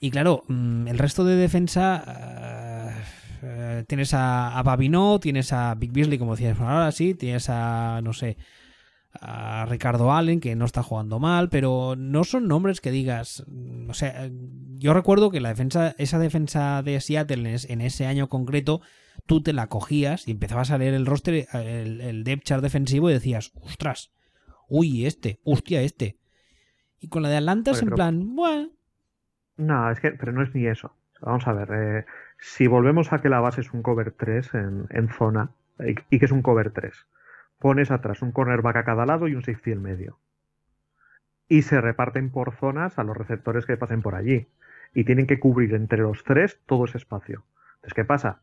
Y 0.00 0.10
claro, 0.10 0.44
mm, 0.48 0.88
el 0.88 0.98
resto 0.98 1.24
de 1.24 1.36
defensa 1.36 2.04
eh, 2.06 2.92
eh, 3.42 3.84
tienes 3.86 4.14
a, 4.14 4.58
a 4.58 4.62
Babino, 4.62 5.20
tienes 5.20 5.52
a 5.52 5.74
Big 5.74 5.92
Beasley, 5.92 6.18
como 6.18 6.36
decías 6.36 6.58
ahora, 6.60 6.92
sí, 6.92 7.14
tienes 7.14 7.48
a, 7.48 8.00
no 8.02 8.12
sé, 8.12 8.36
a 9.20 9.66
Ricardo 9.68 10.12
Allen, 10.12 10.40
que 10.40 10.54
no 10.54 10.64
está 10.64 10.82
jugando 10.82 11.18
mal, 11.18 11.48
pero 11.48 11.94
no 11.96 12.24
son 12.24 12.46
nombres 12.46 12.80
que 12.80 12.90
digas. 12.90 13.44
O 13.88 13.94
sea, 13.94 14.30
yo 14.78 14.94
recuerdo 14.94 15.30
que 15.30 15.40
la 15.40 15.48
defensa, 15.48 15.94
esa 15.98 16.18
defensa 16.18 16.82
de 16.82 17.00
Seattle 17.00 17.56
en 17.68 17.80
ese 17.80 18.06
año 18.06 18.28
concreto, 18.28 18.80
tú 19.26 19.42
te 19.42 19.52
la 19.52 19.68
cogías 19.68 20.26
y 20.26 20.32
empezabas 20.32 20.70
a 20.70 20.78
leer 20.78 20.94
el 20.94 21.06
roster, 21.06 21.46
el, 21.52 22.00
el 22.00 22.24
depth 22.24 22.44
chart 22.44 22.62
defensivo 22.62 23.10
y 23.10 23.14
decías, 23.14 23.52
ostras, 23.62 24.12
uy, 24.68 25.06
este, 25.06 25.40
hostia, 25.44 25.82
este. 25.82 26.18
Y 27.00 27.08
con 27.08 27.22
la 27.22 27.28
de 27.28 27.36
Atlanta 27.36 27.70
es 27.72 27.82
en 27.82 27.90
plan, 27.90 28.34
bueno, 28.34 28.70
no, 29.58 29.90
es 29.90 30.00
que, 30.00 30.12
pero 30.12 30.32
no 30.32 30.42
es 30.42 30.54
ni 30.54 30.66
eso. 30.66 30.94
Vamos 31.20 31.46
a 31.48 31.52
ver, 31.52 31.68
eh, 31.72 32.06
si 32.38 32.68
volvemos 32.68 33.12
a 33.12 33.20
que 33.20 33.28
la 33.28 33.40
base 33.40 33.60
es 33.60 33.74
un 33.74 33.82
cover 33.82 34.12
3 34.12 34.54
en, 34.54 35.08
zona 35.08 35.50
y, 35.80 36.18
que 36.18 36.24
es 36.24 36.30
un 36.30 36.42
cover 36.42 36.70
3, 36.70 36.94
pones 37.58 37.90
atrás 37.90 38.22
un 38.22 38.30
cornerback 38.30 38.76
a 38.76 38.84
cada 38.84 39.04
lado 39.04 39.26
y 39.26 39.34
un 39.34 39.42
safety 39.42 39.72
en 39.72 39.82
medio. 39.82 40.18
Y 41.48 41.62
se 41.62 41.80
reparten 41.80 42.30
por 42.30 42.54
zonas 42.54 42.98
a 42.98 43.04
los 43.04 43.16
receptores 43.16 43.66
que 43.66 43.76
pasen 43.76 44.00
por 44.00 44.14
allí. 44.14 44.46
Y 44.94 45.04
tienen 45.04 45.26
que 45.26 45.40
cubrir 45.40 45.74
entre 45.74 45.98
los 45.98 46.22
tres 46.22 46.60
todo 46.66 46.84
ese 46.84 46.98
espacio. 46.98 47.44
Entonces, 47.76 47.94
¿qué 47.94 48.04
pasa? 48.04 48.42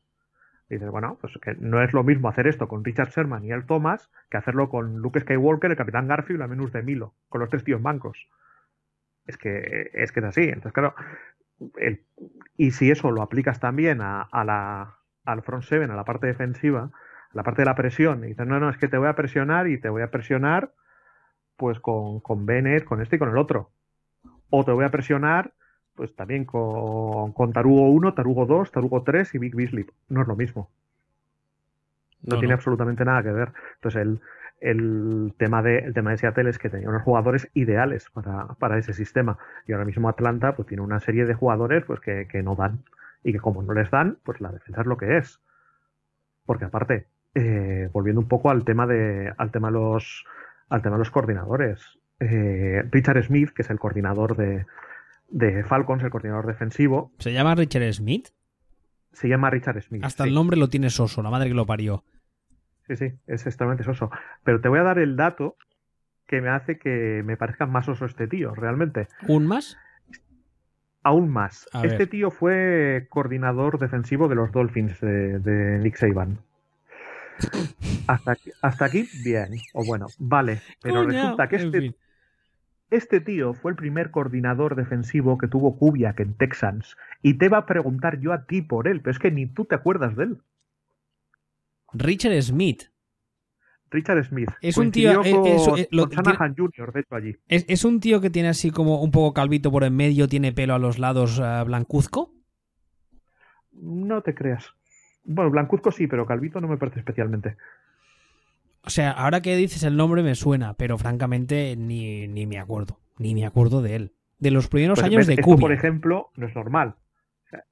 Dices, 0.70 0.90
bueno, 0.90 1.18
pues 1.22 1.38
que 1.42 1.56
no 1.60 1.82
es 1.82 1.94
lo 1.94 2.04
mismo 2.04 2.30
hacer 2.30 2.48
esto 2.48 2.68
con 2.68 2.84
Richard 2.84 3.10
Sherman 3.10 3.46
y 3.46 3.52
el 3.52 3.66
Thomas 3.66 4.10
que 4.30 4.38
hacerlo 4.38 4.70
con 4.70 4.98
Luke 4.98 5.20
Skywalker, 5.20 5.72
el 5.72 5.78
Capitán 5.78 6.08
Garfield 6.08 6.40
y 6.40 6.42
la 6.42 6.48
Menus 6.48 6.74
de 6.74 6.82
Milo, 6.82 7.14
con 7.30 7.42
los 7.42 7.50
tres 7.50 7.64
tíos 7.64 7.82
bancos. 7.82 8.28
Es 9.26 9.38
que 9.38 9.92
es, 9.94 10.12
que 10.12 10.20
es 10.20 10.26
así. 10.26 10.44
Entonces, 10.44 10.74
claro, 10.74 10.96
y 12.58 12.72
si 12.72 12.92
eso 12.92 13.12
lo 13.12 13.22
aplicas 13.22 13.60
también 13.60 14.02
a, 14.02 14.28
la, 14.32 14.98
al 15.24 15.42
front 15.42 15.64
seven, 15.64 15.92
a 15.92 15.96
la 15.96 16.04
parte 16.04 16.28
defensiva, 16.28 16.92
a 16.92 17.36
la 17.36 17.44
parte 17.44 17.62
de 17.62 17.66
la 17.66 17.76
presión, 17.76 18.24
y 18.24 18.28
dices, 18.30 18.46
no, 18.46 18.60
no, 18.60 18.70
es 18.70 18.78
que 18.78 18.88
te 18.88 18.98
voy 18.98 19.08
a 19.08 19.16
presionar 19.16 19.68
y 19.68 19.80
te 19.80 19.90
voy 19.90 20.02
a 20.02 20.12
presionar 20.12 20.74
pues 21.58 21.80
con, 21.80 22.20
con 22.20 22.46
con 22.46 23.02
este 23.02 23.16
y 23.16 23.20
con 23.20 23.30
el 23.30 23.38
otro. 23.38 23.72
O 24.50 24.66
te 24.66 24.72
voy 24.72 24.86
a 24.86 24.90
presionar 24.90 25.54
pues 25.96 26.16
también 26.16 26.46
con, 26.46 27.32
con 27.34 27.54
Tarugo 27.54 27.90
1, 27.90 28.14
Tarugo 28.14 28.46
2, 28.46 28.72
Tarugo 28.72 29.04
3 29.04 29.36
y 29.36 29.38
Big 29.40 29.56
Beasley. 29.56 29.86
No 30.10 30.22
es 30.22 30.28
lo 30.28 30.36
mismo. 30.36 30.70
No, 32.22 32.40
tiene 32.40 32.54
absolutamente 32.54 33.06
nada 33.06 33.22
que 33.24 33.32
ver. 33.32 33.52
Entonces, 33.76 34.02
el, 34.02 34.20
el 34.62 35.34
tema 35.38 35.62
de, 35.62 35.80
el 35.80 35.94
tema 35.94 36.12
de 36.12 36.18
Seattle 36.18 36.50
es 36.50 36.58
que 36.58 36.70
tenía 36.70 36.90
unos 36.90 37.04
jugadores 37.04 37.50
ideales 37.54 38.10
para, 38.60 38.78
ese 38.78 38.94
sistema. 38.94 39.38
Y 39.68 39.74
ahora 39.74 39.86
mismo 39.86 40.10
Atlanta 40.10 40.56
pues 40.56 40.68
tiene 40.68 40.84
una 40.84 41.00
serie 41.00 41.26
de 41.26 41.34
jugadores 41.34 41.84
pues 41.86 42.00
que, 42.00 42.44
no 42.44 42.56
dan. 42.56 42.84
Y 43.24 43.34
que 43.34 43.40
como 43.40 43.62
no 43.64 43.74
les 43.74 43.92
dan, 43.92 44.18
pues 44.24 44.42
la 44.42 44.52
defensa 44.52 44.82
es 44.82 44.88
lo 44.88 44.98
que 44.98 45.18
es. 45.18 45.40
Porque 46.46 46.66
aparte, 46.66 47.08
eh, 47.34 47.90
volviendo 47.92 48.22
un 48.22 48.28
poco 48.28 48.50
al 48.50 48.66
tema 48.66 48.88
de, 48.88 49.34
al 49.38 49.52
tema 49.52 49.68
de 49.68 49.74
los, 49.74 50.26
al 50.70 50.82
tema 50.82 50.96
de 50.96 51.00
los 51.00 51.12
coordinadores. 51.12 52.00
Eh, 52.20 52.84
Richard 52.92 53.24
Smith, 53.24 53.52
que 53.52 53.62
es 53.62 53.70
el 53.70 53.80
coordinador 53.80 54.36
de, 54.38 54.66
de 55.30 55.64
Falcons, 55.64 56.04
el 56.04 56.10
coordinador 56.10 56.48
defensivo. 56.48 57.12
¿Se 57.20 57.34
llama 57.34 57.56
Richard 57.56 57.94
Smith? 57.94 58.30
Se 59.12 59.28
llama 59.28 59.50
Richard 59.50 59.82
Smith. 59.82 60.04
Hasta 60.04 60.26
el 60.26 60.34
nombre 60.34 60.58
lo 60.58 60.70
tiene 60.70 60.90
soso, 60.90 61.22
la 61.22 61.30
madre 61.30 61.48
que 61.48 61.54
lo 61.54 61.66
parió. 61.66 62.04
Sí, 62.88 62.96
sí, 62.96 63.06
es 63.28 63.46
extremadamente 63.46 63.84
soso. 63.84 64.12
Pero 64.44 64.62
te 64.62 64.70
voy 64.70 64.80
a 64.80 64.84
dar 64.84 65.00
el 65.00 65.16
dato 65.16 65.56
que 66.28 66.42
me 66.42 66.50
hace 66.50 66.78
que 66.78 67.24
me 67.26 67.38
parezca 67.38 67.66
más 67.66 67.88
oso 67.88 68.06
este 68.06 68.28
tío, 68.28 68.54
realmente. 68.54 69.08
¿Un 69.28 69.46
más? 69.46 69.78
Aún 71.04 71.30
más. 71.30 71.70
este 71.84 72.08
tío 72.08 72.32
fue 72.32 73.06
coordinador 73.10 73.78
defensivo 73.78 74.28
de 74.28 74.36
los 74.36 74.52
Dolphins 74.52 75.00
de, 75.02 75.80
Nick 75.82 75.98
Saban. 75.98 76.40
Hasta 78.08 78.32
aquí, 78.32 78.52
hasta 78.62 78.86
aquí, 78.86 79.10
bien. 79.24 79.50
O 79.74 79.84
bueno, 79.84 80.08
vale. 80.20 80.62
Pero 80.82 81.04
resulta 81.04 81.48
que 81.48 81.56
este, 81.58 81.96
este 82.90 83.20
tío 83.20 83.54
fue 83.54 83.72
el 83.72 83.78
primer 83.78 84.12
coordinador 84.12 84.76
defensivo 84.76 85.38
que 85.38 85.48
tuvo 85.48 85.78
Kubiak 85.78 86.20
en 86.20 86.36
Texans. 86.36 86.96
Y 87.22 87.36
te 87.36 87.50
va 87.50 87.60
a 87.60 87.66
preguntar 87.66 88.20
yo 88.20 88.34
a 88.34 88.46
ti 88.46 88.62
por 88.62 88.88
él, 88.88 89.02
pero 89.02 89.12
es 89.12 89.20
que 89.20 89.32
ni 89.32 89.48
tú 89.48 89.66
te 89.66 89.76
acuerdas 89.76 90.16
de 90.16 90.24
él. 90.26 90.38
Richard 91.94 92.42
Smith. 92.42 92.84
Richard 93.90 94.26
Smith. 94.26 94.50
Es 94.62 94.78
un 94.78 94.92
tío. 94.92 95.24
Jr., 95.24 95.34
de 96.94 97.00
hecho, 97.00 97.16
allí. 97.16 97.36
Es, 97.48 97.86
un 97.86 98.00
tío 98.00 98.20
que 98.22 98.30
tiene 98.30 98.50
así 98.50 98.72
como 98.72 99.02
un 99.02 99.12
poco 99.12 99.34
calvito 99.34 99.72
por 99.72 99.84
en 99.84 99.96
medio, 99.96 100.28
tiene 100.28 100.52
pelo 100.52 100.74
a 100.74 100.80
los 100.80 101.00
lados 101.00 101.40
eh, 101.42 101.64
blancuzco. 101.66 102.34
No 103.72 104.22
te 104.22 104.34
creas. 104.34 104.74
Bueno, 105.24 105.50
blancuzco 105.52 105.92
sí, 105.92 106.08
pero 106.08 106.26
calvito 106.26 106.62
no 106.62 106.68
me 106.68 106.78
parece 106.78 107.00
especialmente. 107.00 107.58
O 108.86 108.90
sea, 108.90 109.12
ahora 109.12 109.42
que 109.42 109.56
dices 109.56 109.84
el 109.84 109.98
nombre 109.98 110.22
me 110.24 110.36
suena, 110.36 110.76
pero 110.76 110.98
francamente 110.98 111.76
ni, 111.76 112.28
me 112.28 112.60
acuerdo. 112.60 113.00
Ni 113.18 113.34
me 113.34 113.46
acuerdo 113.46 113.82
de 113.82 113.96
él. 113.96 114.16
De 114.38 114.52
los 114.52 114.68
primeros 114.68 115.00
pues, 115.00 115.12
años 115.12 115.28
de 115.28 115.38
Cuba. 115.38 115.58
por 115.58 115.72
ejemplo, 115.72 116.30
no 116.36 116.48
es 116.48 116.56
normal. 116.56 116.96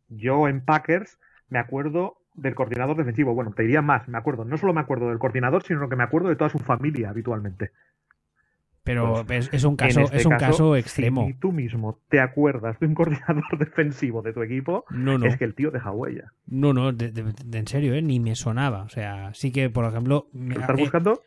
yo 0.07 0.47
en 0.47 0.63
Packers 0.63 1.19
me 1.49 1.59
acuerdo 1.59 2.17
del 2.33 2.55
coordinador 2.55 2.97
defensivo. 2.97 3.35
Bueno, 3.35 3.51
te 3.51 3.63
diría 3.63 3.81
más, 3.81 4.07
me 4.07 4.17
acuerdo. 4.17 4.45
No 4.45 4.57
solo 4.57 4.73
me 4.73 4.81
acuerdo 4.81 5.09
del 5.09 5.19
coordinador, 5.19 5.63
sino 5.63 5.87
que 5.89 5.95
me 5.95 6.03
acuerdo 6.03 6.29
de 6.29 6.35
toda 6.35 6.49
su 6.49 6.59
familia 6.59 7.09
habitualmente. 7.09 7.71
Pero 8.83 9.23
pues, 9.25 9.49
es 9.53 9.63
un 9.63 9.77
caso, 9.77 10.01
este 10.01 10.17
es 10.17 10.25
un 10.25 10.37
caso, 10.37 10.75
extremo. 10.75 11.25
Si 11.27 11.33
tú 11.35 11.51
mismo 11.53 11.99
te 12.09 12.19
acuerdas 12.19 12.77
de 12.79 12.87
un 12.87 12.95
coordinador 12.95 13.45
defensivo 13.57 14.21
de 14.21 14.33
tu 14.33 14.41
equipo, 14.41 14.83
es 15.23 15.37
que 15.37 15.45
el 15.45 15.55
tío 15.55 15.71
deja 15.71 15.91
huella. 15.91 16.33
No, 16.47 16.73
no, 16.73 16.89
en 16.89 17.67
serio, 17.67 17.93
¿eh? 17.93 18.01
ni 18.01 18.19
me 18.19 18.35
sonaba. 18.35 18.83
O 18.83 18.89
sea, 18.89 19.33
sí 19.33 19.51
que, 19.51 19.69
por 19.69 19.85
ejemplo. 19.85 20.27
¿Estás 20.49 20.77
buscando? 20.77 21.21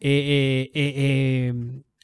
Eh, 0.00 0.70
eh, 0.74 1.54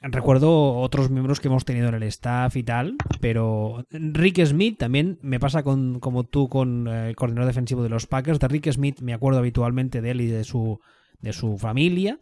recuerdo 0.02 0.74
otros 0.76 1.10
miembros 1.10 1.40
que 1.40 1.48
hemos 1.48 1.64
tenido 1.64 1.88
en 1.88 1.94
el 1.94 2.02
staff 2.04 2.56
y 2.56 2.62
tal, 2.62 2.96
pero 3.20 3.86
Rick 3.90 4.44
Smith 4.44 4.78
también 4.78 5.18
me 5.22 5.40
pasa 5.40 5.62
con, 5.62 6.00
como 6.00 6.24
tú 6.24 6.48
con 6.48 6.88
eh, 6.88 7.10
el 7.10 7.16
coordinador 7.16 7.48
defensivo 7.48 7.82
de 7.82 7.88
los 7.88 8.06
Packers. 8.06 8.40
De 8.40 8.48
Rick 8.48 8.70
Smith 8.72 9.00
me 9.00 9.14
acuerdo 9.14 9.38
habitualmente 9.38 10.00
de 10.00 10.10
él 10.10 10.20
y 10.20 10.26
de 10.26 10.44
su, 10.44 10.80
de 11.20 11.32
su 11.32 11.58
familia, 11.58 12.18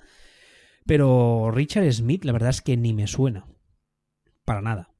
pero 0.87 1.51
Richard 1.53 1.91
Smith 1.93 2.25
la 2.25 2.33
verdad 2.33 2.51
es 2.51 2.63
que 2.63 2.77
ni 2.77 2.93
me 2.93 3.07
suena. 3.07 3.47
Para 4.45 4.63
nada. 4.63 4.91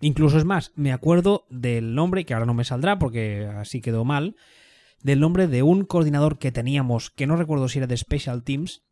Incluso 0.00 0.38
es 0.38 0.44
más, 0.44 0.72
me 0.76 0.92
acuerdo 0.92 1.46
del 1.50 1.94
nombre, 1.94 2.24
que 2.24 2.32
ahora 2.32 2.46
no 2.46 2.54
me 2.54 2.64
saldrá 2.64 2.98
porque 2.98 3.46
así 3.46 3.80
quedó 3.80 4.04
mal, 4.04 4.36
del 5.02 5.20
nombre 5.20 5.46
de 5.46 5.62
un 5.62 5.84
coordinador 5.84 6.38
que 6.38 6.52
teníamos, 6.52 7.10
que 7.10 7.26
no 7.26 7.36
recuerdo 7.36 7.68
si 7.68 7.78
era 7.78 7.86
de 7.86 7.96
Special 7.96 8.42
Teams, 8.42 8.82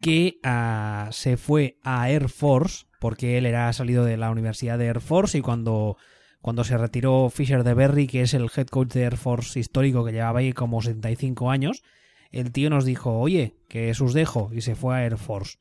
que 0.00 0.40
ah, 0.42 1.08
se 1.12 1.36
fue 1.36 1.78
a 1.84 2.10
Air 2.10 2.28
Force, 2.28 2.86
porque 2.98 3.38
él 3.38 3.46
era 3.46 3.72
salido 3.72 4.04
de 4.04 4.16
la 4.16 4.30
Universidad 4.30 4.78
de 4.78 4.86
Air 4.86 5.00
Force 5.00 5.38
y 5.38 5.42
cuando, 5.42 5.96
cuando 6.40 6.64
se 6.64 6.76
retiró 6.76 7.30
Fisher 7.30 7.62
de 7.62 7.74
Berry, 7.74 8.08
que 8.08 8.22
es 8.22 8.34
el 8.34 8.50
head 8.54 8.66
coach 8.66 8.92
de 8.92 9.02
Air 9.02 9.16
Force 9.16 9.58
histórico 9.58 10.04
que 10.04 10.12
llevaba 10.12 10.40
ahí 10.40 10.52
como 10.52 10.82
75 10.82 11.50
años, 11.50 11.84
el 12.32 12.52
tío 12.52 12.70
nos 12.70 12.84
dijo, 12.84 13.18
oye, 13.18 13.56
que 13.68 13.92
sus 13.94 14.14
dejo, 14.14 14.50
y 14.52 14.62
se 14.62 14.74
fue 14.74 14.96
a 14.96 15.04
Air 15.04 15.18
Force. 15.18 15.58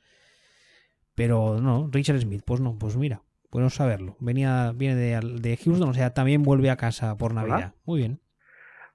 Pero 1.16 1.60
no, 1.62 1.90
Richard 1.92 2.20
Smith, 2.20 2.44
pues 2.46 2.62
no, 2.62 2.78
pues 2.80 2.98
mira, 2.98 3.22
bueno 3.52 3.70
saberlo. 3.70 4.16
Venía, 4.20 4.72
viene 4.74 4.96
de, 4.96 5.20
de 5.42 5.58
Houston, 5.58 5.90
o 5.90 5.94
sea, 5.94 6.14
también 6.14 6.44
vuelve 6.44 6.70
a 6.70 6.78
casa 6.78 7.18
por 7.18 7.34
Navidad. 7.34 7.74
Muy 7.86 8.00
bien. 8.00 8.20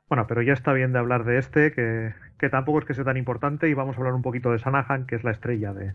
Bueno, 0.09 0.27
pero 0.27 0.43
ya 0.43 0.53
está 0.53 0.73
bien 0.73 0.93
de 0.93 0.99
hablar 0.99 1.25
de 1.25 1.39
este, 1.39 1.73
que, 1.73 2.15
que, 2.39 2.49
tampoco 2.49 2.79
es 2.79 2.85
que 2.85 2.95
sea 2.95 3.05
tan 3.05 3.17
importante, 3.17 3.69
y 3.69 3.75
vamos 3.75 3.97
a 3.97 3.99
hablar 3.99 4.15
un 4.15 4.23
poquito 4.23 4.53
de 4.53 4.59
Sanahan, 4.59 5.07
que 5.07 5.17
es 5.17 5.25
la 5.25 5.33
estrella 5.33 5.73
de, 5.73 5.95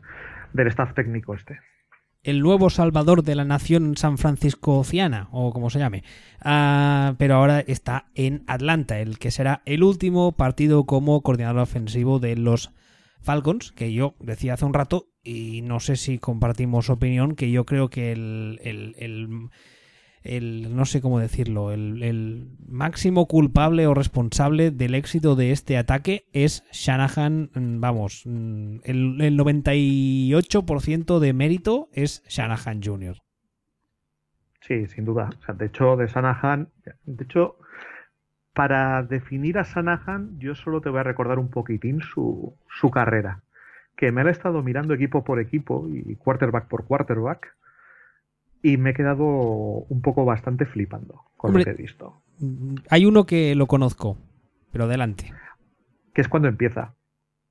del 0.54 0.68
staff 0.68 0.94
técnico 0.94 1.34
este. 1.34 1.60
El 2.24 2.42
nuevo 2.42 2.70
salvador 2.70 3.24
de 3.24 3.36
la 3.36 3.46
nación 3.46 3.98
San 3.98 4.18
Francisco-Ciana, 4.18 5.30
o 5.32 5.52
como 5.52 5.70
se 5.70 5.80
llame. 5.80 6.04
Ah, 6.42 7.16
pero 7.18 7.36
ahora 7.36 7.60
está 7.62 8.06
en 8.16 8.44
Atlanta, 8.48 9.00
el 9.00 9.18
que 9.18 9.32
será 9.32 9.62
el 9.66 9.84
último 9.84 10.34
partido 10.34 10.86
como 10.86 11.22
coordinador 11.22 11.62
ofensivo 11.62 12.20
de 12.20 12.36
los 12.36 12.72
Falcons, 13.22 13.72
que 13.72 13.94
yo 13.94 14.16
decía 14.20 14.54
hace 14.54 14.66
un 14.66 14.74
rato, 14.74 15.08
y 15.24 15.62
no 15.62 15.80
sé 15.80 15.96
si 15.96 16.18
compartimos 16.18 16.90
opinión, 16.90 17.36
que 17.36 17.52
yo 17.52 17.66
creo 17.66 17.90
que 17.90 18.12
el, 18.12 18.60
el, 18.64 19.50
no 20.24 20.86
sé 20.86 21.02
cómo 21.02 21.20
decirlo, 21.20 21.72
el, 21.72 22.48
máximo 22.68 23.28
culpable 23.28 23.86
o 23.88 23.94
responsable 23.94 24.72
del 24.72 24.96
éxito 24.96 25.36
de 25.36 25.52
este 25.52 25.78
ataque 25.78 26.26
es 26.32 26.64
Shanahan, 26.72 27.50
mm, 27.54 27.80
vamos, 27.82 28.24
mm, 28.26 28.78
el, 28.84 29.22
el 29.22 29.38
98% 29.38 31.20
de 31.20 31.34
mérito 31.34 31.90
es 31.94 32.24
Shanahan 32.30 32.82
Jr. 32.82 33.18
Sí, 34.62 34.88
sin 34.88 35.06
duda. 35.06 35.30
de 35.54 35.66
hecho, 35.66 35.98
de 35.98 36.08
Shanahan, 36.08 36.70
de 37.06 37.24
hecho, 37.24 37.58
para 38.54 39.04
definir 39.04 39.58
a 39.58 39.64
Shanahan, 39.64 40.40
yo 40.40 40.56
solo 40.56 40.82
te 40.82 40.90
voy 40.90 41.00
a 41.00 41.04
recordar 41.04 41.40
un 41.40 41.50
poquitín 41.50 42.02
su, 42.02 42.56
su 42.70 42.92
carrera. 42.92 43.42
Que 43.98 44.12
me 44.12 44.22
he 44.22 44.30
estado 44.30 44.62
mirando 44.62 44.94
equipo 44.94 45.24
por 45.24 45.40
equipo 45.40 45.88
y 45.90 46.16
quarterback 46.16 46.68
por 46.68 46.86
quarterback. 46.86 47.56
Y 48.64 48.78
me 48.78 48.92
he 48.92 48.94
quedado 48.94 49.26
un 49.26 50.02
poco 50.02 50.26
bastante 50.26 50.66
flipando 50.66 51.24
con 51.38 51.54
lo 51.54 51.64
que 51.64 51.72
he 51.72 51.74
visto. 51.74 52.22
Hay 52.90 53.06
uno 53.06 53.26
que 53.26 53.56
lo 53.56 53.68
conozco, 53.68 54.18
pero 54.72 54.86
adelante. 54.86 55.34
Que 56.14 56.22
es 56.22 56.28
cuando 56.28 56.48
empieza. 56.48 56.96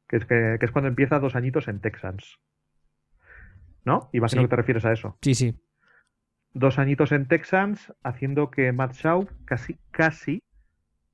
Que 0.09 0.17
es, 0.17 0.25
que, 0.25 0.59
es 0.61 0.71
cuando 0.71 0.89
empieza 0.89 1.19
dos 1.19 1.37
añitos 1.37 1.69
en 1.69 1.81
Texans. 1.81 2.39
¿No? 3.85 4.11
Y 4.13 4.19
vas 4.19 4.35
a 4.35 4.41
que 4.41 4.49
te 4.49 4.57
refieres 4.57 4.85
a 4.85 4.93
eso. 4.93 5.17
Sí, 5.23 5.35
sí. 5.35 5.55
Dos 6.53 6.79
añitos 6.79 7.13
en 7.13 7.27
Texans, 7.27 7.93
haciendo 8.03 8.51
que 8.51 8.73
Matt 8.73 8.95
Shaw 8.95 9.29
casi, 9.45 9.79
casi 9.91 10.43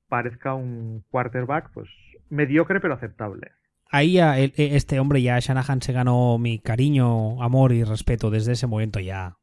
parezca 0.09 0.53
un 0.53 1.03
quarterback, 1.09 1.71
pues 1.73 1.89
mediocre 2.29 2.79
pero 2.79 2.95
aceptable. 2.95 3.51
Ahí 3.89 4.19
e, 4.19 4.51
este 4.55 4.99
hombre 4.99 5.21
ya, 5.21 5.39
Shanahan, 5.39 5.81
se 5.81 5.93
ganó 5.93 6.37
mi 6.37 6.59
cariño, 6.59 7.41
amor 7.41 7.71
y 7.71 7.83
respeto 7.83 8.29
desde 8.29 8.53
ese 8.53 8.67
momento 8.67 8.99
ya. 8.99 9.37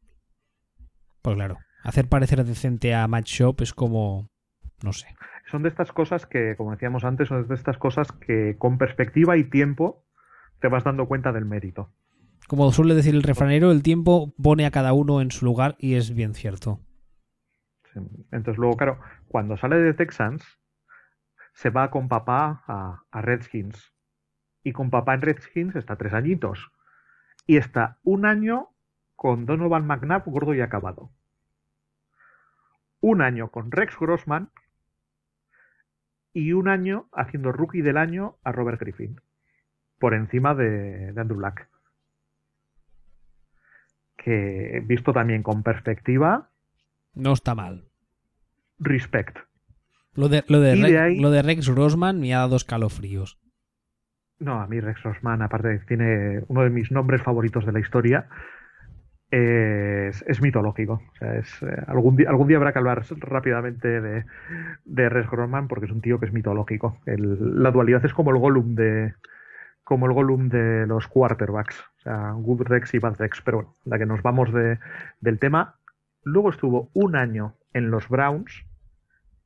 Pues 1.24 1.36
claro, 1.36 1.56
hacer 1.82 2.06
parecer 2.06 2.44
decente 2.44 2.94
a 2.94 3.08
Match 3.08 3.38
Shop 3.38 3.56
es 3.62 3.72
como, 3.72 4.28
no 4.82 4.92
sé. 4.92 5.06
Son 5.50 5.62
de 5.62 5.70
estas 5.70 5.90
cosas 5.90 6.26
que, 6.26 6.54
como 6.54 6.72
decíamos 6.72 7.02
antes, 7.02 7.28
son 7.28 7.48
de 7.48 7.54
estas 7.54 7.78
cosas 7.78 8.12
que 8.12 8.56
con 8.58 8.76
perspectiva 8.76 9.38
y 9.38 9.44
tiempo 9.44 10.04
te 10.60 10.68
vas 10.68 10.84
dando 10.84 11.08
cuenta 11.08 11.32
del 11.32 11.46
mérito. 11.46 11.90
Como 12.46 12.70
suele 12.72 12.94
decir 12.94 13.14
el 13.14 13.22
refranero, 13.22 13.72
el 13.72 13.82
tiempo 13.82 14.34
pone 14.36 14.66
a 14.66 14.70
cada 14.70 14.92
uno 14.92 15.22
en 15.22 15.30
su 15.30 15.46
lugar 15.46 15.76
y 15.78 15.94
es 15.94 16.14
bien 16.14 16.34
cierto. 16.34 16.80
Entonces 18.30 18.58
luego, 18.58 18.76
claro, 18.76 19.00
cuando 19.26 19.56
sale 19.56 19.76
de 19.76 19.94
Texans, 19.94 20.44
se 21.54 21.70
va 21.70 21.90
con 21.90 22.08
papá 22.08 22.64
a, 22.66 23.22
Redskins. 23.22 23.94
Y 24.62 24.72
con 24.72 24.90
papá 24.90 25.14
en 25.14 25.22
Redskins 25.22 25.74
está 25.74 25.96
tres 25.96 26.12
añitos. 26.12 26.70
Y 27.46 27.56
está 27.56 27.98
un 28.02 28.26
año 28.26 28.73
con 29.16 29.46
Donovan 29.46 29.86
McNabb 29.86 30.24
gordo 30.26 30.54
y 30.54 30.60
acabado. 30.60 31.10
Un 33.00 33.22
año 33.22 33.50
con 33.50 33.70
Rex 33.70 33.98
Grossman. 33.98 34.50
Y 36.32 36.52
un 36.52 36.68
año 36.68 37.06
haciendo 37.12 37.52
rookie 37.52 37.82
del 37.82 37.96
año 37.96 38.36
a 38.42 38.52
Robert 38.52 38.80
Griffin. 38.80 39.20
Por 39.98 40.14
encima 40.14 40.54
de, 40.54 41.12
de 41.12 41.20
Andrew 41.20 41.38
Luck. 41.38 41.60
Que 44.16 44.82
visto 44.84 45.12
también 45.12 45.42
con 45.42 45.62
perspectiva. 45.62 46.50
No 47.14 47.32
está 47.32 47.54
mal. 47.54 47.84
Respect. 48.78 49.38
Lo 50.14 50.28
de, 50.28 50.44
lo 50.48 50.60
de, 50.60 50.76
Rex, 50.76 51.20
lo 51.20 51.30
de 51.30 51.42
Rex 51.42 51.68
Grossman 51.68 52.20
me 52.20 52.34
ha 52.34 52.38
dado 52.38 52.56
escalofríos. 52.56 53.38
No, 54.38 54.60
a 54.60 54.66
mí 54.66 54.80
Rex 54.80 55.02
Grossman, 55.02 55.42
aparte, 55.42 55.80
tiene 55.88 56.42
uno 56.48 56.62
de 56.62 56.70
mis 56.70 56.90
nombres 56.90 57.22
favoritos 57.22 57.66
de 57.66 57.72
la 57.72 57.80
historia. 57.80 58.28
Es, 59.30 60.40
mitológico. 60.40 61.02
es, 61.20 61.62
eh, 61.62 61.82
algún, 61.88 62.16
día, 62.16 62.28
algún 62.28 62.46
día 62.46 62.56
habrá 62.56 62.72
que 62.72 62.78
hablar 62.78 63.04
rápidamente 63.18 64.00
de, 64.00 64.24
de 64.84 65.08
Rex 65.08 65.28
Grossman 65.28 65.66
porque 65.66 65.86
es 65.86 65.92
un 65.92 66.00
tío 66.00 66.20
que 66.20 66.26
es 66.26 66.32
mitológico. 66.32 66.98
la 67.06 67.72
dualidad 67.72 68.04
es 68.04 68.14
como 68.14 68.30
el 68.30 68.38
Gollum 68.38 68.76
de 68.76 69.14
como 69.82 70.06
el 70.06 70.12
Gollum 70.12 70.48
de 70.48 70.86
los 70.86 71.08
quarterbacks. 71.08 71.80
O 71.98 72.00
sea, 72.00 72.32
Good 72.32 72.62
Rex 72.62 72.94
y 72.94 72.98
Bad 72.98 73.16
Rex. 73.18 73.42
Pero 73.42 73.58
bueno, 73.58 73.74
la 73.84 73.98
que 73.98 74.06
nos 74.06 74.22
vamos 74.22 74.52
de, 74.52 74.78
del 75.20 75.38
tema. 75.38 75.76
Luego 76.22 76.50
estuvo 76.50 76.90
un 76.94 77.16
año 77.16 77.54
en 77.72 77.90
los 77.90 78.08
Browns 78.08 78.64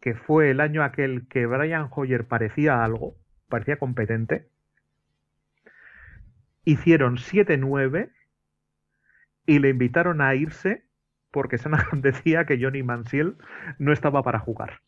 que 0.00 0.14
fue 0.14 0.50
el 0.50 0.60
año 0.60 0.82
aquel 0.82 1.26
que 1.28 1.46
Brian 1.46 1.88
Hoyer 1.90 2.26
parecía 2.26 2.84
algo, 2.84 3.16
parecía 3.48 3.78
competente. 3.78 4.48
Hicieron 6.64 7.16
7-9 7.16 8.10
y 9.48 9.58
le 9.60 9.70
invitaron 9.70 10.20
a 10.20 10.34
irse 10.34 10.84
porque 11.30 11.56
Shanahan 11.56 12.02
decía 12.02 12.44
que 12.44 12.62
Johnny 12.62 12.82
Manziel 12.82 13.38
no 13.78 13.92
estaba 13.92 14.22
para 14.22 14.38
jugar. 14.38 14.80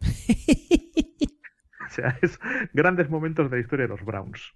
o 1.86 1.88
sea, 1.88 2.18
es 2.20 2.40
grandes 2.74 3.08
momentos 3.08 3.48
de 3.48 3.56
la 3.56 3.62
historia 3.62 3.84
de 3.84 3.90
los 3.90 4.04
Browns. 4.04 4.54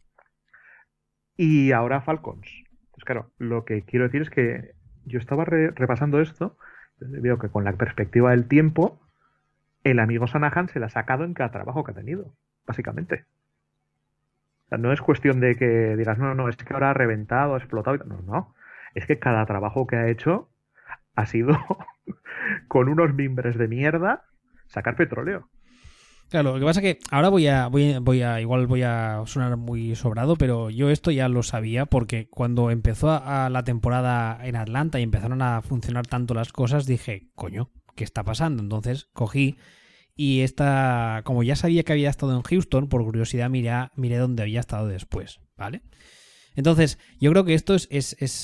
Y 1.36 1.70
ahora 1.70 2.00
Falcons. 2.00 2.48
Pues 2.90 3.04
claro, 3.04 3.30
lo 3.38 3.64
que 3.64 3.82
quiero 3.84 4.06
decir 4.06 4.22
es 4.22 4.30
que 4.30 4.74
yo 5.04 5.20
estaba 5.20 5.44
repasando 5.44 6.20
esto, 6.20 6.58
veo 6.98 7.38
que 7.38 7.48
con 7.48 7.62
la 7.64 7.72
perspectiva 7.74 8.32
del 8.32 8.48
tiempo, 8.48 9.00
el 9.84 10.00
amigo 10.00 10.26
Sanahan 10.26 10.68
se 10.68 10.80
la 10.80 10.86
ha 10.86 10.90
sacado 10.90 11.22
en 11.24 11.34
cada 11.34 11.52
trabajo 11.52 11.84
que 11.84 11.92
ha 11.92 11.94
tenido, 11.94 12.34
básicamente. 12.66 13.26
O 14.66 14.68
sea, 14.70 14.78
no 14.78 14.92
es 14.92 15.00
cuestión 15.00 15.38
de 15.38 15.54
que 15.54 15.96
digas, 15.96 16.18
no, 16.18 16.34
no, 16.34 16.48
es 16.48 16.56
que 16.56 16.74
ahora 16.74 16.90
ha 16.90 16.94
reventado, 16.94 17.54
ha 17.54 17.58
explotado. 17.58 17.98
No, 17.98 18.22
no. 18.22 18.54
Es 18.94 19.06
que 19.06 19.18
cada 19.18 19.46
trabajo 19.46 19.86
que 19.86 19.96
ha 19.96 20.08
hecho 20.08 20.50
ha 21.14 21.26
sido 21.26 21.56
con 22.68 22.88
unos 22.88 23.14
mimbres 23.14 23.56
de 23.56 23.68
mierda 23.68 24.24
sacar 24.66 24.96
petróleo. 24.96 25.48
Claro, 26.28 26.54
lo 26.54 26.60
que 26.60 26.64
pasa 26.64 26.80
es 26.80 26.94
que 26.94 26.98
ahora 27.10 27.28
voy 27.28 27.46
a, 27.46 27.66
voy, 27.66 28.22
a, 28.22 28.40
igual 28.40 28.66
voy 28.66 28.82
a 28.82 29.22
sonar 29.26 29.58
muy 29.58 29.94
sobrado, 29.96 30.36
pero 30.36 30.70
yo 30.70 30.88
esto 30.88 31.10
ya 31.10 31.28
lo 31.28 31.42
sabía 31.42 31.84
porque 31.84 32.26
cuando 32.30 32.70
empezó 32.70 33.08
la 33.08 33.62
temporada 33.64 34.38
en 34.42 34.56
Atlanta 34.56 34.98
y 34.98 35.02
empezaron 35.02 35.42
a 35.42 35.60
funcionar 35.60 36.06
tanto 36.06 36.32
las 36.32 36.50
cosas, 36.50 36.86
dije, 36.86 37.28
coño, 37.34 37.70
qué 37.96 38.04
está 38.04 38.24
pasando. 38.24 38.62
Entonces 38.62 39.10
cogí 39.12 39.58
y 40.14 40.40
esta, 40.40 41.20
como 41.24 41.42
ya 41.42 41.54
sabía 41.54 41.82
que 41.82 41.92
había 41.92 42.08
estado 42.08 42.34
en 42.34 42.42
Houston, 42.42 42.88
por 42.88 43.04
curiosidad 43.04 43.50
miré, 43.50 43.72
miré 43.96 44.16
dónde 44.16 44.42
había 44.42 44.60
estado 44.60 44.88
después, 44.88 45.40
¿vale? 45.56 45.82
Entonces, 46.54 46.98
yo 47.20 47.30
creo 47.30 47.44
que 47.44 47.54
esto 47.54 47.74
es, 47.74 47.86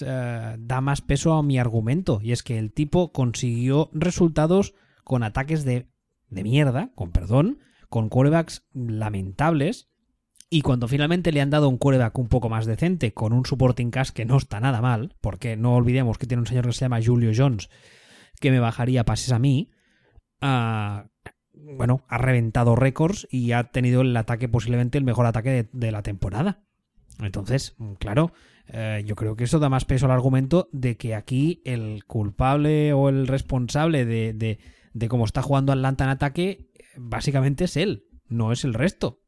eh, 0.04 0.56
da 0.58 0.80
más 0.80 1.00
peso 1.00 1.34
a 1.34 1.42
mi 1.42 1.58
argumento, 1.58 2.20
y 2.22 2.32
es 2.32 2.42
que 2.42 2.58
el 2.58 2.72
tipo 2.72 3.12
consiguió 3.12 3.90
resultados 3.92 4.74
con 5.04 5.22
ataques 5.22 5.64
de, 5.64 5.88
de 6.28 6.42
mierda, 6.42 6.90
con 6.94 7.10
perdón, 7.10 7.58
con 7.88 8.08
quarterbacks 8.08 8.66
lamentables, 8.72 9.88
y 10.50 10.62
cuando 10.62 10.88
finalmente 10.88 11.32
le 11.32 11.42
han 11.42 11.50
dado 11.50 11.68
un 11.68 11.76
quarterback 11.76 12.18
un 12.18 12.28
poco 12.28 12.48
más 12.48 12.64
decente, 12.64 13.12
con 13.12 13.32
un 13.32 13.44
supporting 13.44 13.90
cast 13.90 14.14
que 14.14 14.24
no 14.24 14.38
está 14.38 14.60
nada 14.60 14.80
mal, 14.80 15.14
porque 15.20 15.56
no 15.56 15.74
olvidemos 15.74 16.16
que 16.16 16.26
tiene 16.26 16.40
un 16.40 16.46
señor 16.46 16.66
que 16.66 16.72
se 16.72 16.80
llama 16.80 17.00
Julio 17.04 17.32
Jones, 17.36 17.68
que 18.40 18.50
me 18.50 18.60
bajaría 18.60 19.04
pases 19.04 19.32
a 19.32 19.38
mí, 19.38 19.70
bueno, 20.40 22.04
ha 22.08 22.18
reventado 22.18 22.76
récords 22.76 23.26
y 23.30 23.52
ha 23.52 23.64
tenido 23.64 24.00
el 24.02 24.16
ataque, 24.16 24.48
posiblemente 24.48 24.98
el 24.98 25.04
mejor 25.04 25.26
ataque 25.26 25.68
de, 25.70 25.92
la 25.92 26.02
temporada. 26.02 26.62
Entonces, 27.20 27.76
claro, 27.98 28.32
eh, 28.66 29.02
yo 29.06 29.16
creo 29.16 29.36
que 29.36 29.44
eso 29.44 29.58
da 29.58 29.68
más 29.68 29.84
peso 29.84 30.06
al 30.06 30.12
argumento 30.12 30.68
de 30.72 30.96
que 30.96 31.14
aquí 31.14 31.62
el 31.64 32.04
culpable 32.04 32.92
o 32.92 33.08
el 33.08 33.26
responsable 33.26 34.04
de, 34.04 34.32
de, 34.32 34.58
de 34.92 35.08
cómo 35.08 35.24
está 35.24 35.42
jugando 35.42 35.72
Atlanta 35.72 36.04
en 36.04 36.10
ataque, 36.10 36.70
básicamente 36.96 37.64
es 37.64 37.76
él, 37.76 38.04
no 38.28 38.52
es 38.52 38.64
el 38.64 38.74
resto. 38.74 39.20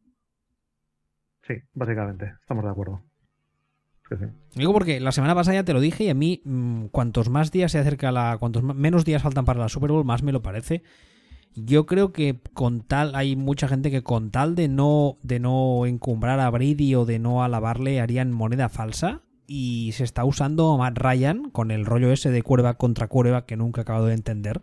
Sí, 1.42 1.54
básicamente, 1.74 2.32
estamos 2.40 2.64
de 2.64 2.70
acuerdo. 2.70 3.02
Digo 4.54 4.72
porque 4.72 4.98
la 4.98 5.12
semana 5.12 5.34
pasada 5.34 5.56
ya 5.56 5.64
te 5.64 5.72
lo 5.72 5.80
dije 5.80 6.04
y 6.04 6.08
a 6.08 6.14
mí 6.14 6.42
mm, 6.44 6.86
cuantos 6.86 7.28
más 7.28 7.52
días 7.52 7.72
se 7.72 7.78
acerca 7.78 8.10
la... 8.10 8.36
cuantos 8.38 8.62
menos 8.62 9.04
días 9.04 9.22
faltan 9.22 9.44
para 9.44 9.60
la 9.60 9.68
Super 9.68 9.90
Bowl, 9.90 10.04
más 10.04 10.22
me 10.22 10.32
lo 10.32 10.42
parece. 10.42 10.82
Yo 11.54 11.86
creo 11.86 12.12
que 12.12 12.38
con 12.54 12.80
tal, 12.80 13.14
hay 13.14 13.36
mucha 13.36 13.68
gente 13.68 13.90
que 13.90 14.02
con 14.02 14.30
tal 14.30 14.54
de 14.54 14.68
no, 14.68 15.18
de 15.22 15.40
no 15.40 15.84
encumbrar 15.86 16.40
a 16.40 16.50
Brady 16.50 16.94
o 16.94 17.04
de 17.04 17.18
no 17.18 17.42
alabarle 17.42 18.00
harían 18.00 18.32
moneda 18.32 18.68
falsa 18.68 19.22
y 19.46 19.92
se 19.92 20.04
está 20.04 20.24
usando 20.24 20.72
a 20.72 20.78
Matt 20.78 20.98
Ryan 20.98 21.50
con 21.50 21.70
el 21.70 21.84
rollo 21.84 22.12
ese 22.12 22.30
de 22.30 22.42
cuerva 22.42 22.74
contra 22.74 23.08
cuerva 23.08 23.46
que 23.46 23.56
nunca 23.56 23.80
he 23.80 23.82
acabado 23.82 24.06
de 24.06 24.14
entender 24.14 24.62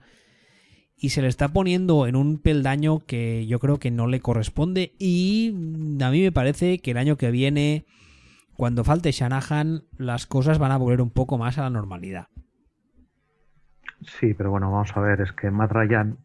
y 0.97 1.09
se 1.09 1.21
le 1.21 1.27
está 1.27 1.49
poniendo 1.49 2.07
en 2.07 2.15
un 2.15 2.39
peldaño 2.39 2.99
que 3.05 3.45
yo 3.47 3.59
creo 3.59 3.79
que 3.79 3.91
no 3.91 4.07
le 4.07 4.19
corresponde 4.19 4.93
y 4.97 5.53
a 6.01 6.09
mí 6.09 6.21
me 6.21 6.31
parece 6.31 6.79
que 6.79 6.91
el 6.91 6.97
año 6.97 7.17
que 7.17 7.31
viene 7.31 7.85
cuando 8.57 8.83
falte 8.83 9.11
Shanahan, 9.11 9.83
las 9.97 10.25
cosas 10.25 10.57
van 10.57 10.71
a 10.71 10.77
volver 10.77 11.01
un 11.01 11.11
poco 11.11 11.37
más 11.37 11.59
a 11.59 11.61
la 11.61 11.69
normalidad. 11.69 12.27
Sí, 14.01 14.33
pero 14.33 14.49
bueno, 14.49 14.71
vamos 14.71 14.95
a 14.95 14.99
ver, 14.99 15.21
es 15.21 15.31
que 15.31 15.51
Matt 15.51 15.71
Ryan. 15.71 16.17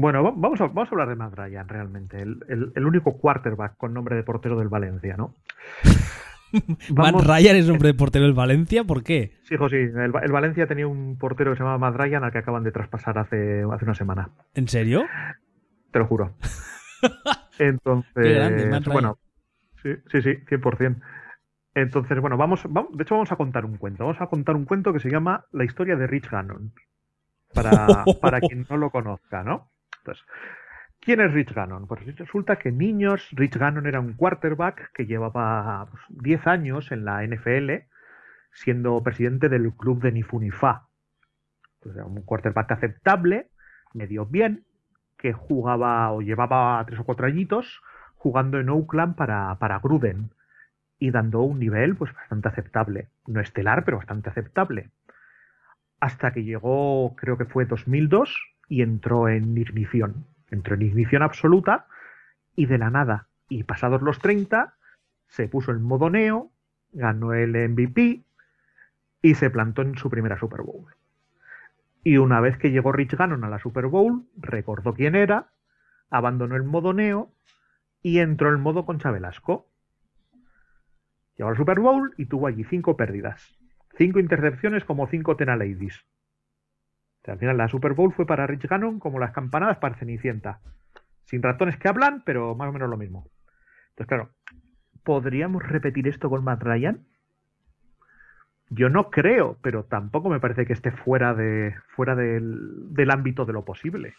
Bueno, 0.00 0.22
vamos 0.22 0.60
a, 0.60 0.68
vamos 0.68 0.86
a 0.86 0.90
hablar 0.92 1.08
de 1.08 1.16
Matt 1.16 1.34
Ryan 1.34 1.66
realmente, 1.66 2.22
el, 2.22 2.38
el, 2.48 2.86
único 2.86 3.18
quarterback 3.18 3.76
con 3.76 3.92
nombre 3.92 4.14
de 4.14 4.22
portero 4.22 4.56
del 4.56 4.68
Valencia, 4.68 5.16
¿no? 5.16 5.34
Matt 6.94 7.20
Ryan 7.20 7.56
es 7.56 7.66
nombre 7.66 7.88
de 7.88 7.94
portero 7.94 8.24
del 8.24 8.32
Valencia, 8.32 8.84
¿por 8.84 9.02
qué? 9.02 9.32
Sí, 9.42 9.54
hijo, 9.54 9.68
sí. 9.68 9.74
El, 9.74 10.12
Valencia 10.12 10.68
tenía 10.68 10.86
un 10.86 11.18
portero 11.18 11.50
que 11.50 11.56
se 11.56 11.64
llamaba 11.64 11.78
Matt 11.78 11.96
Ryan 11.96 12.22
al 12.22 12.30
que 12.30 12.38
acaban 12.38 12.62
de 12.62 12.70
traspasar 12.70 13.18
hace, 13.18 13.64
hace 13.68 13.84
una 13.84 13.94
semana. 13.94 14.30
¿En 14.54 14.68
serio? 14.68 15.04
Te 15.90 15.98
lo 15.98 16.06
juro. 16.06 16.36
Entonces, 17.58 18.12
Qué 18.14 18.34
grande, 18.34 18.80
bueno, 18.92 19.18
sí, 19.82 19.90
sí, 20.12 20.22
sí, 20.22 20.30
100%. 20.48 21.02
Entonces, 21.74 22.20
bueno, 22.20 22.36
vamos, 22.36 22.62
de 22.62 23.02
hecho 23.02 23.16
vamos 23.16 23.32
a 23.32 23.36
contar 23.36 23.64
un 23.64 23.76
cuento. 23.78 24.04
Vamos 24.04 24.20
a 24.20 24.28
contar 24.28 24.54
un 24.54 24.64
cuento 24.64 24.92
que 24.92 25.00
se 25.00 25.10
llama 25.10 25.46
La 25.50 25.64
historia 25.64 25.96
de 25.96 26.06
Rich 26.06 26.30
Gannon. 26.30 26.72
Para, 27.52 28.04
para 28.20 28.40
quien 28.40 28.64
no 28.70 28.76
lo 28.76 28.90
conozca, 28.90 29.42
¿no? 29.42 29.72
¿Quién 31.00 31.20
es 31.20 31.32
Rich 31.32 31.52
Gannon? 31.52 31.86
Pues 31.86 32.04
resulta 32.16 32.56
que 32.56 32.72
niños, 32.72 33.28
Rich 33.32 33.56
Gannon 33.56 33.86
era 33.86 34.00
un 34.00 34.14
quarterback 34.14 34.92
que 34.92 35.06
llevaba 35.06 35.88
10 36.08 36.40
pues, 36.40 36.46
años 36.46 36.92
en 36.92 37.04
la 37.04 37.24
NFL 37.26 37.88
siendo 38.52 39.02
presidente 39.02 39.48
del 39.48 39.72
club 39.72 40.02
de. 40.02 40.08
Entonces, 40.10 41.96
era 41.96 42.04
un 42.04 42.22
quarterback 42.22 42.72
aceptable, 42.72 43.50
medio 43.94 44.26
bien, 44.26 44.64
que 45.16 45.32
jugaba 45.32 46.10
o 46.12 46.20
llevaba 46.22 46.84
tres 46.86 47.00
o 47.00 47.04
cuatro 47.04 47.26
añitos 47.26 47.82
jugando 48.16 48.58
en 48.58 48.68
Oakland 48.68 49.14
para, 49.14 49.54
para 49.58 49.78
Gruden 49.78 50.30
y 50.98 51.10
dando 51.10 51.42
un 51.42 51.60
nivel 51.60 51.96
pues 51.96 52.12
bastante 52.12 52.48
aceptable. 52.48 53.08
No 53.26 53.40
estelar, 53.40 53.84
pero 53.84 53.98
bastante 53.98 54.30
aceptable. 54.30 54.90
Hasta 56.00 56.32
que 56.32 56.44
llegó, 56.44 57.14
creo 57.16 57.38
que 57.38 57.44
fue 57.44 57.64
2002, 57.64 58.36
y 58.68 58.82
entró 58.82 59.28
en 59.28 59.56
ignición. 59.56 60.26
Entró 60.50 60.74
en 60.74 60.82
ignición 60.82 61.22
absoluta 61.22 61.86
y 62.54 62.66
de 62.66 62.78
la 62.78 62.90
nada. 62.90 63.28
Y 63.48 63.64
pasados 63.64 64.02
los 64.02 64.18
30, 64.18 64.74
se 65.26 65.48
puso 65.48 65.72
en 65.72 65.82
modo 65.82 66.10
neo, 66.10 66.50
ganó 66.92 67.32
el 67.32 67.52
MVP 67.70 68.24
y 69.22 69.34
se 69.34 69.50
plantó 69.50 69.82
en 69.82 69.96
su 69.96 70.10
primera 70.10 70.38
Super 70.38 70.62
Bowl. 70.62 70.86
Y 72.04 72.18
una 72.18 72.40
vez 72.40 72.56
que 72.56 72.70
llegó 72.70 72.92
Rich 72.92 73.16
Gannon 73.16 73.44
a 73.44 73.50
la 73.50 73.58
Super 73.58 73.86
Bowl, 73.86 74.24
recordó 74.36 74.94
quién 74.94 75.14
era, 75.14 75.50
abandonó 76.10 76.56
el 76.56 76.64
modo 76.64 76.92
neo 76.92 77.32
y 78.02 78.20
entró 78.20 78.54
en 78.54 78.60
modo 78.60 78.86
Concha 78.86 79.10
Velasco. 79.10 79.68
Llegó 81.36 81.50
al 81.50 81.56
Super 81.56 81.80
Bowl 81.80 82.14
y 82.16 82.26
tuvo 82.26 82.46
allí 82.46 82.64
cinco 82.64 82.96
pérdidas. 82.96 83.58
Cinco 83.96 84.20
intercepciones 84.20 84.84
como 84.84 85.08
cinco 85.08 85.36
Al 87.28 87.38
final 87.38 87.56
la 87.56 87.68
Super 87.68 87.94
Bowl 87.94 88.12
fue 88.12 88.26
para 88.26 88.46
Rich 88.46 88.68
Gannon 88.68 88.98
como 88.98 89.18
las 89.18 89.32
campanadas 89.32 89.78
para 89.78 89.96
Cenicienta. 89.96 90.60
Sin 91.24 91.42
ratones 91.42 91.76
que 91.76 91.88
hablan, 91.88 92.22
pero 92.24 92.54
más 92.54 92.68
o 92.68 92.72
menos 92.72 92.88
lo 92.88 92.96
mismo. 92.96 93.30
Entonces, 93.90 94.06
claro, 94.06 94.30
¿podríamos 95.02 95.62
repetir 95.62 96.08
esto 96.08 96.30
con 96.30 96.44
Matt 96.44 96.62
Ryan? 96.62 97.06
Yo 98.70 98.88
no 98.90 99.10
creo, 99.10 99.58
pero 99.62 99.84
tampoco 99.84 100.28
me 100.28 100.40
parece 100.40 100.66
que 100.66 100.72
esté 100.72 100.90
fuera, 100.90 101.34
de, 101.34 101.74
fuera 101.94 102.14
del, 102.14 102.92
del 102.94 103.10
ámbito 103.10 103.44
de 103.44 103.52
lo 103.52 103.64
posible. 103.64 104.14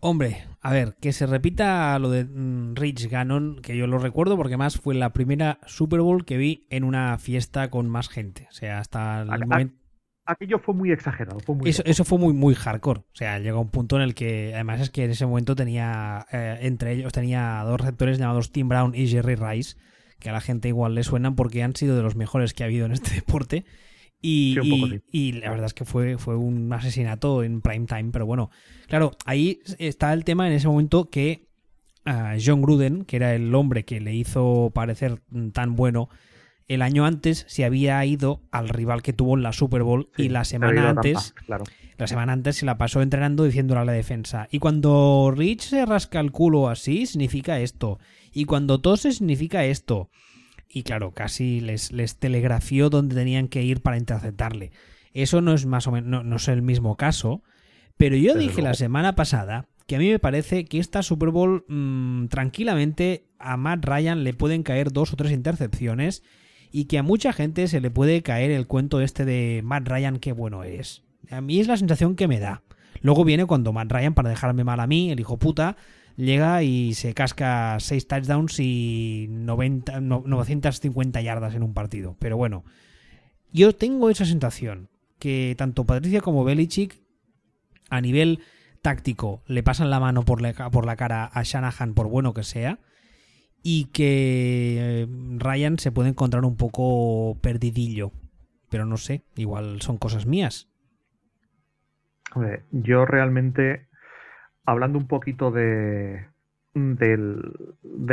Hombre, 0.00 0.44
a 0.60 0.72
ver, 0.72 0.94
que 1.00 1.12
se 1.12 1.26
repita 1.26 1.98
lo 1.98 2.10
de 2.10 2.24
mm, 2.24 2.74
Rich 2.76 3.08
Gannon, 3.08 3.60
que 3.62 3.76
yo 3.76 3.86
lo 3.86 3.98
recuerdo 3.98 4.36
porque 4.36 4.56
más 4.56 4.78
fue 4.78 4.94
la 4.94 5.12
primera 5.12 5.58
Super 5.66 6.00
Bowl 6.00 6.24
que 6.24 6.36
vi 6.36 6.66
en 6.70 6.84
una 6.84 7.16
fiesta 7.18 7.70
con 7.70 7.88
más 7.88 8.08
gente. 8.08 8.46
O 8.50 8.52
sea, 8.52 8.78
hasta 8.78 9.22
el 9.22 9.46
momento... 9.46 9.85
Aquello 10.26 10.58
fue 10.58 10.74
muy 10.74 10.90
exagerado. 10.90 11.38
eso, 11.64 12.04
fue 12.04 12.18
muy, 12.18 12.34
muy 12.34 12.54
hardcore. 12.54 13.00
O 13.00 13.14
sea, 13.14 13.38
llegó 13.38 13.58
a 13.58 13.62
un 13.62 13.70
punto 13.70 13.96
en 13.96 14.02
el 14.02 14.14
que, 14.14 14.52
además 14.54 14.80
es 14.80 14.90
que 14.90 15.04
en 15.04 15.10
ese 15.10 15.24
momento 15.26 15.54
tenía, 15.54 16.26
eh, 16.32 16.58
entre 16.62 16.92
ellos, 16.92 17.12
tenía 17.12 17.62
dos 17.64 17.80
receptores 17.80 18.18
llamados 18.18 18.50
Tim 18.50 18.68
Brown 18.68 18.94
y 18.94 19.06
Jerry 19.06 19.36
Rice, 19.36 19.76
que 20.18 20.30
a 20.30 20.32
la 20.32 20.40
gente 20.40 20.68
igual 20.68 20.94
le 20.94 21.04
suenan 21.04 21.36
porque 21.36 21.62
han 21.62 21.76
sido 21.76 21.96
de 21.96 22.02
los 22.02 22.16
mejores 22.16 22.54
que 22.54 22.64
ha 22.64 22.66
habido 22.66 22.86
en 22.86 22.92
este 22.92 23.14
deporte. 23.14 23.64
Y, 24.20 25.32
la 25.34 25.50
verdad 25.50 25.66
es 25.66 25.74
que 25.74 25.84
fue, 25.84 26.18
fue 26.18 26.36
un 26.36 26.72
asesinato 26.72 27.44
en 27.44 27.60
prime 27.60 27.86
time, 27.86 28.10
pero 28.12 28.26
bueno, 28.26 28.50
claro, 28.88 29.12
ahí 29.24 29.60
está 29.78 30.12
el 30.12 30.24
tema 30.24 30.48
en 30.48 30.54
ese 30.54 30.66
momento 30.66 31.10
que 31.10 31.46
uh, 32.06 32.36
John 32.44 32.62
Gruden, 32.62 33.04
que 33.04 33.16
era 33.16 33.34
el 33.34 33.54
hombre 33.54 33.84
que 33.84 34.00
le 34.00 34.14
hizo 34.14 34.72
parecer 34.74 35.20
tan 35.52 35.76
bueno, 35.76 36.08
el 36.68 36.82
año 36.82 37.06
antes 37.06 37.44
se 37.48 37.64
había 37.64 38.04
ido 38.04 38.42
al 38.50 38.68
rival 38.68 39.02
que 39.02 39.12
tuvo 39.12 39.36
en 39.36 39.42
la 39.42 39.52
Super 39.52 39.82
Bowl 39.82 40.10
y 40.16 40.28
la 40.28 40.44
semana 40.44 40.90
antes 40.90 41.34
la 41.98 42.06
semana 42.06 42.32
antes 42.32 42.56
se 42.56 42.66
la 42.66 42.76
pasó 42.76 43.00
entrenando 43.00 43.44
diciéndole 43.44 43.80
a 43.80 43.84
la 43.84 43.92
defensa. 43.92 44.48
Y 44.50 44.58
cuando 44.58 45.32
Rich 45.34 45.62
se 45.62 45.86
rasca 45.86 46.20
el 46.20 46.30
culo 46.30 46.68
así 46.68 47.06
significa 47.06 47.58
esto. 47.58 47.98
Y 48.32 48.44
cuando 48.44 48.80
tose 48.80 49.12
significa 49.12 49.64
esto. 49.64 50.10
Y 50.68 50.82
claro, 50.82 51.12
casi 51.12 51.60
les, 51.60 51.92
les 51.92 52.16
telegrafió 52.16 52.90
dónde 52.90 53.14
tenían 53.14 53.48
que 53.48 53.62
ir 53.62 53.80
para 53.80 53.96
interceptarle. 53.96 54.72
Eso 55.14 55.40
no 55.40 55.54
es 55.54 55.64
más 55.64 55.86
o 55.86 55.92
menos, 55.92 56.24
no, 56.24 56.36
es 56.36 56.48
el 56.48 56.60
mismo 56.60 56.96
caso, 56.96 57.42
pero 57.96 58.16
yo 58.16 58.34
dije 58.34 58.60
la 58.60 58.74
semana 58.74 59.14
pasada 59.14 59.66
que 59.86 59.96
a 59.96 59.98
mí 59.98 60.10
me 60.10 60.18
parece 60.18 60.66
que 60.66 60.78
esta 60.78 61.02
Super 61.02 61.30
Bowl 61.30 61.64
mm, 61.68 62.26
tranquilamente 62.26 63.24
a 63.38 63.56
Matt 63.56 63.86
Ryan 63.86 64.24
le 64.24 64.34
pueden 64.34 64.62
caer 64.62 64.92
dos 64.92 65.14
o 65.14 65.16
tres 65.16 65.32
intercepciones 65.32 66.22
y 66.72 66.84
que 66.84 66.98
a 66.98 67.02
mucha 67.02 67.32
gente 67.32 67.68
se 67.68 67.80
le 67.80 67.90
puede 67.90 68.22
caer 68.22 68.50
el 68.50 68.66
cuento 68.66 69.00
este 69.00 69.24
de 69.24 69.60
Matt 69.64 69.88
Ryan 69.88 70.18
qué 70.18 70.32
bueno 70.32 70.64
es. 70.64 71.02
A 71.30 71.40
mí 71.40 71.60
es 71.60 71.66
la 71.66 71.76
sensación 71.76 72.16
que 72.16 72.28
me 72.28 72.40
da. 72.40 72.62
Luego 73.00 73.24
viene 73.24 73.46
cuando 73.46 73.72
Matt 73.72 73.92
Ryan, 73.92 74.14
para 74.14 74.30
dejarme 74.30 74.64
mal 74.64 74.80
a 74.80 74.86
mí, 74.86 75.10
el 75.10 75.20
hijo 75.20 75.38
puta, 75.38 75.76
llega 76.16 76.62
y 76.62 76.94
se 76.94 77.14
casca 77.14 77.76
6 77.78 78.08
touchdowns 78.08 78.58
y 78.60 79.26
90, 79.30 80.00
950 80.00 81.20
yardas 81.20 81.54
en 81.54 81.62
un 81.62 81.74
partido. 81.74 82.16
Pero 82.18 82.36
bueno, 82.36 82.64
yo 83.52 83.74
tengo 83.74 84.10
esa 84.10 84.24
sensación 84.24 84.88
que 85.18 85.54
tanto 85.56 85.84
Patricia 85.84 86.20
como 86.20 86.44
Belichick 86.44 87.00
a 87.90 88.00
nivel 88.00 88.40
táctico 88.82 89.42
le 89.46 89.62
pasan 89.62 89.90
la 89.90 90.00
mano 90.00 90.24
por 90.24 90.40
la, 90.42 90.52
por 90.70 90.86
la 90.86 90.96
cara 90.96 91.30
a 91.32 91.42
Shanahan 91.42 91.94
por 91.94 92.08
bueno 92.08 92.34
que 92.34 92.42
sea 92.42 92.78
y 93.68 93.86
que 93.86 94.76
eh, 94.78 95.06
Ryan 95.38 95.80
se 95.80 95.90
puede 95.90 96.10
encontrar 96.10 96.44
un 96.44 96.56
poco 96.56 97.36
perdidillo. 97.40 98.12
Pero 98.70 98.84
no 98.84 98.96
sé, 98.96 99.24
igual 99.34 99.82
son 99.82 99.98
cosas 99.98 100.24
mías. 100.24 100.68
yo 102.70 103.04
realmente 103.06 103.88
hablando 104.66 104.98
un 104.98 105.08
poquito 105.08 105.50
de, 105.50 106.26
de 106.74 107.16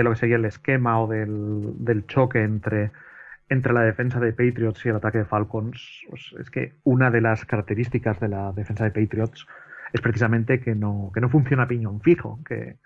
lo 0.03 0.09
que 0.09 0.15
sería 0.15 0.37
el 0.37 0.45
esquema 0.45 0.99
o 0.99 1.07
del, 1.07 1.85
del 1.85 2.07
choque 2.07 2.41
entre, 2.41 2.89
entre 3.47 3.73
la 3.73 3.81
defensa 3.81 4.19
de 4.19 4.31
Patriots 4.33 4.83
y 4.87 4.89
el 4.89 4.95
ataque 4.95 5.19
de 5.19 5.25
Falcons, 5.25 6.01
pues 6.09 6.33
es 6.39 6.49
que 6.49 6.73
una 6.83 7.11
de 7.11 7.21
las 7.21 7.45
características 7.45 8.19
de 8.19 8.29
la 8.29 8.53
defensa 8.53 8.85
de 8.85 8.89
Patriots 8.89 9.45
es 9.93 10.01
precisamente 10.01 10.59
que 10.61 10.73
no, 10.73 11.11
que 11.13 11.21
no 11.21 11.29
funciona 11.29 11.67
piñón 11.67 12.01
fijo, 12.01 12.39
que, 12.43 12.77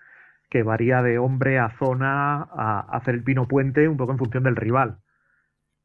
que 0.48 0.62
varía 0.62 1.02
de 1.02 1.18
hombre 1.18 1.58
a 1.58 1.76
zona 1.78 2.42
a 2.42 2.80
hacer 2.92 3.14
el 3.14 3.24
pino 3.24 3.46
puente 3.46 3.88
un 3.88 3.96
poco 3.96 4.12
en 4.12 4.18
función 4.18 4.44
del 4.44 4.56
rival. 4.56 4.98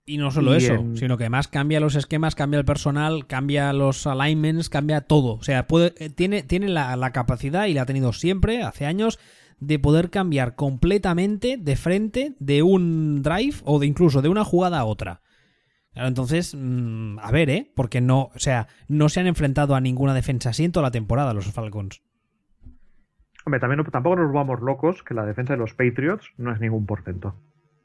Y 0.05 0.18
no 0.18 0.32
solo 0.32 0.53
eso, 0.53 0.84
sino 0.95 1.18
que 1.18 1.24
además 1.24 1.47
cambia 1.47 1.80
los 1.80 1.95
esquemas, 1.95 2.36
cambia 2.36 2.59
el 2.59 2.66
personal, 2.66 3.26
cambia 3.26 3.72
los 3.72 4.05
alignments, 4.05 4.68
cambia 4.68 5.01
todo. 5.01 5.36
O 5.36 5.43
sea, 5.43 5.66
puede, 5.66 5.93
eh, 5.97 6.09
tiene, 6.09 6.43
tiene 6.43 6.68
la, 6.68 7.11
capacidad, 7.14 7.68
y 7.68 7.74
la 7.74 7.84
ha 7.84 7.86
tenido 7.86 8.11
siempre, 8.11 8.64
hace 8.64 8.86
años, 8.86 9.18
de 9.59 9.80
poder 9.80 10.09
cambiar 10.09 10.55
completamente 10.55 11.55
de 11.57 11.76
frente 11.78 12.36
de 12.39 12.64
un 12.64 13.22
drive 13.22 13.55
o 13.64 13.80
de 13.80 13.88
incluso 13.88 14.22
de 14.22 14.28
una 14.28 14.43
jugada 14.43 14.80
a 14.80 14.86
otra. 14.86 15.22
entonces, 15.95 16.53
mm, 16.53 17.20
a 17.20 17.32
ver, 17.32 17.49
¿eh? 17.49 17.72
Porque 17.74 18.01
no, 18.01 18.30
o 18.36 18.39
sea, 18.39 18.68
no 18.89 19.07
se 19.07 19.22
han 19.22 19.28
enfrentado 19.28 19.74
a 19.74 19.80
ninguna 19.80 20.14
defensa 20.14 20.49
así 20.49 20.66
en 20.66 20.74
toda 20.74 20.88
la 20.88 20.91
temporada 20.91 21.34
los 21.34 21.45
Falcons. 21.45 22.01
Hombre, 23.45 23.59
también 23.59 23.83
tampoco 23.91 24.15
nos 24.15 24.31
vamos 24.31 24.61
locos 24.61 25.03
que 25.03 25.13
la 25.13 25.25
defensa 25.25 25.53
de 25.53 25.59
los 25.59 25.73
Patriots 25.73 26.31
no 26.37 26.51
es 26.53 26.59
ningún 26.59 26.85
porcento. 26.85 27.35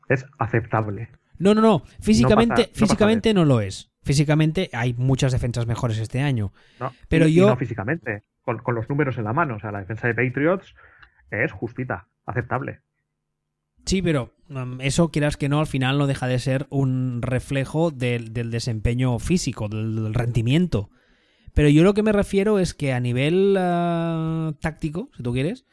Es 0.08 0.24
aceptable. 0.38 1.10
No, 1.38 1.54
no, 1.54 1.60
no. 1.60 1.82
Físicamente, 2.00 2.68
no, 2.68 2.74
físicamente 2.74 3.34
no, 3.34 3.44
lo 3.44 3.60
es. 3.60 3.90
Físicamente 4.02 4.70
hay 4.72 4.94
muchas 4.94 5.32
defensas 5.32 5.66
mejores 5.66 5.98
este 5.98 6.20
año. 6.20 6.52
pero 7.08 7.26
yo. 7.26 7.48
no 7.48 7.56
físicamente, 7.56 8.24
con, 8.42 8.74
los 8.74 8.88
números 8.88 9.18
en 9.18 9.24
la 9.24 9.32
mano. 9.32 9.56
O 9.56 9.60
sea, 9.60 9.72
la 9.72 9.80
defensa 9.80 10.08
de 10.08 10.14
Patriots 10.14 10.74
es 11.30 11.52
justita, 11.52 12.08
aceptable. 12.26 12.80
Sí, 13.84 14.02
pero 14.02 14.34
um, 14.48 14.80
eso, 14.80 15.10
quieras 15.10 15.36
que 15.36 15.48
no, 15.48 15.60
al 15.60 15.66
final 15.66 15.98
no 15.98 16.06
deja 16.06 16.26
de 16.26 16.38
ser 16.38 16.66
un 16.70 17.22
reflejo 17.22 17.90
del, 17.90 18.32
desempeño 18.32 19.18
físico, 19.18 19.68
del, 19.68 20.14
rendimiento. 20.14 20.90
Pero 21.58 21.70
yo 21.70 21.82
lo 21.82 21.92
que 21.92 22.04
me 22.04 22.12
refiero 22.12 22.60
es 22.60 22.72
que 22.72 22.92
a 22.92 23.00
nivel 23.00 23.56
uh, 23.58 24.52
táctico, 24.60 25.10
si 25.16 25.24
tú 25.24 25.32
quieres, 25.32 25.66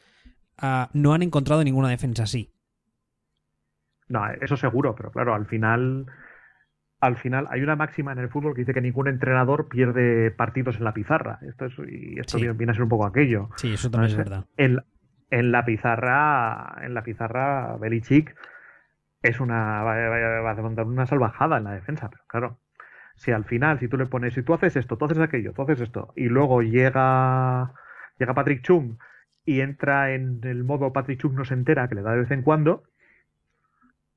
uh, 0.60 0.86
no 0.94 1.14
han 1.14 1.22
encontrado 1.22 1.62
ninguna 1.62 1.88
defensa 1.88 2.24
así. 2.24 2.52
No, 4.08 4.26
eso 4.40 4.56
seguro, 4.56 4.96
pero 4.96 5.12
claro, 5.12 5.32
al 5.32 5.46
final 5.46 6.06
al 6.98 7.16
final 7.18 7.46
hay 7.50 7.62
una 7.62 7.76
máxima 7.76 8.10
en 8.10 8.18
el 8.18 8.30
fútbol 8.30 8.52
que 8.52 8.62
dice 8.62 8.74
que 8.74 8.80
ningún 8.80 9.06
entrenador 9.06 9.68
pierde 9.68 10.32
partidos 10.32 10.78
en 10.78 10.82
la 10.82 10.92
pizarra. 10.92 11.38
Esto 11.42 11.66
es, 11.66 11.74
y 11.88 12.18
esto 12.18 12.38
viene 12.38 12.72
a 12.72 12.74
ser 12.74 12.82
un 12.82 12.88
poco 12.88 13.06
aquello. 13.06 13.50
Sí, 13.54 13.74
eso 13.74 13.88
también 13.88 14.10
es 14.10 14.16
verdad. 14.16 14.44
En, 14.56 14.80
en, 15.30 15.52
la 15.52 15.64
pizarra, 15.64 16.78
en 16.82 16.94
la 16.94 17.04
pizarra, 17.04 17.76
Belichick 17.76 18.34
es 19.22 19.38
una 19.38 19.84
va, 19.84 20.50
a 20.50 20.54
montar 20.56 20.84
una 20.84 21.06
salvajada 21.06 21.58
en 21.58 21.64
la 21.64 21.74
defensa, 21.74 22.10
pero 22.10 22.24
claro, 22.26 22.58
si 23.16 23.32
al 23.32 23.44
final, 23.44 23.78
si 23.80 23.88
tú 23.88 23.96
le 23.96 24.06
pones, 24.06 24.34
si 24.34 24.42
tú 24.42 24.54
haces 24.54 24.76
esto, 24.76 24.96
tú 24.96 25.06
haces 25.06 25.18
aquello, 25.18 25.52
tú 25.52 25.62
haces 25.62 25.80
esto, 25.80 26.12
y 26.16 26.26
luego 26.26 26.62
llega 26.62 27.72
llega 28.18 28.34
Patrick 28.34 28.62
Chung 28.62 28.96
y 29.44 29.60
entra 29.60 30.14
en 30.14 30.40
el 30.44 30.64
modo 30.64 30.92
Patrick 30.92 31.20
Chung 31.20 31.34
no 31.34 31.44
se 31.44 31.54
entera, 31.54 31.88
que 31.88 31.94
le 31.94 32.02
da 32.02 32.12
de 32.12 32.20
vez 32.20 32.30
en 32.30 32.42
cuando, 32.42 32.84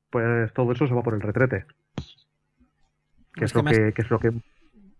pues 0.09 0.51
todo 0.53 0.71
eso 0.71 0.87
se 0.87 0.93
va 0.93 1.03
por 1.03 1.13
el 1.13 1.21
retrete. 1.21 1.65
Que, 3.33 3.45
es, 3.45 3.53
lo 3.53 3.63
que, 3.63 3.93
es 3.95 4.09
lo 4.09 4.19
que 4.19 4.33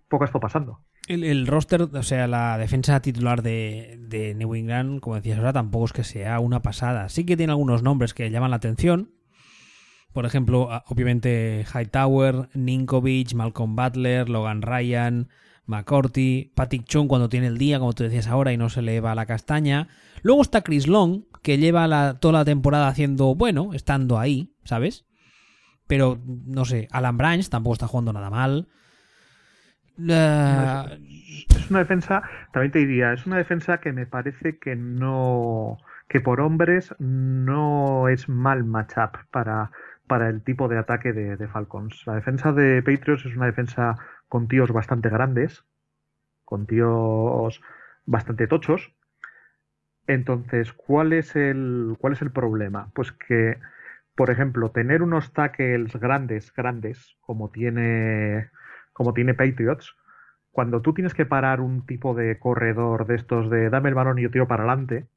poco 0.08 0.24
está 0.24 0.40
pasando. 0.40 0.80
El, 1.08 1.48
roster, 1.48 1.82
o 1.82 2.04
sea, 2.04 2.28
la 2.28 2.58
defensa 2.58 3.02
titular 3.02 3.42
de, 3.42 3.98
de, 4.00 4.36
New 4.36 4.54
England, 4.54 5.00
como 5.00 5.16
decías 5.16 5.40
ahora, 5.40 5.54
tampoco 5.54 5.86
es 5.86 5.94
que 5.94 6.04
sea 6.04 6.40
una 6.40 6.62
pasada. 6.62 7.10
Sí 7.10 7.26
que 7.26 7.36
tiene 7.36 7.52
algunos 7.52 7.82
nombres 7.82 8.14
que 8.14 8.30
llaman 8.30 8.52
la 8.52 8.58
atención. 8.58 9.10
Por 10.14 10.26
ejemplo, 10.26 10.70
obviamente 10.88 11.66
Hightower, 11.74 12.50
Ninkovic, 12.54 13.34
Malcolm 13.34 13.76
Butler, 13.76 14.28
Logan 14.28 14.62
Ryan, 14.62 15.30
McCourty, 15.66 16.52
Patrick 16.56 16.86
Chung 16.86 17.08
cuando 17.08 17.30
tiene 17.30 17.48
el 17.48 17.58
día, 17.58 17.80
como 17.80 17.94
tú 17.94 18.04
decías 18.04 18.28
ahora, 18.28 18.52
y 18.52 18.58
no 18.58 18.70
se 18.70 18.82
le 18.82 19.00
va 19.02 19.14
la 19.14 19.28
castaña. 19.28 19.88
Luego 20.24 20.42
está 20.42 20.62
Chris 20.62 20.88
Long, 20.88 21.26
que 21.44 21.60
lleva 21.60 22.20
toda 22.20 22.40
la 22.40 22.46
temporada 22.46 22.88
haciendo, 22.88 23.36
bueno, 23.36 23.74
estando 23.74 24.18
ahí, 24.18 24.52
¿sabes? 24.64 25.06
Pero, 25.86 26.20
no 26.26 26.66
sé, 26.66 26.88
Alan 26.92 27.18
Branch 27.18 27.48
tampoco 27.48 27.74
está 27.74 27.88
jugando 27.88 28.12
nada 28.12 28.30
mal. 28.30 28.68
Es 29.96 31.70
una 31.70 31.80
defensa, 31.80 32.24
también 32.52 32.72
te 32.72 32.80
diría, 32.80 33.14
es 33.14 33.26
una 33.26 33.38
defensa 33.38 33.80
que 33.80 33.92
me 33.92 34.06
parece 34.06 34.58
que 34.58 34.76
no, 34.76 35.78
que 36.08 36.22
por 36.22 36.42
hombres 36.42 36.96
no 37.00 38.08
es 38.08 38.28
mal 38.30 38.64
matchup 38.64 39.18
para, 39.30 39.72
para 40.10 40.28
el 40.28 40.44
tipo 40.44 40.68
de 40.68 40.78
ataque 40.78 41.14
de, 41.14 41.48
Falcons. 41.48 42.06
La 42.06 42.16
defensa 42.16 42.52
de 42.52 42.84
Patriots 42.84 43.26
es 43.26 43.38
una 43.38 43.46
defensa 43.46 43.96
con 44.28 44.50
tíos 44.50 44.74
bastante 44.74 45.08
grandes, 45.08 45.64
con 46.44 46.66
tíos 46.66 47.62
bastante 48.06 48.48
tochos. 48.48 48.94
Entonces, 50.08 50.74
¿cuál 50.74 51.14
es 51.14 51.36
el, 51.38 51.96
cuál 52.00 52.14
es 52.14 52.22
el 52.22 52.32
problema? 52.32 52.92
Pues 52.94 53.12
que, 53.12 53.60
por 54.16 54.32
ejemplo, 54.32 54.72
tener 54.72 55.04
unos 55.04 55.32
tackles 55.32 55.96
grandes, 55.96 56.52
grandes, 56.54 57.16
como 57.22 57.52
tiene, 57.52 58.50
como 58.92 59.14
tiene 59.14 59.36
Patriots, 59.36 59.96
cuando 60.52 60.82
tú 60.82 60.94
tienes 60.94 61.14
que 61.14 61.28
parar 61.28 61.62
un 61.62 61.86
tipo 61.86 62.16
de 62.16 62.40
corredor 62.40 63.06
de 63.06 63.16
estos 63.16 63.50
de 63.52 63.70
dame 63.70 63.90
el 63.90 63.96
balón 63.96 64.18
y 64.18 64.24
yo 64.24 64.32
tiro 64.32 64.48
para 64.48 64.64
adelante, 64.64 65.08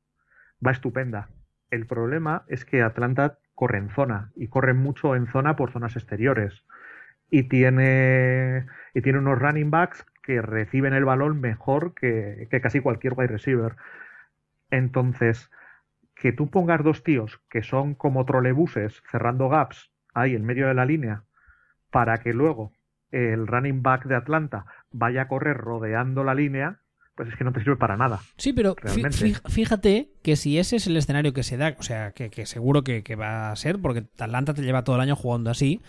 va 0.65 0.73
estupenda. 0.73 1.31
El 1.71 1.87
problema 1.87 2.45
es 2.49 2.67
que 2.67 2.83
Atlanta 2.83 3.39
corre 3.55 3.79
en 3.79 3.91
zona 3.91 4.33
y 4.37 4.49
corre 4.49 4.75
mucho 4.75 5.17
en 5.17 5.27
zona 5.27 5.57
por 5.57 5.73
zonas 5.73 5.97
exteriores 5.97 6.65
y 7.31 7.45
tiene, 7.45 8.67
y 8.93 9.01
tiene 9.01 9.19
unos 9.19 9.39
running 9.39 9.71
backs 9.71 10.05
que 10.23 10.43
reciben 10.43 10.93
el 10.93 11.07
balón 11.07 11.41
mejor 11.41 11.95
que, 11.95 12.47
casi 12.63 12.81
cualquier 12.81 13.15
wide 13.17 13.29
receiver. 13.29 13.77
Entonces, 14.71 15.51
que 16.15 16.33
tú 16.33 16.51
pongas 16.51 16.85
dos 16.85 17.03
tíos 17.03 17.41
que 17.49 17.63
son 17.63 17.95
como 17.95 18.27
trolebuses 18.27 19.03
cerrando 19.11 19.49
gaps 19.49 19.91
ahí 20.15 20.35
en 20.35 20.45
medio 20.45 20.69
de 20.69 20.75
la 20.75 20.85
línea 20.85 21.25
para 21.91 22.19
que 22.19 22.35
luego 22.35 22.73
el 23.11 23.47
running 23.47 23.83
back 23.83 24.05
de 24.05 24.15
Atlanta 24.15 24.67
vaya 24.91 25.23
a 25.23 25.29
correr 25.29 25.57
rodeando 25.57 26.25
la 26.25 26.35
línea, 26.35 26.82
pues 27.15 27.29
es 27.29 27.37
que 27.37 27.45
no 27.45 27.53
te 27.53 27.61
sirve 27.61 27.77
para 27.77 27.97
nada. 27.97 28.21
Sí, 28.37 28.53
pero 28.53 28.75
fíjate 29.49 30.13
que 30.23 30.37
si 30.37 30.59
ese 30.59 30.77
es 30.77 30.87
el 30.87 30.97
escenario 30.97 31.33
que 31.33 31.43
se 31.43 31.57
da, 31.57 31.77
o 31.79 31.83
sea, 31.83 32.13
que, 32.13 32.47
seguro 32.47 32.85
que, 32.85 33.03
que, 33.03 33.17
va 33.17 33.51
a 33.51 33.57
ser, 33.57 33.81
porque 33.81 34.07
Atlanta 34.19 34.55
te 34.55 34.63
lleva 34.63 34.85
todo 34.85 34.97
el 34.97 35.03
año 35.03 35.17
jugando 35.17 35.51
así, 35.51 35.81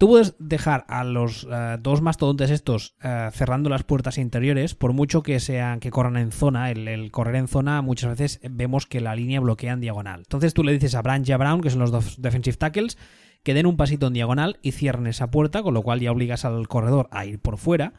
Tú 0.00 0.08
puedes 0.08 0.34
dejar 0.38 0.86
a 0.88 1.04
los 1.04 1.44
uh, 1.44 1.76
dos 1.78 2.00
mastodontes 2.00 2.50
estos 2.50 2.96
uh, 3.04 3.30
cerrando 3.32 3.68
las 3.68 3.82
puertas 3.82 4.16
interiores, 4.16 4.74
por 4.74 4.94
mucho 4.94 5.22
que 5.22 5.38
sean 5.40 5.78
que 5.78 5.90
corran 5.90 6.16
en 6.16 6.32
zona, 6.32 6.70
el, 6.70 7.10
correr 7.10 7.34
en 7.34 7.48
zona 7.48 7.82
muchas 7.82 8.16
veces 8.16 8.40
vemos 8.50 8.86
que 8.86 9.02
la 9.02 9.14
línea 9.14 9.40
bloquea 9.40 9.74
en 9.74 9.80
diagonal. 9.80 10.20
Entonces 10.20 10.54
tú 10.54 10.64
le 10.64 10.72
dices 10.72 10.94
a 10.94 11.02
Branch 11.02 11.28
y 11.28 11.32
a 11.32 11.36
Brown, 11.36 11.60
que 11.60 11.68
son 11.68 11.80
los 11.80 11.90
dos 11.90 12.22
defensive 12.22 12.56
tackles, 12.56 12.96
que 13.42 13.52
den 13.52 13.66
un 13.66 13.76
pasito 13.76 14.06
en 14.06 14.14
diagonal 14.14 14.58
y 14.62 14.72
cierren 14.72 15.06
esa 15.06 15.30
puerta, 15.30 15.62
con 15.62 15.74
lo 15.74 15.82
cual 15.82 16.00
ya 16.00 16.12
obligas 16.12 16.46
al 16.46 16.66
corredor 16.66 17.10
a 17.10 17.26
ir 17.26 17.38
por 17.38 17.58
fuera. 17.58 17.92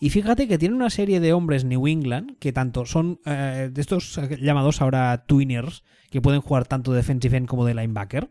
Y 0.00 0.10
fíjate 0.10 0.48
que 0.48 0.58
tiene 0.58 0.74
una 0.74 0.90
serie 0.90 1.20
de 1.20 1.32
hombres 1.32 1.64
New 1.64 1.86
England 1.86 2.38
que 2.38 2.52
tanto 2.52 2.86
son 2.86 3.20
uh, 3.26 3.70
de 3.70 3.80
estos 3.80 4.18
llamados 4.40 4.80
ahora 4.80 5.24
twiners, 5.26 5.84
que 6.10 6.22
pueden 6.22 6.40
jugar 6.40 6.66
tanto 6.66 6.90
de 6.90 6.98
defensive 6.98 7.36
end 7.36 7.46
como 7.46 7.66
de 7.66 7.74
linebacker 7.74 8.30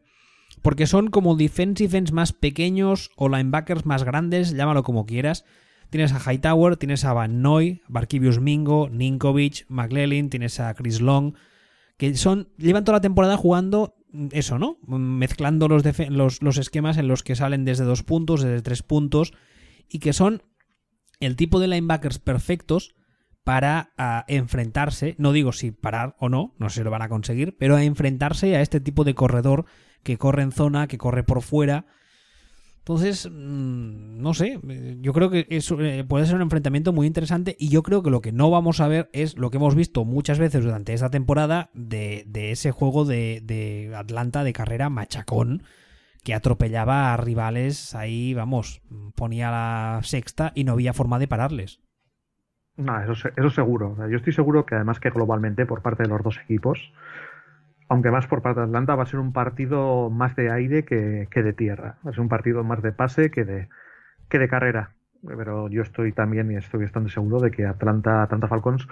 porque 0.61 0.87
son 0.87 1.09
como 1.09 1.35
defensive 1.35 1.97
ends 1.97 2.11
más 2.11 2.33
pequeños 2.33 3.11
o 3.15 3.29
linebackers 3.29 3.85
más 3.85 4.03
grandes, 4.03 4.51
llámalo 4.51 4.83
como 4.83 5.05
quieras. 5.05 5.45
Tienes 5.89 6.13
a 6.13 6.19
Hightower, 6.19 6.77
tienes 6.77 7.05
a 7.05 7.13
Van 7.13 7.41
Noy, 7.41 7.81
Barkivius 7.87 8.39
Mingo, 8.39 8.89
Ninkovic, 8.89 9.65
McLellan, 9.69 10.29
tienes 10.29 10.59
a 10.59 10.73
Chris 10.75 11.01
Long, 11.01 11.33
que 11.97 12.15
son 12.15 12.49
llevan 12.57 12.83
toda 12.83 12.97
la 12.97 13.01
temporada 13.01 13.37
jugando 13.37 13.95
eso, 14.31 14.59
¿no? 14.59 14.77
Mezclando 14.85 15.67
los, 15.67 15.83
los, 16.09 16.41
los 16.41 16.57
esquemas 16.57 16.97
en 16.97 17.07
los 17.07 17.23
que 17.23 17.35
salen 17.35 17.65
desde 17.65 17.85
dos 17.85 18.03
puntos, 18.03 18.43
desde 18.43 18.61
tres 18.61 18.83
puntos, 18.83 19.33
y 19.89 19.99
que 19.99 20.13
son 20.13 20.43
el 21.19 21.35
tipo 21.35 21.59
de 21.59 21.67
linebackers 21.67 22.19
perfectos 22.19 22.95
para 23.43 23.93
enfrentarse, 24.27 25.15
no 25.17 25.31
digo 25.31 25.51
si 25.53 25.71
parar 25.71 26.15
o 26.19 26.29
no, 26.29 26.53
no 26.59 26.69
sé 26.69 26.81
si 26.81 26.83
lo 26.83 26.91
van 26.91 27.01
a 27.01 27.09
conseguir, 27.09 27.55
pero 27.57 27.75
a 27.75 27.83
enfrentarse 27.83 28.55
a 28.55 28.61
este 28.61 28.79
tipo 28.79 29.03
de 29.03 29.15
corredor 29.15 29.65
que 30.03 30.17
corre 30.17 30.43
en 30.43 30.51
zona, 30.51 30.87
que 30.87 30.97
corre 30.97 31.23
por 31.23 31.41
fuera. 31.41 31.85
Entonces, 32.79 33.27
mm, 33.31 34.21
no 34.21 34.33
sé, 34.33 34.59
yo 35.01 35.13
creo 35.13 35.29
que 35.29 35.45
eso 35.49 35.79
eh, 35.79 36.03
puede 36.03 36.25
ser 36.25 36.35
un 36.35 36.41
enfrentamiento 36.41 36.93
muy 36.93 37.05
interesante 37.05 37.55
y 37.59 37.69
yo 37.69 37.83
creo 37.83 38.01
que 38.01 38.09
lo 38.09 38.21
que 38.21 38.31
no 38.31 38.49
vamos 38.49 38.79
a 38.79 38.87
ver 38.87 39.09
es 39.13 39.37
lo 39.37 39.51
que 39.51 39.57
hemos 39.57 39.75
visto 39.75 40.05
muchas 40.05 40.39
veces 40.39 40.63
durante 40.63 40.93
esta 40.93 41.09
temporada 41.09 41.69
de, 41.73 42.25
ese 42.33 42.71
juego 42.71 43.05
de, 43.05 43.91
Atlanta 43.95 44.43
de 44.43 44.53
carrera 44.53 44.89
machacón 44.89 45.63
que 46.29 46.35
atropellaba 46.35 47.11
a 47.11 47.17
rivales 47.17 47.95
ahí, 47.95 48.35
vamos, 48.35 48.83
ponía 49.15 49.49
la 49.49 49.99
sexta 50.03 50.51
y 50.53 50.63
no 50.63 50.73
había 50.73 50.93
forma 50.93 51.17
de 51.17 51.27
pararles. 51.27 51.81
No, 52.77 53.01
eso, 53.01 53.29
eso 53.35 53.49
seguro. 53.49 53.97
Yo 54.07 54.17
estoy 54.17 54.31
seguro 54.33 54.63
que 54.63 54.75
además 54.75 54.99
que 54.99 55.09
globalmente 55.09 55.65
por 55.65 55.81
parte 55.81 56.03
de 56.03 56.09
los 56.09 56.21
dos 56.21 56.37
equipos 56.37 56.93
aunque 57.89 58.11
más 58.11 58.27
por 58.27 58.43
parte 58.43 58.59
de 58.59 58.67
Atlanta, 58.67 58.93
va 58.95 59.01
a 59.01 59.07
ser 59.07 59.19
un 59.19 59.33
partido 59.33 60.11
más 60.11 60.35
de 60.35 60.51
aire 60.51 60.85
que, 60.85 61.27
de 61.27 61.53
tierra. 61.53 61.97
Va 62.05 62.11
a 62.11 62.13
ser 62.13 62.21
un 62.21 62.29
partido 62.29 62.63
más 62.63 62.83
de 62.83 62.91
pase 62.91 63.31
que 63.31 63.43
de, 63.43 63.67
que 64.29 64.37
de 64.37 64.47
carrera. 64.47 64.91
Pero 65.25 65.67
yo 65.69 65.81
estoy 65.81 66.11
también 66.13 66.51
y 66.51 66.55
estoy 66.55 66.83
bastante 66.83 67.09
seguro 67.09 67.39
de 67.39 67.49
que 67.49 67.65
Atlanta, 67.65 68.21
Atlanta 68.21 68.47
Falcons 68.47 68.87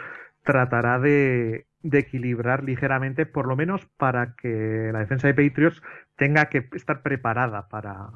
tratará 0.47 0.97
de, 0.97 1.67
equilibrar 1.83 2.63
ligeramente, 2.63 3.25
por 3.25 3.47
lo 3.47 3.57
menos 3.57 3.85
para 3.97 4.33
que 4.35 4.89
la 4.93 4.99
defensa 4.99 5.27
de 5.27 5.33
Patriots 5.33 5.81
tenga 6.15 6.45
que 6.45 6.69
estar 6.73 7.01
preparada 7.01 7.67
para, 7.67 8.11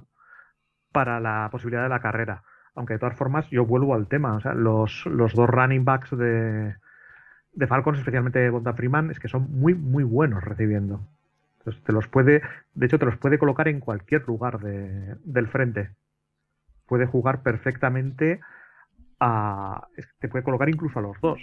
para 0.93 1.19
la 1.19 1.49
posibilidad 1.51 1.83
de 1.83 1.89
la 1.89 1.99
carrera. 1.99 2.43
Aunque 2.73 2.93
de 2.93 2.99
todas 2.99 3.17
formas, 3.17 3.49
yo 3.49 3.65
vuelvo 3.65 3.95
al 3.95 4.07
tema. 4.07 4.35
O 4.35 4.39
sea, 4.39 4.53
los, 4.53 5.05
los 5.07 5.33
dos 5.33 5.49
running 5.49 5.83
backs 5.83 6.17
de, 6.17 6.75
de 7.51 7.67
Falcons, 7.67 7.99
especialmente 7.99 8.39
de 8.39 8.49
Bonta 8.49 8.73
Freeman, 8.73 9.11
es 9.11 9.19
que 9.19 9.27
son 9.27 9.51
muy, 9.51 9.75
muy 9.75 10.05
buenos 10.05 10.41
recibiendo. 10.41 11.05
Entonces, 11.59 11.83
te 11.83 11.91
los 11.91 12.07
puede, 12.07 12.41
de 12.73 12.85
hecho, 12.85 12.97
te 12.97 13.05
los 13.05 13.17
puede 13.17 13.37
colocar 13.39 13.67
en 13.67 13.81
cualquier 13.81 14.25
lugar 14.25 14.59
del 14.59 15.47
frente. 15.49 15.89
Puede 16.87 17.07
jugar 17.07 17.43
perfectamente 17.43 18.39
a. 19.19 19.85
Te 20.19 20.29
puede 20.29 20.45
colocar 20.45 20.69
incluso 20.69 20.99
a 20.99 21.01
los 21.01 21.19
dos. 21.19 21.41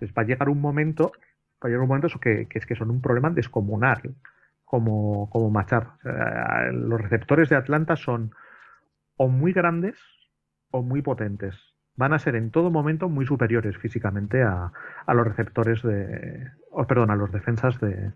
Entonces, 0.00 0.16
va 0.16 0.22
a 0.22 0.26
llegar 0.26 0.48
un 0.48 0.60
momento, 0.60 1.12
va 1.62 1.64
a 1.64 1.68
llegar 1.68 1.82
un 1.82 1.88
momento 1.88 2.06
eso 2.06 2.20
que, 2.20 2.48
es 2.50 2.66
que 2.66 2.74
son 2.74 2.90
un 2.90 3.00
problema 3.00 3.30
descomunal 3.30 4.14
como, 4.64 5.28
como 5.30 5.50
machar. 5.50 5.92
los 6.72 7.00
receptores 7.00 7.48
de 7.48 7.56
Atlanta 7.56 7.96
son 7.96 8.32
o 9.16 9.28
muy 9.28 9.52
grandes 9.52 9.98
o 10.70 10.82
muy 10.82 11.02
potentes 11.02 11.70
van 12.00 12.14
a 12.14 12.18
ser 12.18 12.34
en 12.34 12.50
todo 12.50 12.70
momento 12.70 13.10
muy 13.10 13.26
superiores 13.26 13.76
físicamente 13.76 14.42
a, 14.42 14.72
los 15.08 15.26
receptores 15.26 15.82
de. 15.82 16.50
Oh, 16.70 16.86
perdón, 16.86 17.10
a 17.10 17.14
los 17.16 17.30
defensas 17.30 17.78
de, 17.78 18.12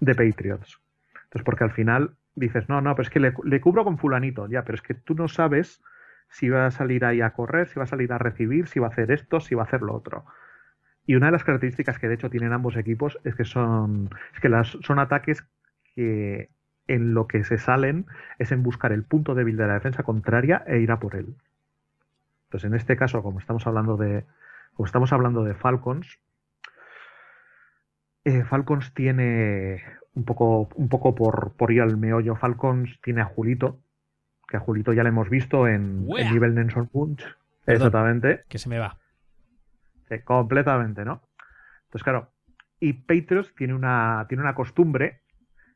de, 0.00 0.14
Patriots. 0.14 0.80
Entonces, 1.24 1.44
porque 1.44 1.64
al 1.64 1.72
final 1.72 2.14
dices, 2.34 2.68
no, 2.70 2.80
no, 2.80 2.94
pero 2.94 3.02
es 3.02 3.10
que 3.10 3.20
le, 3.20 3.60
cubro 3.60 3.84
con 3.84 3.98
fulanito, 3.98 4.48
ya, 4.48 4.62
pero 4.62 4.76
es 4.76 4.82
que 4.82 4.94
tú 4.94 5.14
no 5.14 5.28
sabes 5.28 5.82
si 6.30 6.48
va 6.48 6.64
a 6.64 6.70
salir 6.70 7.04
ahí 7.04 7.20
a 7.20 7.30
correr, 7.30 7.68
si 7.68 7.78
va 7.78 7.84
a 7.84 7.88
salir 7.88 8.10
a 8.12 8.18
recibir, 8.18 8.68
si 8.68 8.80
va 8.80 8.86
a 8.86 8.90
hacer 8.90 9.10
esto, 9.10 9.38
si 9.40 9.54
va 9.54 9.62
a 9.62 9.66
hacer 9.66 9.82
lo 9.82 9.94
otro. 9.94 10.24
Y 11.10 11.16
una 11.16 11.26
de 11.26 11.32
las 11.32 11.42
características 11.42 11.98
que 11.98 12.06
de 12.06 12.14
hecho 12.14 12.30
tienen 12.30 12.52
ambos 12.52 12.76
equipos 12.76 13.18
es 13.24 13.34
que 13.34 13.44
son, 13.44 14.10
es 14.32 14.38
que 14.38 14.48
las, 14.48 14.78
son 14.80 15.00
ataques 15.00 15.44
que 15.96 16.50
en 16.86 17.14
lo 17.14 17.26
que 17.26 17.42
se 17.42 17.58
salen 17.58 18.06
es 18.38 18.52
en 18.52 18.62
buscar 18.62 18.92
el 18.92 19.02
punto 19.02 19.34
débil 19.34 19.56
de 19.56 19.66
la 19.66 19.74
defensa 19.74 20.04
contraria 20.04 20.62
e 20.68 20.78
ir 20.78 20.92
a 20.92 21.00
por 21.00 21.16
él. 21.16 21.34
Entonces, 22.44 22.70
en 22.70 22.76
este 22.76 22.96
caso, 22.96 23.24
como 23.24 23.40
estamos 23.40 23.66
hablando 23.66 23.96
de, 23.96 24.24
como 24.74 24.86
estamos 24.86 25.12
hablando 25.12 25.42
de 25.42 25.54
Falcons, 25.54 26.20
eh, 28.24 28.44
Falcons 28.44 28.94
tiene 28.94 29.82
un 30.14 30.24
poco, 30.24 30.68
un 30.76 30.88
poco 30.88 31.16
por, 31.16 31.54
por, 31.54 31.72
ir 31.72 31.82
al 31.82 31.96
meollo. 31.96 32.36
Falcons 32.36 33.00
tiene 33.02 33.20
a 33.20 33.24
Julito, 33.24 33.80
que 34.46 34.58
a 34.58 34.60
Julito 34.60 34.92
ya 34.92 35.02
le 35.02 35.08
hemos 35.08 35.28
visto 35.28 35.66
en, 35.66 36.06
el 36.16 36.32
nivel 36.32 36.54
Nelson 36.54 36.86
Punch. 36.86 37.24
Exactamente. 37.66 38.44
Que 38.48 38.58
se 38.58 38.68
me 38.68 38.78
va. 38.78 39.00
Completamente, 40.24 41.04
¿no? 41.04 41.22
Entonces, 41.84 42.04
claro, 42.04 42.32
y 42.80 42.94
Patriots 42.94 43.54
tiene 43.54 43.74
una, 43.74 44.26
tiene 44.28 44.42
una 44.42 44.54
costumbre 44.54 45.22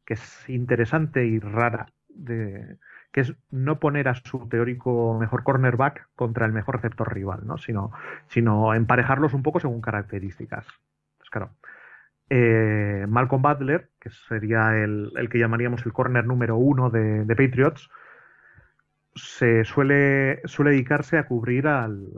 que 0.04 0.14
es 0.14 0.48
interesante 0.48 1.24
y 1.24 1.38
rara, 1.38 1.86
de, 2.08 2.78
que 3.12 3.20
es 3.20 3.34
no 3.50 3.78
poner 3.78 4.08
a 4.08 4.14
su 4.14 4.48
teórico 4.48 5.16
mejor 5.18 5.44
cornerback 5.44 6.08
contra 6.14 6.46
el 6.46 6.52
mejor 6.52 6.76
receptor 6.76 7.12
rival, 7.12 7.46
¿no? 7.46 7.58
sino, 7.58 7.92
sino 8.28 8.74
emparejarlos 8.74 9.34
un 9.34 9.42
poco 9.42 9.60
según 9.60 9.80
características. 9.80 10.66
Pues 11.18 11.30
claro, 11.30 11.50
eh, 12.30 13.06
Malcolm 13.08 13.42
Butler, 13.42 13.90
que 14.00 14.10
sería 14.10 14.76
el, 14.76 15.12
que 15.30 15.38
llamaríamos 15.38 15.84
el 15.86 15.92
corner 15.92 16.26
número 16.26 16.56
uno 16.56 16.90
de, 16.90 17.24
Patriots, 17.28 17.88
se 19.14 19.64
suele, 19.64 20.40
suele 20.44 20.72
dedicarse 20.72 21.18
a 21.18 21.26
cubrir 21.26 21.68
al, 21.68 22.08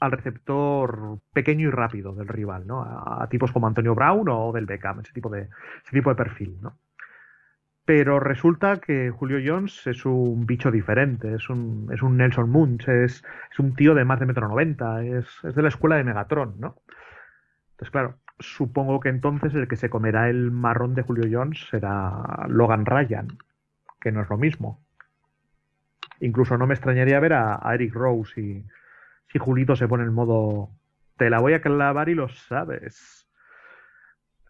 receptor 0.00 1.18
pequeño 1.32 1.68
y 1.68 1.70
rápido 1.70 2.14
del 2.14 2.28
rival, 2.28 2.66
¿no? 2.66 2.82
A, 2.82 3.26
tipos 3.28 3.52
como 3.52 3.66
Antonio 3.66 3.94
Brown 3.94 4.28
o 4.28 4.52
del 4.52 4.66
Beckham, 4.66 5.00
ese 5.00 5.12
tipo 5.12 5.28
de, 5.28 5.42
ese 5.42 5.92
tipo 5.92 6.10
de 6.10 6.16
perfil, 6.16 6.56
¿no? 6.60 6.76
Pero 7.84 8.20
resulta 8.20 8.76
que 8.76 9.10
Julio 9.10 9.38
Jones 9.44 9.86
es 9.86 10.04
un 10.04 10.46
bicho 10.46 10.70
diferente, 10.70 11.34
es 11.34 11.48
un, 11.48 11.88
es 11.92 12.02
un 12.02 12.18
Nelson 12.18 12.50
Munch, 12.50 12.86
es, 12.86 13.24
es, 13.50 13.58
un 13.58 13.74
tío 13.74 13.94
de 13.94 14.04
más 14.04 14.20
de 14.20 14.26
metro 14.26 14.46
noventa, 14.46 15.02
es, 15.02 15.26
es 15.42 15.54
de 15.54 15.62
la 15.62 15.68
escuela 15.68 15.96
de 15.96 16.04
Megatron, 16.04 16.60
¿no? 16.60 16.76
Entonces, 17.70 17.90
claro, 17.90 18.18
supongo 18.40 19.00
que 19.00 19.08
entonces 19.08 19.54
el 19.54 19.68
que 19.68 19.76
se 19.76 19.90
comerá 19.90 20.28
el 20.28 20.50
marrón 20.50 20.94
de 20.94 21.02
Julio 21.02 21.28
Jones 21.30 21.66
será 21.70 22.46
Logan 22.48 22.86
Ryan, 22.86 23.38
que 24.00 24.12
no 24.12 24.22
es 24.22 24.28
lo 24.28 24.36
mismo. 24.36 24.80
Incluso 26.20 26.58
no 26.58 26.66
me 26.66 26.74
extrañaría 26.74 27.20
ver 27.20 27.34
a, 27.34 27.60
Eric 27.74 27.94
Rose 27.94 28.34
si, 28.34 28.64
si 29.28 29.38
Julito 29.38 29.76
se 29.76 29.88
pone 29.88 30.04
en 30.04 30.12
modo 30.12 30.70
te 31.16 31.30
la 31.30 31.40
voy 31.40 31.52
a 31.52 31.60
clavar 31.60 32.08
y 32.08 32.14
lo 32.14 32.28
sabes. 32.28 33.26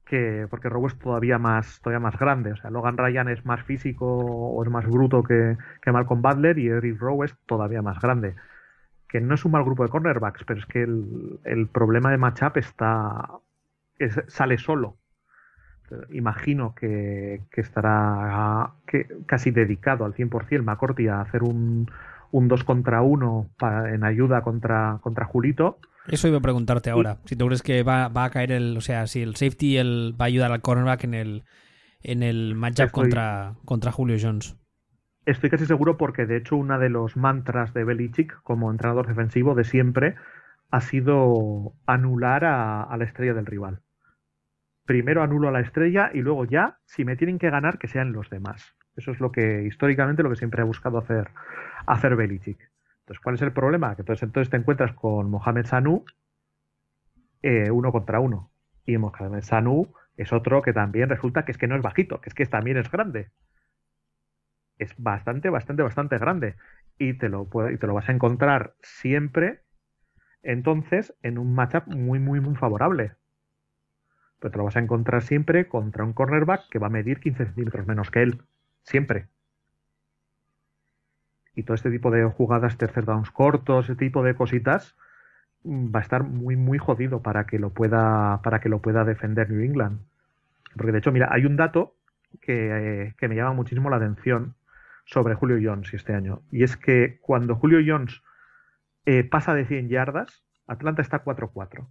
Que, 0.05 0.47
porque 0.49 0.69
Rose 0.69 0.95
es 0.95 0.99
todavía 1.01 1.39
más, 1.39 1.81
todavía 1.81 2.01
más 2.01 2.19
grande. 2.19 2.53
O 2.53 2.57
sea, 2.57 2.71
Logan 2.71 2.97
Ryan 2.97 3.29
es 3.29 3.45
más 3.45 3.63
físico 3.63 4.07
o 4.07 4.63
es 4.63 4.71
más 4.71 4.87
bruto 4.87 5.23
que, 5.23 5.57
que 5.83 5.93
Malcolm 5.93 6.23
Butler 6.23 6.59
y 6.59 6.69
Eric 6.69 6.99
Rose 7.01 7.33
es 7.33 7.39
todavía 7.47 7.83
más 7.83 7.99
grande. 8.01 8.35
Que 9.09 9.21
no 9.21 9.35
es 9.35 9.45
un 9.45 9.53
mal 9.53 9.65
grupo 9.65 9.83
de 9.83 9.91
cornerbacks, 9.91 10.45
pero 10.45 10.61
es 10.61 10.67
que 10.67 10.83
el, 10.83 11.41
el 11.45 11.67
problema 11.69 12.11
de 12.11 12.19
matchup 12.19 12.59
está 12.59 13.41
sale 14.29 14.59
solo. 14.59 14.99
Imagino 16.11 16.75
que, 16.75 17.41
estará 17.57 18.75
casi 19.27 19.51
dedicado 19.51 20.05
al 20.05 20.15
100% 20.15 20.63
McCorty 20.63 21.09
a 21.09 21.23
hacer 21.23 21.43
un, 21.43 21.91
un 22.31 22.49
2 22.49 22.65
contra 22.65 23.03
1 23.03 23.51
en 23.93 24.05
ayuda 24.05 24.43
contra, 24.43 24.99
contra 25.03 25.25
Julito. 25.25 25.79
Eso 26.07 26.29
iba 26.29 26.39
a 26.39 26.43
preguntarte 26.43 26.91
ahora. 26.91 27.19
Si 27.25 27.37
tú 27.37 27.47
crees 27.47 27.63
que 27.63 27.83
va, 27.83 28.07
a 28.07 28.31
caer 28.31 28.53
el. 28.53 28.77
O 28.77 28.81
sea, 28.81 29.07
si 29.07 29.23
el 29.23 29.37
safety 29.37 29.77
el, 29.77 30.15
va 30.19 30.25
a 30.25 30.29
ayudar 30.29 30.53
al 30.53 30.63
cornerback 30.63 31.05
en 31.05 31.15
el, 31.15 31.45
en 32.03 32.23
el 32.23 32.55
matchup 32.55 32.91
contra, 32.91 33.55
contra 33.65 33.93
Julio 33.93 34.17
Jones. 34.21 34.57
Estoy 35.27 35.51
casi 35.51 35.67
seguro 35.67 35.99
porque, 35.99 36.25
de 36.25 36.39
hecho, 36.39 36.57
uno 36.57 36.79
de 36.79 36.89
los 36.89 37.17
mantras 37.17 37.75
de 37.75 37.85
Belichick 37.85 38.41
como 38.43 38.71
entrenador 38.71 39.07
defensivo 39.07 39.55
de 39.55 39.65
siempre 39.65 40.15
ha 40.71 40.81
sido 40.81 41.75
anular 41.87 42.45
a 42.47 42.95
la 42.97 43.05
estrella 43.05 43.35
del 43.35 43.47
rival 43.47 43.83
primero 44.89 45.23
anulo 45.23 45.49
a 45.49 45.53
la 45.53 45.61
estrella 45.61 46.11
y 46.13 46.23
luego 46.23 46.47
ya, 46.47 46.79
si 46.87 47.05
me 47.05 47.15
tienen 47.15 47.39
que 47.39 47.51
ganar, 47.51 47.79
que 47.79 47.87
sean 47.87 48.13
los 48.13 48.31
demás. 48.31 48.75
Eso 48.99 49.13
es 49.13 49.21
lo 49.21 49.31
que 49.31 49.63
históricamente 49.63 50.25
lo 50.25 50.31
que 50.31 50.37
siempre 50.37 50.61
ha 50.61 50.65
buscado 50.65 50.99
hacer, 50.99 51.31
hacer 51.87 52.17
Belichick. 52.17 52.59
Entonces, 53.01 53.23
¿cuál 53.23 53.37
es 53.37 53.43
el 53.43 53.53
problema? 53.53 53.95
Que 53.95 54.03
entonces, 54.03 54.25
entonces 54.25 54.51
te 54.51 54.57
encuentras 54.57 54.93
con 54.93 55.31
Mohamed 55.31 55.67
Sanu 55.67 56.05
eh, 57.43 57.71
uno 57.71 57.93
contra 57.93 58.19
uno. 58.19 58.51
Y 58.85 58.99
Mohamed 58.99 59.43
Sanu 59.43 59.95
es 60.17 60.33
otro 60.33 60.63
que 60.63 60.73
también 60.73 61.09
resulta 61.09 61.45
que 61.45 61.53
es 61.53 61.59
que 61.59 61.69
no 61.69 61.77
es 61.77 61.83
bajito, 61.83 62.21
que 62.21 62.29
es 62.29 62.35
que 62.35 62.45
también 62.47 62.77
es 62.77 62.91
grande. 62.91 63.31
Es 64.79 64.93
bastante, 64.99 65.49
bastante, 65.49 65.85
bastante 65.85 66.19
grande. 66.19 66.57
Y 66.99 67.15
te 67.15 67.29
lo, 67.29 67.49
y 67.73 67.79
te 67.79 67.87
lo 67.87 67.95
vas 67.95 68.09
a 68.09 68.13
encontrar 68.13 68.75
siempre, 68.83 69.61
entonces, 70.43 71.15
en 71.23 71.39
un 71.39 71.55
matchup 71.55 71.87
muy, 71.87 72.19
muy, 72.19 72.41
muy 72.41 72.57
favorable 72.57 73.13
pero 74.41 74.53
te 74.53 74.59
lo 74.59 74.65
vas 74.65 74.77
a 74.77 74.81
encontrar 74.81 75.23
siempre 75.23 75.69
contra 75.69 76.05
un 76.05 76.13
cornerback 76.13 76.69
que 76.69 76.79
va 76.79 76.87
a 76.87 76.91
medir 76.91 77.21
15 77.21 77.47
centímetros 77.47 77.87
menos 77.87 78.11
que 78.11 78.23
él. 78.23 78.43
Siempre. 78.89 79.27
Y 81.55 81.65
todo 81.65 81.75
este 81.75 81.91
tipo 81.91 82.11
de 82.11 82.25
jugadas, 82.25 82.79
tercer 82.79 83.05
downs 83.05 83.31
cortos, 83.31 83.85
ese 83.85 83.97
tipo 83.97 84.23
de 84.23 84.35
cositas, 84.35 84.97
mm, 85.65 85.95
va 85.95 85.99
a 85.99 86.03
estar 86.03 86.23
muy, 86.23 86.57
muy 86.57 86.79
jodido 86.79 87.21
para 87.21 87.45
que 87.45 87.59
lo 87.59 87.71
pueda, 87.71 88.41
para 88.43 88.61
que 88.61 88.71
lo 88.71 88.81
pueda 88.81 89.05
defender 89.05 89.51
New 89.51 89.63
England. 89.63 90.01
Porque 90.75 90.93
de 90.93 90.99
hecho, 90.99 91.13
mira, 91.13 91.29
hay 91.31 91.45
un 91.45 91.57
dato 91.57 91.97
que, 92.41 93.15
me 93.21 93.35
llama 93.35 93.53
muchísimo 93.53 93.91
la 93.91 93.97
atención 93.97 94.55
sobre 95.05 95.35
Julio 95.35 95.59
Jones 95.63 95.93
este 95.93 96.15
año. 96.15 96.41
Y 96.51 96.63
es 96.63 96.79
que 96.79 97.19
cuando 97.21 97.57
Julio 97.57 97.81
Jones 97.87 98.23
eh, 99.05 99.23
pasa 99.23 99.53
de 99.53 99.67
100 99.67 99.91
yardas, 99.91 100.45
Atlanta 100.67 101.03
está 101.03 101.25
4-4 101.25 101.87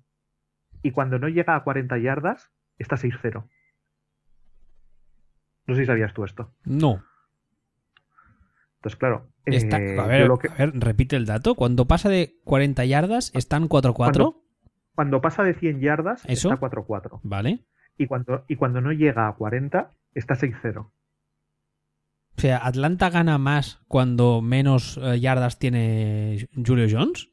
y 0.81 0.91
cuando 0.91 1.19
no 1.19 1.29
llega 1.29 1.55
a 1.55 1.63
40 1.63 1.97
yardas, 1.99 2.49
está 2.79 2.95
6-0. 2.95 3.43
No 5.67 5.75
sé 5.75 5.81
si 5.81 5.85
sabías 5.85 6.13
tú 6.13 6.23
esto. 6.23 6.51
No. 6.65 7.03
Entonces, 8.77 8.97
claro. 8.97 9.27
Eh, 9.45 9.97
a, 9.99 10.07
ver, 10.07 10.29
repite 10.75 11.15
el 11.15 11.25
dato. 11.25 11.55
Cuando 11.55 11.85
pasa 11.85 12.09
de 12.09 12.39
40 12.43 12.85
yardas, 12.85 13.31
están 13.33 13.67
4-4. 13.69 14.35
Cuando, 14.95 15.21
pasa 15.21 15.43
de 15.43 15.53
100 15.53 15.79
yardas, 15.81 16.25
está 16.25 16.57
4-4. 16.57 17.19
Vale. 17.23 17.65
Y 17.97 18.07
cuando, 18.07 18.45
y 18.47 18.55
cuando 18.55 18.81
no 18.81 18.91
llega 18.91 19.27
a 19.27 19.35
40, 19.35 19.91
está 20.13 20.35
6-0. 20.35 20.79
O 20.79 20.91
sea, 22.35 22.65
¿Atlanta 22.65 23.09
gana 23.09 23.37
más 23.37 23.81
cuando 23.87 24.41
menos 24.41 24.99
eh, 25.01 25.19
yardas 25.19 25.59
tiene 25.59 26.49
Julio 26.65 26.87
Jones? 26.89 27.29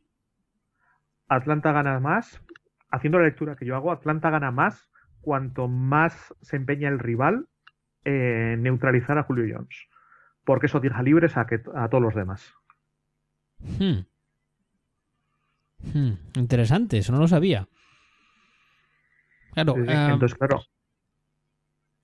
Atlanta 1.29 1.73
gana 1.73 2.01
más 2.01 2.41
haciendo 2.91 3.19
la 3.19 3.27
lectura 3.27 3.57
que 3.57 3.67
yo 3.67 3.77
hago, 3.77 3.93
Atlanta 3.93 4.31
gana 4.31 4.51
más 4.51 4.89
cuanto 5.21 5.69
más 5.69 6.35
se 6.43 6.57
empeña 6.57 6.89
el 6.89 6.99
rival 6.99 7.49
en 8.05 8.63
neutralizar 8.63 9.19
a 9.19 9.23
Julio 9.25 9.55
Jones. 9.55 9.77
Porque 10.45 10.67
eso 10.67 10.81
deja 10.81 11.03
libres 11.03 11.37
a, 11.37 11.47
que, 11.47 11.61
a 11.75 11.89
todos 11.89 12.03
los 12.03 12.15
demás. 12.15 12.55
Hmm. 13.61 14.05
Hmm. 15.93 16.13
Interesante, 16.37 16.99
eso 16.99 17.13
no 17.13 17.19
lo 17.19 17.29
sabía. 17.29 17.69
Claro. 19.53 19.77
Eh, 19.77 20.09
entonces, 20.11 20.37
claro. 20.37 20.63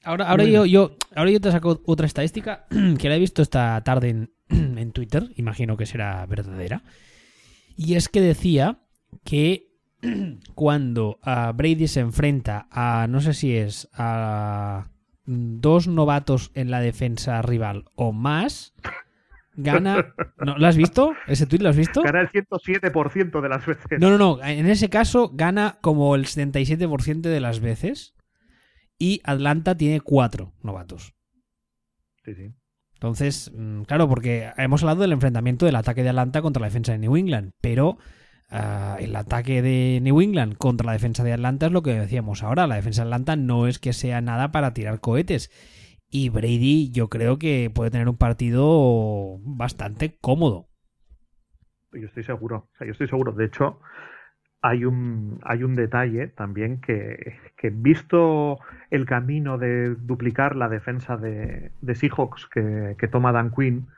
Ahora, 0.03 0.31
ahora, 0.31 0.45
yo, 0.45 0.65
yo, 0.65 0.97
ahora 1.15 1.31
yo 1.31 1.41
te 1.41 1.51
saco 1.51 1.83
otra 1.85 2.07
estadística 2.07 2.67
que 2.99 3.09
la 3.09 3.17
he 3.17 3.19
visto 3.19 3.43
esta 3.43 3.83
tarde 3.83 4.09
en, 4.09 4.31
en 4.49 4.93
Twitter, 4.93 5.31
imagino 5.37 5.77
que 5.77 5.87
será 5.87 6.25
verdadera. 6.27 6.83
Y 7.77 7.95
es 7.95 8.09
que 8.09 8.21
decía 8.21 8.79
que 9.25 9.71
cuando 10.55 11.19
ah, 11.23 11.53
Brady 11.55 11.89
se 11.89 12.01
enfrenta 12.01 12.67
a, 12.71 13.07
no 13.09 13.21
sé 13.21 13.35
si 13.35 13.57
es, 13.57 13.89
a 13.93 14.89
dos 15.31 15.87
novatos 15.87 16.51
en 16.55 16.71
la 16.71 16.81
defensa 16.81 17.41
rival 17.43 17.85
o 17.95 18.13
más, 18.13 18.75
gana... 19.55 20.13
¿no, 20.45 20.59
¿Lo 20.59 20.67
has 20.67 20.77
visto? 20.77 21.15
¿Ese 21.29 21.47
tweet 21.47 21.61
lo 21.61 21.69
has 21.69 21.77
visto? 21.77 22.03
Gana 22.03 22.21
el 22.21 22.29
107% 22.29 23.41
de 23.41 23.49
las 23.49 23.65
veces. 23.65 24.01
No, 24.01 24.11
no, 24.11 24.19
no. 24.19 24.43
En 24.43 24.67
ese 24.67 24.89
caso 24.89 25.31
gana 25.33 25.79
como 25.81 26.15
el 26.17 26.27
77% 26.27 27.21
de 27.21 27.41
las 27.41 27.61
veces 27.61 28.15
y 28.99 29.21
Atlanta 29.25 29.77
tiene 29.77 30.01
cuatro 30.01 30.53
novatos. 30.63 31.15
Sí, 32.25 32.35
sí. 32.35 32.53
Entonces, 32.95 33.51
mm, 33.55 33.83
claro, 33.83 34.09
porque 34.09 34.51
hemos 34.59 34.83
hablado 34.83 35.03
del 35.03 35.13
enfrentamiento 35.13 35.65
del 35.65 35.77
ataque 35.77 36.03
de 36.03 36.11
Atlanta 36.11 36.43
contra 36.43 36.61
la 36.61 36.67
defensa 36.67 36.93
de 36.93 36.99
New 36.99 37.17
England, 37.17 37.53
pero 37.61 37.99
Ah, 38.51 38.97
el 38.99 39.15
ataque 39.15 39.63
de 39.63 40.01
New 40.03 40.21
England 40.21 40.57
contra 40.57 40.87
la 40.87 40.93
defensa 40.93 41.23
de 41.23 41.33
Atlanta 41.33 41.67
es 41.67 41.73
lo 41.73 41.83
que 41.83 41.93
decíamos 41.93 42.43
ahora. 42.43 42.67
La 42.67 42.77
defensa 42.77 43.03
de 43.03 43.09
Atlanta 43.09 43.37
no 43.37 43.67
es 43.67 43.79
que 43.79 43.93
sea 43.93 44.21
nada 44.21 44.51
para 44.51 44.75
tirar 44.75 45.01
cohetes. 45.01 45.51
Y 46.11 46.29
Brady 46.31 46.91
yo 46.91 47.09
creo 47.09 47.39
que 47.39 47.71
puede 47.73 47.91
tener 47.91 48.09
un 48.09 48.17
partido 48.17 49.39
bastante 49.43 50.19
cómodo. 50.21 50.67
Yo 51.93 52.07
estoy 52.07 52.25
seguro. 52.25 52.69
O 52.75 52.77
sea, 52.79 52.87
yo 52.87 52.93
estoy 52.93 53.09
seguro. 53.09 53.33
De 53.33 53.45
hecho, 53.45 53.81
hay 54.63 54.85
un, 54.85 55.39
hay 55.43 55.63
un 55.63 55.75
detalle 55.75 56.29
también 56.29 56.81
que, 56.81 57.39
visto 57.73 58.59
el 58.91 59.07
camino 59.07 59.59
de 59.59 59.95
duplicar 59.95 60.57
la 60.57 60.69
defensa 60.69 61.17
de, 61.17 61.73
Seahawks 61.95 62.49
que, 62.49 63.09
toma 63.11 63.33
Dan 63.33 63.53
Quinn, 63.53 63.89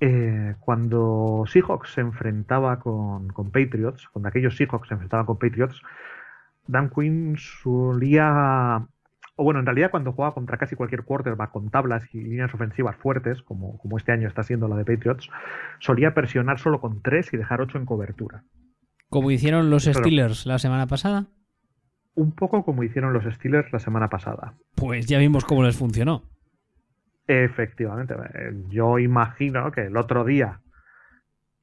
eh, 0.00 0.54
cuando 0.60 1.44
Seahawks 1.46 1.92
se 1.92 2.00
enfrentaba 2.00 2.78
con, 2.80 3.28
con, 3.28 3.50
Patriots, 3.50 4.08
cuando 4.08 4.28
aquellos 4.28 4.56
Seahawks 4.56 4.88
se 4.88 4.94
enfrentaban 4.94 5.26
con 5.26 5.38
Patriots, 5.38 5.82
Dan 6.66 6.90
Quinn 6.90 7.36
solía, 7.36 8.86
o 9.36 9.44
bueno, 9.44 9.60
en 9.60 9.66
realidad 9.66 9.90
cuando 9.90 10.12
jugaba 10.12 10.34
contra 10.34 10.56
casi 10.56 10.74
cualquier 10.74 11.04
quarterback 11.04 11.50
con 11.50 11.70
tablas 11.70 12.02
y 12.14 12.20
líneas 12.22 12.54
ofensivas 12.54 12.96
fuertes, 12.96 13.42
como, 13.42 13.76
como 13.78 13.98
este 13.98 14.12
año 14.12 14.26
está 14.26 14.42
siendo 14.42 14.68
la 14.68 14.76
de 14.76 14.84
Patriots, 14.84 15.28
solía 15.80 16.14
presionar 16.14 16.58
solo 16.58 16.80
con 16.80 17.02
tres 17.02 17.32
y 17.34 17.36
dejar 17.36 17.60
ocho 17.60 17.76
en 17.76 17.84
cobertura. 17.84 18.44
Como 19.10 19.30
hicieron 19.30 19.68
los 19.70 19.84
Steelers 19.84 20.46
la 20.46 20.58
semana 20.58 20.86
pasada. 20.86 21.26
Un 22.14 22.32
poco 22.32 22.64
como 22.64 22.84
hicieron 22.84 23.12
los 23.12 23.24
Steelers 23.24 23.72
la 23.72 23.80
semana 23.80 24.08
pasada. 24.08 24.54
Pues 24.76 25.06
ya 25.06 25.18
vimos 25.18 25.44
cómo 25.44 25.62
les 25.62 25.76
funcionó. 25.76 26.22
Efectivamente. 27.26 28.14
Yo 28.68 28.98
imagino 28.98 29.70
que 29.70 29.82
el 29.82 29.96
otro 29.96 30.24
día 30.24 30.60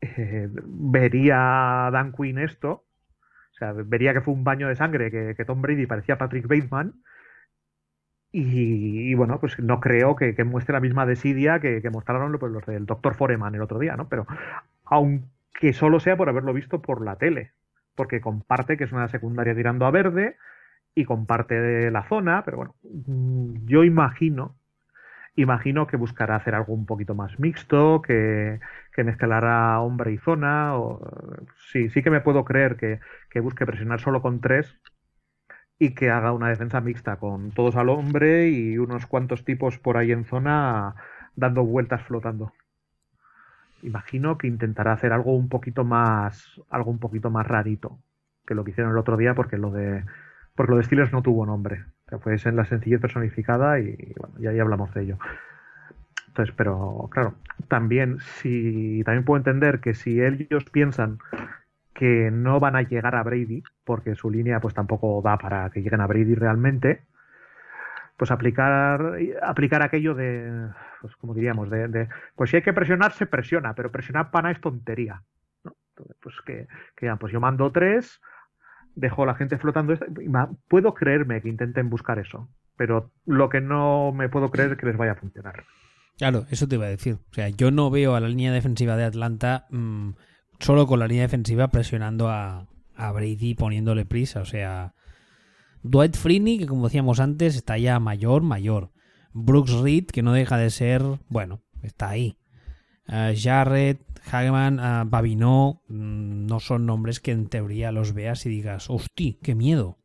eh, 0.01 0.47
vería 0.51 1.89
Dan 1.91 2.13
Quinn 2.13 2.39
esto. 2.39 2.85
O 3.51 3.57
sea, 3.57 3.73
vería 3.73 4.13
que 4.13 4.21
fue 4.21 4.33
un 4.33 4.43
baño 4.43 4.67
de 4.67 4.75
sangre, 4.75 5.09
que, 5.09 5.45
Tom 5.45 5.61
Brady 5.61 5.87
parecía 5.87 6.17
Patrick 6.17 6.47
Bateman. 6.47 6.93
Y, 8.31 9.15
bueno, 9.15 9.39
pues 9.39 9.57
no 9.57 9.79
creo 9.79 10.15
que, 10.15 10.35
muestre 10.43 10.73
la 10.73 10.79
misma 10.79 11.05
desidia 11.05 11.59
que, 11.59 11.81
mostraron 11.89 12.37
pues, 12.37 12.51
los 12.51 12.65
del 12.65 12.85
Dr. 12.85 13.15
Foreman 13.15 13.55
el 13.55 13.61
otro 13.61 13.79
día, 13.79 13.95
¿no? 13.95 14.07
Pero 14.09 14.27
aún 14.85 15.31
que 15.59 15.73
solo 15.73 15.99
sea 15.99 16.17
por 16.17 16.29
haberlo 16.29 16.53
visto 16.53 16.81
por 16.81 17.03
la 17.03 17.15
tele, 17.15 17.51
porque 17.95 18.21
comparte 18.21 18.77
que 18.77 18.83
es 18.83 18.91
una 18.91 19.07
secundaria 19.07 19.55
tirando 19.55 19.85
a 19.85 19.91
verde 19.91 20.37
y 20.93 21.05
comparte 21.05 21.59
de 21.59 21.91
la 21.91 22.07
zona, 22.07 22.43
pero 22.45 22.57
bueno, 22.57 22.75
yo 23.65 23.83
imagino, 23.83 24.55
imagino 25.37 25.87
que 25.87 25.97
buscará 25.97 26.35
hacer 26.35 26.55
algo 26.55 26.73
un 26.73 26.85
poquito 26.85 27.15
más 27.15 27.39
mixto, 27.39 28.01
que, 28.01 28.59
que 28.93 29.03
mezclará 29.05 29.79
hombre 29.79 30.11
y 30.11 30.17
zona, 30.17 30.77
o, 30.77 30.99
sí, 31.71 31.89
sí 31.89 32.03
que 32.03 32.09
me 32.09 32.21
puedo 32.21 32.43
creer 32.43 32.75
que, 32.77 32.99
que 33.29 33.39
busque 33.39 33.65
presionar 33.65 34.01
solo 34.01 34.21
con 34.21 34.41
tres 34.41 34.77
y 35.79 35.95
que 35.95 36.09
haga 36.09 36.33
una 36.33 36.49
defensa 36.49 36.81
mixta 36.81 37.17
con 37.17 37.51
todos 37.51 37.75
al 37.75 37.89
hombre 37.89 38.49
y 38.49 38.77
unos 38.77 39.05
cuantos 39.05 39.45
tipos 39.45 39.77
por 39.79 39.97
ahí 39.97 40.11
en 40.11 40.25
zona 40.25 40.95
dando 41.35 41.63
vueltas 41.63 42.01
flotando 42.03 42.51
imagino 43.81 44.37
que 44.37 44.47
intentará 44.47 44.93
hacer 44.93 45.13
algo 45.13 45.35
un 45.35 45.49
poquito 45.49 45.83
más, 45.83 46.61
algo 46.69 46.91
un 46.91 46.99
poquito 46.99 47.29
más 47.29 47.45
rarito 47.47 47.99
que 48.45 48.55
lo 48.55 48.63
que 48.63 48.71
hicieron 48.71 48.93
el 48.93 48.97
otro 48.97 49.17
día, 49.17 49.35
porque 49.35 49.57
lo 49.57 49.71
de, 49.71 50.05
porque 50.55 50.71
lo 50.71 50.77
de 50.77 50.83
Steelers 50.85 51.11
no 51.11 51.21
tuvo 51.21 51.45
nombre. 51.45 51.83
O 52.11 52.19
fue 52.19 52.37
en 52.43 52.55
la 52.55 52.65
sencillez 52.65 53.01
personificada 53.01 53.79
y 53.79 54.13
bueno, 54.17 54.35
ya, 54.39 54.51
ya 54.53 54.61
hablamos 54.61 54.93
de 54.93 55.03
ello. 55.03 55.17
Entonces, 56.27 56.53
pero 56.55 57.09
claro, 57.11 57.35
también 57.67 58.19
si 58.19 59.03
también 59.03 59.25
puedo 59.25 59.37
entender 59.37 59.79
que 59.79 59.93
si 59.93 60.21
ellos 60.21 60.65
piensan 60.65 61.19
que 61.93 62.29
no 62.31 62.59
van 62.59 62.75
a 62.75 62.83
llegar 62.83 63.15
a 63.15 63.23
Brady, 63.23 63.63
porque 63.83 64.13
su 64.13 64.29
línea 64.29 64.59
pues 64.59 64.75
tampoco 64.75 65.19
da 65.23 65.37
para 65.39 65.69
que 65.71 65.81
lleguen 65.81 66.01
a 66.01 66.05
Brady 66.05 66.35
realmente, 66.35 67.01
pues 68.17 68.29
aplicar, 68.29 69.17
aplicar 69.41 69.81
aquello 69.81 70.13
de, 70.13 70.69
pues 71.01 71.15
como 71.15 71.33
diríamos, 71.33 71.69
de, 71.71 72.07
pues 72.35 72.51
si 72.51 72.57
hay 72.57 72.61
que 72.61 72.73
presionar, 72.73 73.13
se 73.13 73.25
presiona, 73.25 73.73
pero 73.73 73.91
presionar 73.91 74.29
pana 74.29 74.51
es 74.51 74.61
tontería. 74.61 75.23
pues 76.19 76.35
que, 76.45 76.67
que 76.95 77.15
pues 77.19 77.33
yo 77.33 77.39
mando 77.39 77.71
tres, 77.71 78.21
dejo 78.97 79.23
a 79.23 79.27
la 79.27 79.35
gente 79.35 79.57
flotando. 79.57 79.93
Puedo 80.67 80.93
creerme 80.93 81.41
que 81.41 81.49
intenten 81.49 81.89
buscar 81.89 82.19
eso, 82.19 82.49
pero 82.75 83.11
lo 83.25 83.49
que 83.49 83.61
no 83.61 84.11
me 84.11 84.27
puedo 84.27 84.51
creer 84.51 84.73
es 84.73 84.77
que 84.77 84.87
les 84.87 84.97
vaya 84.97 85.13
a 85.13 85.15
funcionar. 85.15 85.63
Claro, 86.17 86.45
eso 86.49 86.67
te 86.67 86.75
iba 86.75 86.85
a 86.85 86.89
decir. 86.89 87.19
O 87.31 87.33
sea, 87.33 87.49
yo 87.49 87.71
no 87.71 87.89
veo 87.91 88.15
a 88.15 88.19
la 88.19 88.27
línea 88.27 88.51
defensiva 88.51 88.97
de 88.97 89.05
Atlanta 89.05 89.67
mm, 89.69 90.11
solo 90.59 90.87
con 90.87 90.99
la 90.99 91.07
línea 91.07 91.23
defensiva 91.23 91.67
presionando 91.67 92.29
a, 92.29 92.67
a 92.95 93.11
Brady 93.11 93.53
poniéndole 93.53 94.05
prisa. 94.05 94.41
O 94.41 94.45
sea, 94.45 94.95
Dwight 95.83 96.17
Freeney, 96.17 96.57
que 96.57 96.65
como 96.65 96.85
decíamos 96.85 97.19
antes, 97.19 97.55
está 97.55 97.77
ya 97.77 97.99
mayor, 97.99 98.41
mayor. 98.41 98.91
Brooks 99.33 99.73
Reed, 99.73 100.07
que 100.07 100.23
no 100.23 100.33
deja 100.33 100.57
de 100.57 100.71
ser, 100.71 101.03
bueno, 101.29 101.61
está 101.83 102.09
ahí. 102.09 102.37
Uh, 103.07 103.33
Jarrett, 103.35 104.01
Hageman, 104.31 104.79
uh, 104.79 105.09
Babino, 105.09 105.81
mm, 105.87 106.45
no 106.45 106.59
son 106.59 106.85
nombres 106.85 107.19
que 107.19 107.31
en 107.31 107.47
teoría 107.47 107.91
los 107.91 108.13
veas 108.13 108.45
y 108.45 108.49
digas, 108.49 108.89
hostia, 108.89 109.35
qué 109.41 109.55
miedo. 109.55 109.97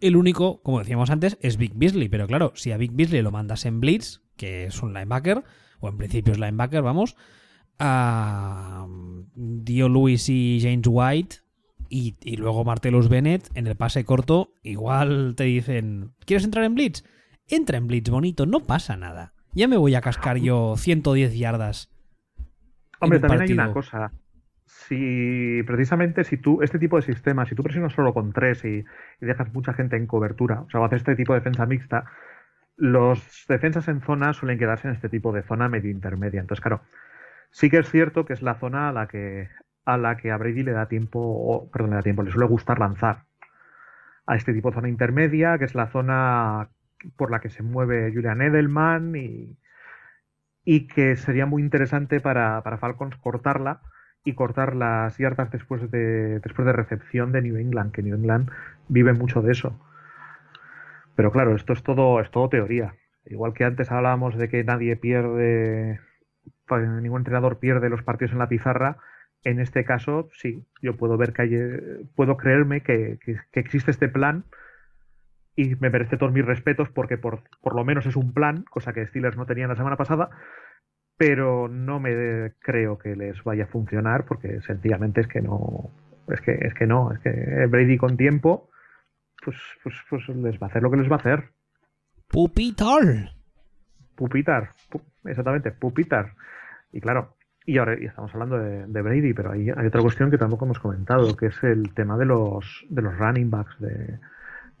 El 0.00 0.16
único, 0.16 0.62
como 0.62 0.78
decíamos 0.78 1.10
antes, 1.10 1.36
es 1.40 1.56
Big 1.56 1.74
Beasley, 1.74 2.08
pero 2.08 2.26
claro, 2.26 2.52
si 2.54 2.72
a 2.72 2.78
Big 2.78 2.92
Beasley 2.92 3.22
lo 3.22 3.30
mandas 3.30 3.66
en 3.66 3.80
Blitz, 3.80 4.22
que 4.36 4.64
es 4.64 4.82
un 4.82 4.94
linebacker, 4.94 5.44
o 5.80 5.88
en 5.88 5.98
principio 5.98 6.32
es 6.32 6.38
linebacker, 6.38 6.82
vamos, 6.82 7.16
a 7.78 8.86
Dio 9.34 9.88
Lewis 9.88 10.28
y 10.28 10.58
James 10.62 10.86
White, 10.88 11.36
y, 11.90 12.36
luego 12.36 12.64
Martellus 12.64 13.08
Bennett 13.08 13.50
en 13.54 13.66
el 13.66 13.76
pase 13.76 14.04
corto, 14.04 14.52
igual 14.62 15.34
te 15.36 15.44
dicen, 15.44 16.12
¿quieres 16.24 16.44
entrar 16.44 16.64
en 16.64 16.76
Blitz? 16.76 17.04
Entra 17.48 17.78
en 17.78 17.88
Blitz, 17.88 18.08
bonito, 18.10 18.46
no 18.46 18.60
pasa 18.60 18.96
nada. 18.96 19.34
Ya 19.52 19.66
me 19.66 19.76
voy 19.76 19.96
a 19.96 20.00
cascar 20.00 20.38
yo 20.38 20.76
110 20.76 21.36
yardas. 21.36 21.90
Hombre, 23.00 23.18
también 23.18 23.42
hay 23.42 23.52
una 23.52 23.72
cosa. 23.72 24.12
Si 24.66 25.62
precisamente 25.66 26.22
si 26.22 26.36
tú, 26.36 26.62
este 26.62 26.78
tipo 26.78 26.96
de 26.96 27.02
sistemas, 27.02 27.48
si 27.48 27.54
tú 27.54 27.62
presionas 27.62 27.92
solo 27.92 28.14
con 28.14 28.32
tres 28.32 28.64
y, 28.64 28.84
dejas 29.20 29.52
mucha 29.52 29.72
gente 29.72 29.96
en 29.96 30.06
cobertura, 30.06 30.60
o 30.60 30.70
sea, 30.70 30.84
haces 30.84 30.98
este 30.98 31.16
tipo 31.16 31.32
de 31.32 31.40
defensa 31.40 31.66
mixta, 31.66 32.04
los 32.76 33.44
defensas 33.48 33.88
en 33.88 34.00
zona 34.00 34.32
suelen 34.32 34.58
quedarse 34.58 34.88
en 34.88 34.94
este 34.94 35.08
tipo 35.08 35.32
de 35.32 35.42
zona 35.42 35.68
medio 35.68 35.90
intermedia. 35.90 36.40
Entonces, 36.40 36.62
claro, 36.62 36.82
sí 37.50 37.68
que 37.68 37.78
es 37.78 37.90
cierto 37.90 38.24
que 38.24 38.32
es 38.32 38.42
la 38.42 38.54
zona 38.54 38.88
a 38.88 38.92
la 38.92 39.08
que 39.08 39.48
a 39.86 39.96
la 39.96 40.16
que 40.16 40.30
a 40.30 40.36
Brady 40.36 40.62
le 40.62 40.72
da 40.72 40.86
tiempo, 40.86 41.18
o, 41.20 41.70
perdón, 41.70 41.90
le 41.90 41.96
da 41.96 42.02
tiempo, 42.02 42.22
le 42.22 42.30
suele 42.30 42.46
gustar 42.46 42.78
lanzar 42.78 43.24
a 44.26 44.36
este 44.36 44.52
tipo 44.52 44.70
de 44.70 44.74
zona 44.76 44.88
intermedia, 44.88 45.58
que 45.58 45.64
es 45.64 45.74
la 45.74 45.88
zona 45.88 46.68
por 47.16 47.30
la 47.30 47.40
que 47.40 47.50
se 47.50 47.62
mueve 47.62 48.12
Julian 48.14 48.42
Edelman 48.42 49.16
y, 49.16 49.56
y 50.64 50.86
que 50.86 51.16
sería 51.16 51.46
muy 51.46 51.62
interesante 51.62 52.20
para, 52.20 52.62
para, 52.62 52.78
Falcons 52.78 53.16
cortarla 53.16 53.80
y 54.24 54.34
cortar 54.34 54.76
las 54.76 55.16
yardas 55.18 55.50
después 55.50 55.90
de, 55.90 56.40
después 56.40 56.66
de 56.66 56.72
recepción 56.72 57.32
de 57.32 57.42
New 57.42 57.56
England, 57.56 57.92
que 57.92 58.02
New 58.02 58.14
England 58.14 58.50
vive 58.88 59.12
mucho 59.12 59.40
de 59.42 59.52
eso. 59.52 59.80
Pero 61.16 61.32
claro, 61.32 61.54
esto 61.54 61.72
es 61.72 61.82
todo, 61.82 62.20
es 62.20 62.30
todo 62.30 62.48
teoría. 62.48 62.94
Igual 63.24 63.54
que 63.54 63.64
antes 63.64 63.90
hablábamos 63.90 64.36
de 64.36 64.48
que 64.48 64.64
nadie 64.64 64.96
pierde, 64.96 66.00
pues, 66.66 66.88
ningún 66.88 67.20
entrenador 67.20 67.58
pierde 67.58 67.90
los 67.90 68.02
partidos 68.02 68.32
en 68.32 68.38
la 68.38 68.48
pizarra, 68.48 68.98
en 69.42 69.58
este 69.58 69.84
caso, 69.84 70.28
sí, 70.34 70.66
yo 70.82 70.96
puedo 70.96 71.16
ver 71.16 71.32
que 71.32 71.42
hay, 71.42 72.06
puedo 72.14 72.36
creerme 72.36 72.82
que, 72.82 73.18
existe 73.52 73.90
este 73.90 74.08
plan 74.08 74.44
y 75.56 75.74
me 75.76 75.90
merece 75.90 76.16
todos 76.16 76.32
mis 76.32 76.44
respetos 76.44 76.88
porque 76.90 77.18
por, 77.18 77.42
por, 77.60 77.74
lo 77.74 77.84
menos 77.84 78.06
es 78.06 78.16
un 78.16 78.32
plan, 78.32 78.64
cosa 78.70 78.92
que 78.92 79.06
Steelers 79.06 79.36
no 79.36 79.46
tenían 79.46 79.68
la 79.68 79.76
semana 79.76 79.96
pasada, 79.96 80.30
pero 81.16 81.68
no 81.68 82.00
me 82.00 82.52
creo 82.60 82.98
que 82.98 83.14
les 83.16 83.42
vaya 83.44 83.64
a 83.64 83.68
funcionar 83.68 84.24
porque 84.24 84.60
sencillamente 84.62 85.20
es 85.20 85.26
que 85.26 85.42
no, 85.42 85.90
es 86.28 86.40
que, 86.40 86.52
es 86.52 86.74
que 86.74 86.86
no, 86.86 87.12
es 87.12 87.18
que 87.20 87.66
Brady 87.66 87.98
con 87.98 88.16
tiempo, 88.16 88.70
pues, 89.44 89.56
pues, 89.82 89.94
pues 90.08 90.28
les 90.28 90.60
va 90.60 90.66
a 90.66 90.70
hacer 90.70 90.82
lo 90.82 90.90
que 90.90 90.96
les 90.96 91.10
va 91.10 91.16
a 91.16 91.18
hacer. 91.18 91.50
Pupitar. 92.28 93.32
Pupitar, 94.16 94.70
exactamente, 95.24 95.72
pupitar. 95.72 96.34
Y 96.92 97.00
claro, 97.00 97.36
y 97.66 97.78
ahora 97.78 97.94
estamos 97.94 98.32
hablando 98.34 98.58
de, 98.58 99.02
Brady, 99.02 99.32
pero 99.32 99.52
hay, 99.52 99.70
hay, 99.70 99.86
otra 99.86 100.00
cuestión 100.00 100.30
que 100.30 100.38
tampoco 100.38 100.64
hemos 100.64 100.78
comentado, 100.78 101.36
que 101.36 101.46
es 101.46 101.62
el 101.62 101.92
tema 101.94 102.16
de 102.16 102.24
los, 102.24 102.86
de 102.88 103.02
los 103.02 103.16
running 103.16 103.50
backs 103.50 103.78
de, 103.78 104.18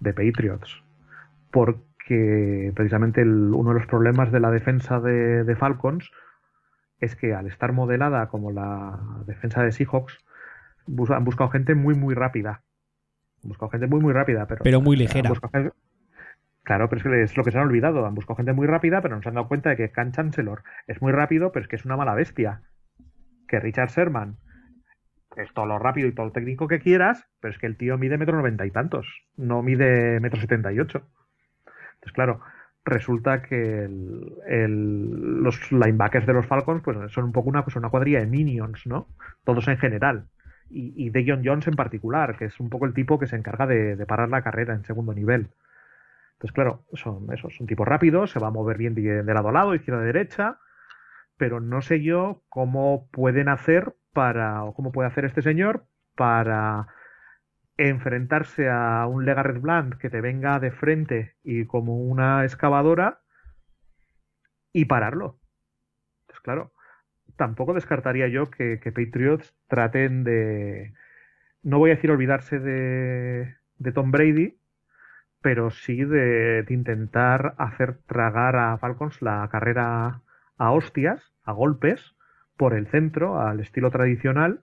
de 0.00 0.12
Patriots. 0.12 0.82
Porque 1.50 2.72
precisamente 2.74 3.22
uno 3.22 3.70
de 3.70 3.78
los 3.78 3.86
problemas 3.86 4.32
de 4.32 4.40
la 4.40 4.50
defensa 4.50 5.00
de, 5.00 5.56
Falcons 5.56 6.10
es 6.98 7.16
que 7.16 7.34
al 7.34 7.46
estar 7.46 7.72
modelada 7.72 8.28
como 8.28 8.50
la 8.50 8.98
defensa 9.26 9.62
de 9.62 9.72
Seahawks, 9.72 10.18
han 11.10 11.24
buscado 11.24 11.50
gente 11.50 11.74
muy, 11.74 11.94
muy 11.94 12.14
rápida. 12.14 12.62
Han 13.42 13.48
buscado 13.48 13.70
gente 13.70 13.86
muy, 13.86 14.00
muy 14.00 14.12
rápida, 14.12 14.46
pero, 14.46 14.64
pero 14.64 14.80
muy 14.80 14.96
ligera. 14.96 15.32
Claro, 16.62 16.88
pero 16.88 16.98
es, 16.98 17.02
que 17.02 17.22
es 17.22 17.36
lo 17.36 17.44
que 17.44 17.52
se 17.52 17.58
han 17.58 17.64
olvidado. 17.64 18.04
Han 18.06 18.14
buscado 18.14 18.36
gente 18.36 18.52
muy 18.52 18.66
rápida, 18.66 19.00
pero 19.00 19.16
no 19.16 19.22
se 19.22 19.28
han 19.28 19.34
dado 19.34 19.48
cuenta 19.48 19.70
de 19.70 19.76
que 19.76 19.90
Can 19.90 20.12
Chancellor 20.12 20.62
es 20.86 21.00
muy 21.00 21.12
rápido, 21.12 21.52
pero 21.52 21.62
es 21.62 21.68
que 21.68 21.76
es 21.76 21.84
una 21.84 21.96
mala 21.96 22.14
bestia 22.14 22.62
que 23.48 23.60
Richard 23.60 23.90
Sherman 23.90 24.36
es 25.36 25.52
todo 25.54 25.66
lo 25.66 25.78
rápido 25.78 26.08
y 26.08 26.12
todo 26.12 26.26
lo 26.26 26.32
técnico 26.32 26.68
que 26.68 26.80
quieras, 26.80 27.28
pero 27.40 27.52
es 27.52 27.58
que 27.58 27.66
el 27.66 27.76
tío 27.76 27.98
mide 27.98 28.18
metro 28.18 28.36
noventa 28.36 28.66
y 28.66 28.70
tantos, 28.70 29.06
no 29.36 29.62
mide 29.62 30.20
metro 30.20 30.40
setenta 30.40 30.72
y 30.72 30.80
ocho. 30.80 31.06
Entonces, 31.94 32.12
claro, 32.12 32.40
resulta 32.84 33.42
que 33.42 33.86
los 33.88 35.72
linebackers 35.72 36.26
de 36.26 36.32
los 36.32 36.46
Falcons 36.46 36.82
pues 36.82 37.12
son 37.12 37.24
un 37.24 37.32
poco 37.32 37.48
una, 37.48 37.64
pues 37.64 37.76
cuadrilla 37.90 38.20
de 38.20 38.26
minions, 38.26 38.86
¿no? 38.86 39.08
Todos 39.44 39.68
en 39.68 39.78
general. 39.78 40.26
y, 40.72 41.10
de 41.10 41.24
John 41.26 41.42
Jones 41.44 41.66
en 41.66 41.74
particular, 41.74 42.36
que 42.36 42.44
es 42.46 42.60
un 42.60 42.70
poco 42.70 42.86
el 42.86 42.94
tipo 42.94 43.18
que 43.18 43.26
se 43.26 43.36
encarga 43.36 43.66
de, 43.66 43.96
parar 44.06 44.28
la 44.28 44.42
carrera 44.42 44.74
en 44.74 44.84
segundo 44.84 45.12
nivel. 45.12 45.50
Entonces, 46.34 46.52
claro, 46.54 46.84
son 46.94 47.32
esos, 47.32 47.54
son 47.56 47.66
tipos 47.66 47.86
rápidos, 47.86 48.30
se 48.30 48.38
va 48.38 48.48
a 48.48 48.50
mover 48.52 48.78
bien 48.78 48.94
de, 48.94 49.22
lado 49.24 49.48
a 49.48 49.52
lado, 49.52 49.74
izquierda 49.74 50.00
a 50.00 50.04
derecha, 50.04 50.58
pero 51.36 51.60
no 51.60 51.82
sé 51.82 52.02
yo 52.02 52.42
cómo 52.48 53.08
pueden 53.10 53.48
hacer 53.48 53.94
para, 54.12 54.64
o 54.64 54.74
cómo 54.74 54.92
puede 54.92 55.08
hacer 55.08 55.24
este 55.24 55.42
señor 55.42 55.86
para 56.16 56.88
enfrentarse 57.76 58.68
a 58.68 59.06
un 59.06 59.24
Legarrette 59.24 59.62
Bland 59.62 59.98
que 59.98 60.10
te 60.10 60.20
venga 60.20 60.60
de 60.60 60.70
frente 60.70 61.36
y 61.42 61.64
como 61.64 61.96
una 61.96 62.44
excavadora 62.44 63.20
y 64.72 64.84
pararlo. 64.84 65.38
Pues 66.26 66.40
claro, 66.40 66.72
tampoco 67.36 67.72
descartaría 67.72 68.28
yo 68.28 68.50
que, 68.50 68.78
Patriots 68.84 69.54
traten 69.66 70.24
de, 70.24 70.92
no 71.62 71.78
voy 71.78 71.90
a 71.90 71.94
decir 71.94 72.10
olvidarse 72.10 72.58
de, 72.58 73.54
Tom 73.94 74.10
Brady, 74.10 74.58
pero 75.40 75.70
sí 75.70 76.04
de, 76.04 76.64
intentar 76.68 77.54
hacer 77.56 77.98
tragar 78.06 78.56
a 78.56 78.76
Falcons 78.78 79.22
la 79.22 79.48
carrera 79.50 80.20
a 80.58 80.72
hostias, 80.72 81.32
a 81.44 81.52
golpes, 81.52 82.14
por 82.60 82.74
el 82.74 82.88
centro, 82.88 83.40
al 83.40 83.58
estilo 83.60 83.90
tradicional. 83.90 84.60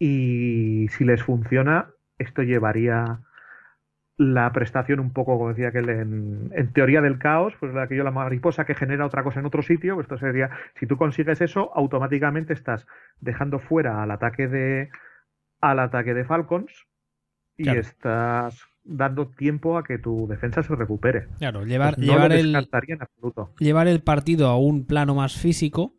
Y 0.00 0.88
si 0.88 1.04
les 1.04 1.22
funciona, 1.22 1.90
esto 2.18 2.42
llevaría 2.42 3.20
la 4.16 4.52
prestación 4.52 4.98
un 4.98 5.12
poco, 5.12 5.38
como 5.38 5.50
decía 5.50 5.70
que 5.70 5.78
en, 5.78 6.50
en, 6.52 6.72
teoría 6.72 7.00
del 7.02 7.20
caos, 7.20 7.54
pues 7.60 7.72
aquello 7.76 8.02
la 8.02 8.10
mariposa 8.10 8.64
que 8.64 8.74
genera 8.74 9.06
otra 9.06 9.22
cosa 9.22 9.38
en 9.38 9.46
otro 9.46 9.62
sitio, 9.62 9.94
pues 9.94 10.06
esto 10.06 10.18
sería, 10.18 10.50
si 10.74 10.88
tú 10.88 10.96
consigues 10.96 11.40
eso, 11.40 11.70
automáticamente 11.72 12.52
estás 12.52 12.88
dejando 13.20 13.60
fuera 13.60 14.02
al 14.02 14.10
ataque 14.10 14.48
de 14.48 14.90
al 15.60 15.78
ataque 15.78 16.14
de 16.14 16.24
Falcons 16.24 16.72
y 17.56 17.68
estás 17.68 18.66
dando 18.82 19.28
tiempo 19.28 19.78
a 19.78 19.84
que 19.84 19.98
tu 19.98 20.26
defensa 20.26 20.64
se 20.64 20.74
recupere. 20.74 21.28
Claro, 21.38 21.64
llevar, 21.64 21.94
pues 21.94 22.08
llevar, 22.08 22.32
el, 22.32 22.56
llevar 23.60 23.86
el 23.86 24.00
partido 24.02 24.48
a 24.48 24.58
un 24.58 24.84
plano 24.84 25.14
más 25.14 25.36
físico, 25.36 25.97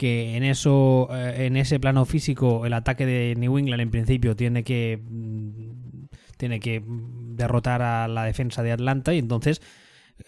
que 0.00 0.34
en 0.34 0.44
eso, 0.44 1.08
eh, 1.12 1.44
en 1.44 1.58
ese 1.58 1.78
plano 1.78 2.06
físico, 2.06 2.64
el 2.64 2.72
ataque 2.72 3.04
de 3.04 3.34
New 3.36 3.58
England 3.58 3.82
en 3.82 3.90
principio 3.90 4.34
tiene 4.34 4.64
que 4.64 4.98
mm, 4.98 6.06
tiene 6.38 6.58
que 6.58 6.82
derrotar 6.86 7.82
a 7.82 8.08
la 8.08 8.24
defensa 8.24 8.62
de 8.62 8.72
Atlanta 8.72 9.12
y 9.12 9.18
entonces 9.18 9.60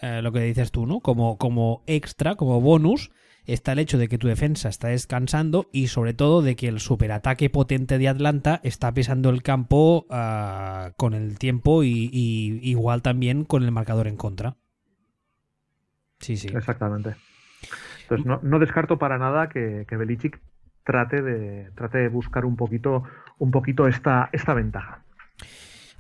eh, 0.03 0.21
lo 0.21 0.31
que 0.31 0.41
dices 0.41 0.73
tú, 0.73 0.85
¿no? 0.85 1.01
Como, 1.01 1.39
como 1.39 1.85
extra, 1.87 2.35
como 2.35 2.61
bonus, 2.61 3.13
está 3.47 3.73
el 3.73 3.79
hecho 3.79 3.97
de 3.97 4.09
que 4.09 4.19
tu 4.19 4.29
defensa 4.29 4.69
está 4.69 4.89
descansando 4.89 5.71
y 5.73 5.87
sobre 5.87 6.13
todo 6.13 6.43
de 6.43 6.55
que 6.55 6.69
el 6.69 6.79
superataque 6.79 7.49
potente 7.49 7.97
de 7.97 8.09
Atlanta 8.09 8.61
está 8.65 8.93
pisando 8.93 9.31
el 9.31 9.43
campo 9.43 10.05
ah, 10.11 10.93
con 10.99 11.15
el 11.15 11.39
tiempo 11.39 11.83
y, 11.83 12.11
igual 12.63 13.01
también 13.01 13.47
con 13.47 13.63
el 13.63 13.73
marcador 13.73 14.07
en 14.07 14.19
contra. 14.19 14.59
Sí, 16.21 16.37
sí. 16.37 16.49
Exactamente. 16.55 17.17
Entonces 18.15 18.43
no, 18.43 18.59
descarto 18.59 18.99
para 18.99 19.19
nada 19.19 19.49
que, 19.49 19.87
que 19.89 19.97
Belichick 19.97 20.41
trate 20.85 21.23
de, 21.23 21.71
trate 21.75 21.99
de 21.99 22.09
buscar 22.09 22.45
un 22.45 22.57
poquito, 22.57 23.05
un 23.39 23.51
poquito 23.51 23.87
esta, 23.87 24.29
esta 24.33 24.55
ventaja. 24.55 25.03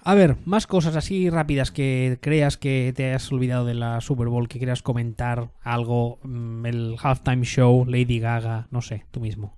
A 0.04 0.14
ver, 0.14 0.36
más 0.46 0.66
cosas 0.66 0.96
así 0.96 1.30
rápidas 1.30 1.70
que 1.70 2.18
creas 2.20 2.56
que 2.56 2.92
te 2.96 3.06
hayas 3.06 3.30
olvidado 3.30 3.64
de 3.64 3.74
la 3.74 4.00
Super 4.00 4.26
Bowl, 4.26 4.48
que 4.48 4.58
quieras 4.58 4.82
comentar 4.82 5.50
algo, 5.62 6.18
mm, 6.24 6.66
el 6.66 6.96
halftime 7.00 7.44
show, 7.44 7.84
Lady 7.86 8.18
Gaga, 8.18 8.66
no 8.72 8.80
sé, 8.80 9.06
tú 9.12 9.20
mismo. 9.20 9.56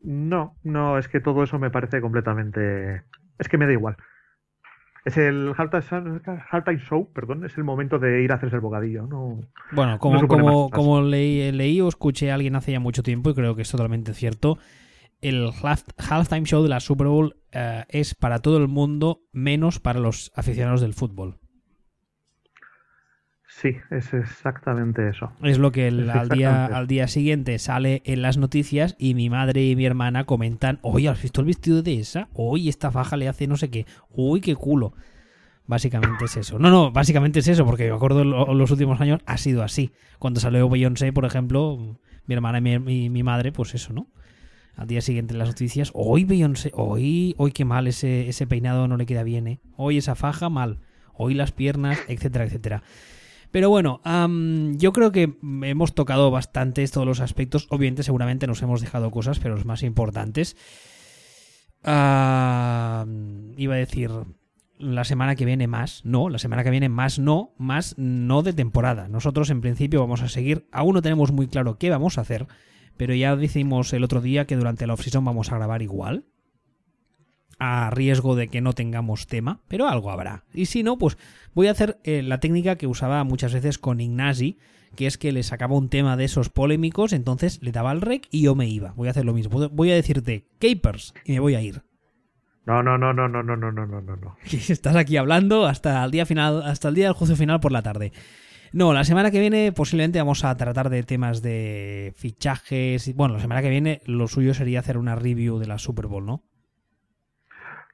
No, 0.00 0.56
no, 0.62 0.96
es 0.96 1.08
que 1.08 1.20
todo 1.20 1.42
eso 1.42 1.58
me 1.58 1.70
parece 1.70 2.00
completamente... 2.00 3.02
Es 3.38 3.48
que 3.48 3.58
me 3.58 3.66
da 3.66 3.72
igual. 3.72 3.96
Es 5.04 5.16
el 5.16 5.54
halftime 5.56 6.78
show, 6.78 7.10
perdón, 7.12 7.44
es 7.44 7.56
el 7.56 7.64
momento 7.64 7.98
de 7.98 8.22
ir 8.22 8.32
a 8.32 8.36
hacerse 8.36 8.56
el 8.56 8.62
bocadillo. 8.62 9.06
No, 9.06 9.40
bueno, 9.72 9.98
como, 9.98 10.26
como, 10.26 10.70
como 10.70 11.00
leí, 11.00 11.50
leí 11.52 11.80
o 11.80 11.88
escuché 11.88 12.30
a 12.30 12.34
alguien 12.34 12.56
hace 12.56 12.72
ya 12.72 12.80
mucho 12.80 13.02
tiempo 13.02 13.30
y 13.30 13.34
creo 13.34 13.54
que 13.54 13.62
es 13.62 13.70
totalmente 13.70 14.12
cierto, 14.12 14.58
el 15.20 15.50
halftime 15.98 16.44
show 16.44 16.62
de 16.62 16.68
la 16.68 16.80
Super 16.80 17.06
Bowl 17.06 17.36
eh, 17.52 17.84
es 17.88 18.14
para 18.14 18.40
todo 18.40 18.58
el 18.58 18.68
mundo, 18.68 19.22
menos 19.32 19.80
para 19.80 20.00
los 20.00 20.30
aficionados 20.34 20.80
del 20.80 20.94
fútbol. 20.94 21.38
Sí, 23.60 23.76
es 23.90 24.14
exactamente 24.14 25.08
eso. 25.08 25.32
Es 25.42 25.58
lo 25.58 25.72
que 25.72 25.88
al, 25.88 26.28
día, 26.28 26.66
al 26.66 26.86
día 26.86 27.08
siguiente 27.08 27.58
sale 27.58 28.02
en 28.04 28.22
las 28.22 28.38
noticias 28.38 28.94
y 29.00 29.14
mi 29.14 29.30
madre 29.30 29.64
y 29.64 29.74
mi 29.74 29.84
hermana 29.84 30.24
comentan, 30.26 30.78
oye, 30.82 31.08
¿has 31.08 31.20
visto 31.20 31.40
el 31.40 31.48
vestido 31.48 31.82
de 31.82 31.98
esa? 31.98 32.28
Oye, 32.34 32.70
esta 32.70 32.92
faja 32.92 33.16
le 33.16 33.26
hace 33.26 33.48
no 33.48 33.56
sé 33.56 33.68
qué. 33.68 33.84
Uy, 34.10 34.40
qué 34.40 34.54
culo. 34.54 34.92
Básicamente 35.66 36.26
es 36.26 36.36
eso. 36.36 36.60
No, 36.60 36.70
no, 36.70 36.92
básicamente 36.92 37.40
es 37.40 37.48
eso, 37.48 37.66
porque 37.66 37.88
me 37.88 37.96
acuerdo 37.96 38.22
en 38.22 38.58
los 38.58 38.70
últimos 38.70 39.00
años 39.00 39.20
ha 39.26 39.36
sido 39.38 39.64
así. 39.64 39.90
Cuando 40.20 40.38
salió 40.38 40.68
Beyoncé, 40.68 41.12
por 41.12 41.24
ejemplo, 41.24 41.98
mi 42.26 42.34
hermana 42.34 42.60
y 42.60 43.10
mi 43.10 43.22
madre, 43.24 43.50
pues 43.50 43.74
eso, 43.74 43.92
¿no? 43.92 44.06
al 44.76 44.86
día 44.86 45.00
siguiente 45.00 45.34
en 45.34 45.40
las 45.40 45.48
noticias, 45.48 45.90
hoy 45.92 46.22
Beyoncé, 46.22 46.70
hoy, 46.72 47.34
hoy 47.36 47.50
qué 47.50 47.64
mal, 47.64 47.88
ese, 47.88 48.28
ese 48.28 48.46
peinado 48.46 48.86
no 48.86 48.96
le 48.96 49.06
queda 49.06 49.24
bien, 49.24 49.48
¿eh? 49.48 49.58
hoy 49.76 49.98
esa 49.98 50.14
faja 50.14 50.48
mal, 50.48 50.78
hoy 51.14 51.34
las 51.34 51.50
piernas, 51.50 51.98
etcétera, 52.06 52.44
etcétera. 52.44 52.84
Pero 53.50 53.70
bueno, 53.70 54.00
yo 54.76 54.92
creo 54.92 55.12
que 55.12 55.36
hemos 55.62 55.94
tocado 55.94 56.30
bastante 56.30 56.86
todos 56.88 57.06
los 57.06 57.20
aspectos. 57.20 57.66
Obviamente, 57.70 58.02
seguramente 58.02 58.46
nos 58.46 58.62
hemos 58.62 58.80
dejado 58.80 59.10
cosas, 59.10 59.38
pero 59.38 59.54
los 59.54 59.64
más 59.64 59.82
importantes. 59.82 60.56
iba 61.82 63.04
a 63.04 63.78
decir 63.78 64.10
la 64.78 65.04
semana 65.04 65.34
que 65.34 65.44
viene 65.44 65.66
más, 65.66 66.04
no, 66.04 66.28
la 66.28 66.38
semana 66.38 66.62
que 66.62 66.70
viene 66.70 66.88
más 66.88 67.18
no, 67.18 67.54
más 67.58 67.94
no 67.98 68.42
de 68.42 68.52
temporada. 68.52 69.08
Nosotros 69.08 69.50
en 69.50 69.60
principio 69.60 70.00
vamos 70.00 70.22
a 70.22 70.28
seguir, 70.28 70.68
aún 70.72 70.94
no 70.94 71.02
tenemos 71.02 71.32
muy 71.32 71.48
claro 71.48 71.78
qué 71.78 71.90
vamos 71.90 72.16
a 72.18 72.20
hacer, 72.20 72.46
pero 72.96 73.14
ya 73.14 73.34
decimos 73.36 73.92
el 73.92 74.04
otro 74.04 74.20
día 74.20 74.46
que 74.46 74.56
durante 74.56 74.86
la 74.86 74.94
off-season 74.94 75.24
vamos 75.24 75.50
a 75.50 75.56
grabar 75.56 75.82
igual. 75.82 76.24
A 77.58 77.90
riesgo 77.90 78.36
de 78.36 78.48
que 78.48 78.60
no 78.60 78.72
tengamos 78.72 79.26
tema, 79.26 79.60
pero 79.68 79.88
algo 79.88 80.10
habrá. 80.10 80.44
Y 80.54 80.66
si 80.66 80.82
no, 80.82 80.96
pues 80.96 81.18
voy 81.54 81.66
a 81.66 81.72
hacer 81.72 81.98
eh, 82.04 82.22
la 82.22 82.38
técnica 82.38 82.76
que 82.76 82.86
usaba 82.86 83.24
muchas 83.24 83.52
veces 83.52 83.78
con 83.78 84.00
Ignasi, 84.00 84.58
que 84.94 85.06
es 85.06 85.18
que 85.18 85.32
le 85.32 85.42
sacaba 85.42 85.76
un 85.76 85.88
tema 85.88 86.16
de 86.16 86.24
esos 86.24 86.50
polémicos, 86.50 87.12
entonces 87.12 87.60
le 87.62 87.72
daba 87.72 87.92
el 87.92 88.00
rec 88.00 88.28
y 88.30 88.42
yo 88.42 88.54
me 88.54 88.68
iba. 88.68 88.92
Voy 88.92 89.08
a 89.08 89.10
hacer 89.10 89.24
lo 89.24 89.34
mismo. 89.34 89.68
Voy 89.70 89.90
a 89.90 89.94
decirte 89.94 90.46
Capers 90.60 91.14
y 91.24 91.32
me 91.32 91.40
voy 91.40 91.54
a 91.56 91.60
ir. 91.60 91.82
No, 92.64 92.82
no, 92.82 92.98
no, 92.98 93.14
no, 93.14 93.28
no, 93.28 93.42
no, 93.42 93.56
no, 93.56 93.72
no, 93.72 93.86
no, 93.86 94.00
no. 94.00 94.36
Estás 94.44 94.94
aquí 94.94 95.16
hablando 95.16 95.66
hasta 95.66 96.04
el 96.04 96.10
día 96.10 96.26
final, 96.26 96.62
hasta 96.62 96.88
el 96.88 96.94
día 96.94 97.06
del 97.06 97.14
juicio 97.14 97.34
final 97.34 97.60
por 97.60 97.72
la 97.72 97.82
tarde. 97.82 98.12
No, 98.72 98.92
la 98.92 99.04
semana 99.04 99.30
que 99.30 99.40
viene 99.40 99.72
posiblemente 99.72 100.18
vamos 100.18 100.44
a 100.44 100.54
tratar 100.56 100.90
de 100.90 101.02
temas 101.02 101.40
de 101.40 102.12
fichajes. 102.16 103.14
Bueno, 103.14 103.34
la 103.34 103.40
semana 103.40 103.62
que 103.62 103.70
viene 103.70 104.02
lo 104.04 104.28
suyo 104.28 104.52
sería 104.52 104.80
hacer 104.80 104.98
una 104.98 105.16
review 105.16 105.58
de 105.58 105.66
la 105.66 105.78
Super 105.78 106.06
Bowl, 106.06 106.26
¿no? 106.26 106.42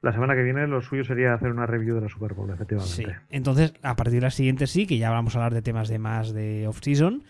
La 0.05 0.13
semana 0.13 0.35
que 0.35 0.43
viene 0.43 0.67
lo 0.67 0.83
suyo 0.83 1.03
sería 1.03 1.33
hacer 1.33 1.51
una 1.51 1.65
review 1.65 1.95
de 1.95 2.03
la 2.03 2.09
Super 2.11 2.35
Bowl, 2.35 2.51
efectivamente. 2.51 2.95
Sí. 2.95 3.07
Entonces, 3.31 3.73
a 3.83 3.97
partir 3.97 4.17
de 4.17 4.27
la 4.27 4.31
siguiente 4.31 4.67
sí, 4.67 4.87
que 4.87 4.99
ya 4.99 5.09
vamos 5.09 5.35
a 5.35 5.39
hablar 5.39 5.55
de 5.55 5.63
temas 5.63 5.89
de 5.89 5.99
más 5.99 6.35
de 6.35 6.69
off-season. 6.69 7.25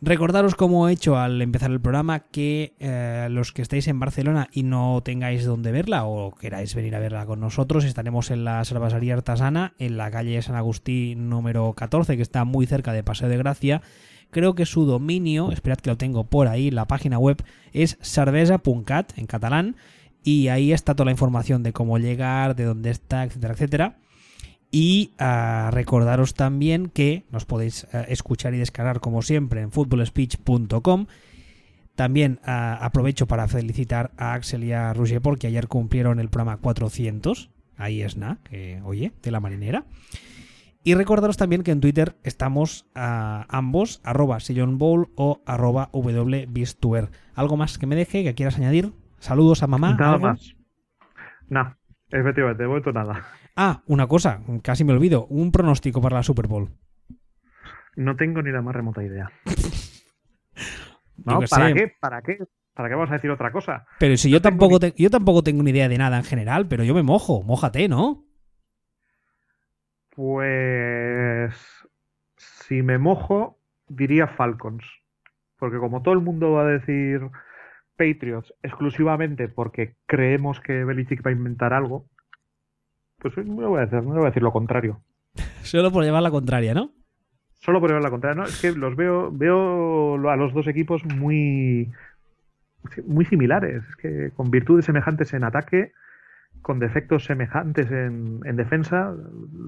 Recordaros, 0.00 0.54
como 0.54 0.88
he 0.88 0.92
hecho 0.92 1.18
al 1.18 1.42
empezar 1.42 1.72
el 1.72 1.80
programa, 1.80 2.20
que 2.20 2.74
eh, 2.78 3.26
los 3.32 3.50
que 3.50 3.62
estéis 3.62 3.88
en 3.88 3.98
Barcelona 3.98 4.46
y 4.52 4.62
no 4.62 5.02
tengáis 5.04 5.44
donde 5.44 5.72
verla 5.72 6.04
o 6.04 6.32
queráis 6.36 6.72
venir 6.76 6.94
a 6.94 7.00
verla 7.00 7.26
con 7.26 7.40
nosotros, 7.40 7.84
estaremos 7.84 8.30
en 8.30 8.44
la 8.44 8.64
Cervesería 8.64 9.14
Artesana, 9.14 9.74
en 9.80 9.96
la 9.96 10.12
calle 10.12 10.40
San 10.40 10.54
Agustín 10.54 11.28
número 11.28 11.72
14, 11.72 12.14
que 12.14 12.22
está 12.22 12.44
muy 12.44 12.66
cerca 12.66 12.92
de 12.92 13.02
Paseo 13.02 13.28
de 13.28 13.38
Gracia. 13.38 13.82
Creo 14.30 14.54
que 14.54 14.66
su 14.66 14.84
dominio, 14.84 15.50
esperad 15.50 15.78
que 15.78 15.90
lo 15.90 15.96
tengo 15.96 16.22
por 16.22 16.46
ahí, 16.46 16.70
la 16.70 16.86
página 16.86 17.18
web 17.18 17.42
es 17.72 17.98
cervesa.cat 18.02 19.18
en 19.18 19.26
catalán 19.26 19.74
y 20.24 20.48
ahí 20.48 20.72
está 20.72 20.94
toda 20.94 21.04
la 21.04 21.10
información 21.10 21.62
de 21.62 21.72
cómo 21.72 21.98
llegar, 21.98 22.56
de 22.56 22.64
dónde 22.64 22.90
está, 22.90 23.24
etcétera, 23.24 23.52
etcétera. 23.54 23.98
Y 24.70 25.12
ah, 25.18 25.70
recordaros 25.72 26.34
también 26.34 26.88
que 26.88 27.24
nos 27.30 27.44
podéis 27.44 27.86
ah, 27.92 28.00
escuchar 28.08 28.54
y 28.54 28.58
descargar 28.58 28.98
como 28.98 29.22
siempre 29.22 29.60
en 29.60 29.70
footballspeech.com. 29.70 31.06
También 31.94 32.40
ah, 32.42 32.78
aprovecho 32.80 33.28
para 33.28 33.46
felicitar 33.46 34.10
a 34.16 34.32
Axel 34.32 34.64
y 34.64 34.72
a 34.72 34.92
Roger 34.94 35.20
porque 35.20 35.46
ayer 35.46 35.68
cumplieron 35.68 36.18
el 36.18 36.30
programa 36.30 36.56
400. 36.56 37.50
Ahí 37.76 38.02
es 38.02 38.16
nada, 38.16 38.38
que 38.42 38.80
oye, 38.84 39.12
de 39.22 39.30
la 39.30 39.38
marinera. 39.38 39.84
Y 40.82 40.94
recordaros 40.94 41.36
también 41.36 41.62
que 41.62 41.70
en 41.70 41.80
Twitter 41.80 42.16
estamos 42.24 42.86
ambos, 42.94 44.00
arroba 44.04 44.38
Bowl 44.72 45.08
o 45.14 45.40
arroba 45.46 45.88
wbistuer. 45.92 47.10
¿Algo 47.34 47.56
más 47.56 47.78
que 47.78 47.86
me 47.86 47.96
deje, 47.96 48.24
que 48.24 48.34
quieras 48.34 48.58
añadir? 48.58 48.92
Saludos 49.24 49.62
a 49.62 49.66
mamá. 49.66 49.96
Nada 49.98 50.18
más. 50.18 50.54
No, 51.48 51.74
efectivamente, 52.10 52.62
he 52.62 52.66
vuelto 52.66 52.92
nada. 52.92 53.24
Ah, 53.56 53.82
una 53.86 54.06
cosa, 54.06 54.42
casi 54.62 54.84
me 54.84 54.92
olvido. 54.92 55.24
Un 55.28 55.50
pronóstico 55.50 56.02
para 56.02 56.16
la 56.16 56.22
Super 56.22 56.46
Bowl. 56.46 56.68
No 57.96 58.16
tengo 58.16 58.42
ni 58.42 58.52
la 58.52 58.60
más 58.60 58.76
remota 58.76 59.02
idea. 59.02 59.30
¿para 61.24 61.72
qué? 61.72 61.90
¿Para 61.98 62.20
qué? 62.20 62.38
¿Para 62.74 62.90
qué 62.90 62.94
vamos 62.96 63.10
a 63.10 63.14
decir 63.14 63.30
otra 63.30 63.50
cosa? 63.50 63.86
Pero 63.98 64.18
si 64.18 64.28
yo 64.28 64.42
tampoco, 64.42 64.78
yo 64.94 65.08
tampoco 65.08 65.42
tengo 65.42 65.62
ni 65.62 65.70
idea 65.70 65.88
de 65.88 65.96
nada 65.96 66.18
en 66.18 66.24
general, 66.24 66.68
pero 66.68 66.84
yo 66.84 66.92
me 66.92 67.02
mojo, 67.02 67.42
mójate, 67.44 67.88
¿no? 67.88 68.26
Pues 70.10 71.54
si 72.36 72.82
me 72.82 72.98
mojo, 72.98 73.58
diría 73.88 74.26
Falcons. 74.26 74.84
Porque 75.58 75.78
como 75.78 76.02
todo 76.02 76.12
el 76.12 76.20
mundo 76.20 76.52
va 76.52 76.64
a 76.64 76.72
decir 76.72 77.22
Patriots 77.96 78.52
exclusivamente 78.62 79.48
porque 79.48 79.94
creemos 80.06 80.60
que 80.60 80.84
Belichick 80.84 81.24
va 81.24 81.30
a 81.30 81.34
inventar 81.34 81.72
algo, 81.72 82.06
pues 83.18 83.36
no 83.38 83.70
voy 83.70 83.78
a 83.78 83.86
decir, 83.86 84.00
voy 84.00 84.22
a 84.22 84.26
decir 84.26 84.42
lo 84.42 84.52
contrario. 84.52 85.00
Solo 85.62 85.90
por 85.90 86.04
llevar 86.04 86.22
la 86.22 86.30
contraria, 86.30 86.74
¿no? 86.74 86.90
Solo 87.60 87.80
por 87.80 87.88
llevar 87.88 88.02
la 88.02 88.10
contraria, 88.10 88.42
¿no? 88.42 88.44
Es 88.44 88.60
que 88.60 88.72
los 88.72 88.94
veo, 88.94 89.30
veo 89.32 90.28
a 90.28 90.36
los 90.36 90.52
dos 90.52 90.66
equipos 90.66 91.02
muy, 91.04 91.90
muy 93.06 93.24
similares. 93.24 93.82
Es 93.88 93.96
que 93.96 94.30
con 94.36 94.50
virtudes 94.50 94.84
semejantes 94.84 95.32
en 95.32 95.44
ataque, 95.44 95.92
con 96.60 96.78
defectos 96.78 97.24
semejantes 97.24 97.90
en, 97.90 98.56
defensa, 98.56 99.14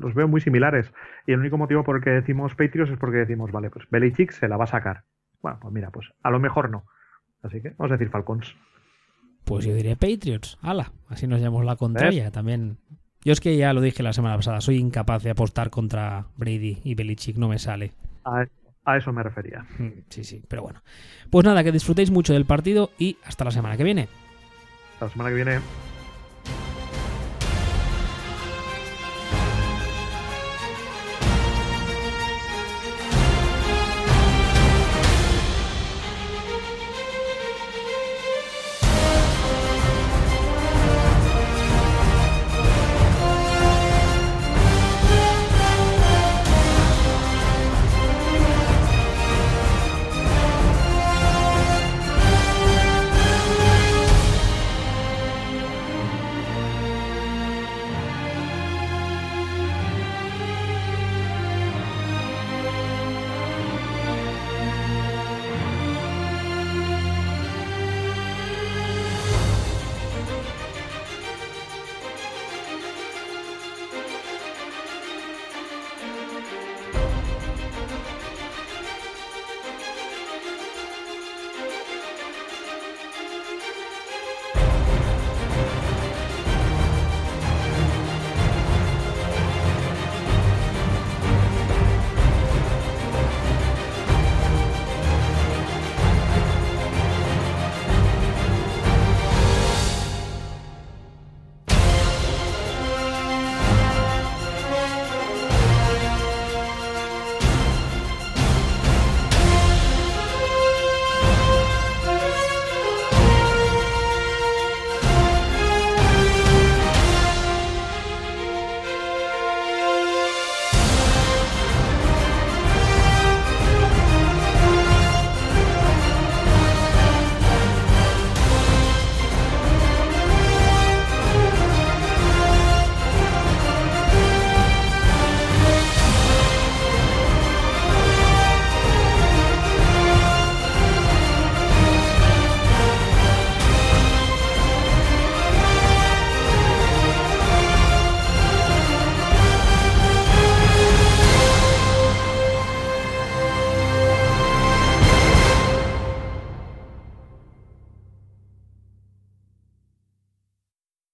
los 0.01 0.15
veo 0.15 0.29
muy 0.29 0.41
similares. 0.41 0.93
Y 1.27 1.33
el 1.33 1.41
único 1.41 1.57
motivo 1.57 1.85
por 1.85 1.97
el 1.97 2.03
que 2.03 2.11
decimos 2.11 2.55
Patriots 2.55 2.91
es 2.91 2.99
porque 2.99 3.19
decimos, 3.19 3.51
vale, 3.53 3.71
pues 3.71 3.89
Belichick 3.91 4.33
se 4.33 4.49
la 4.49 4.57
va 4.57 4.65
a 4.65 4.69
sacar. 4.69 5.05
Bueno, 5.41 5.59
pues 5.61 5.73
mira, 5.73 5.91
pues 5.91 6.13
a 6.23 6.31
lo 6.31 6.39
mejor 6.39 6.71
no. 6.71 6.85
Así 7.47 7.61
que 7.61 7.71
vamos 7.79 7.93
a 7.93 7.97
decir 7.97 8.11
Falcons. 8.11 8.55
Pues 9.45 9.65
yo 9.65 9.75
diré 9.75 9.95
Patriots. 9.97 10.59
Hala, 10.61 10.93
así 11.09 11.27
nos 11.27 11.41
llamamos 11.41 11.65
la 11.65 11.77
contraria. 11.77 12.31
También. 12.31 12.79
Yo 13.25 13.33
es 13.33 13.41
que 13.41 13.57
ya 13.57 13.73
lo 13.73 13.81
dije 13.81 14.03
la 14.03 14.13
semana 14.13 14.37
pasada, 14.37 14.61
soy 14.61 14.77
incapaz 14.77 15.23
de 15.23 15.31
apostar 15.31 15.71
contra 15.71 16.27
Brady 16.37 16.79
y 16.85 16.95
Belichick, 16.95 17.37
no 17.37 17.49
me 17.49 17.59
sale. 17.59 17.93
A, 18.25 18.97
eso 18.97 19.13
me 19.13 19.23
refería. 19.23 19.65
Mm, 19.79 20.05
sí, 20.09 20.25
sí, 20.25 20.43
pero 20.47 20.63
bueno. 20.63 20.83
Pues 21.31 21.45
nada, 21.45 21.65
que 21.65 21.73
disfrutéis 21.73 22.11
mucho 22.11 22.33
del 22.33 22.45
partido 22.45 22.91
y 22.99 23.19
hasta 23.25 23.45
la 23.45 23.51
semana 23.51 23.77
que 23.77 23.85
viene. 23.85 24.09
Hasta 24.95 25.07
la 25.07 25.11
semana 25.11 25.31
que 25.31 25.37
viene. 25.37 25.59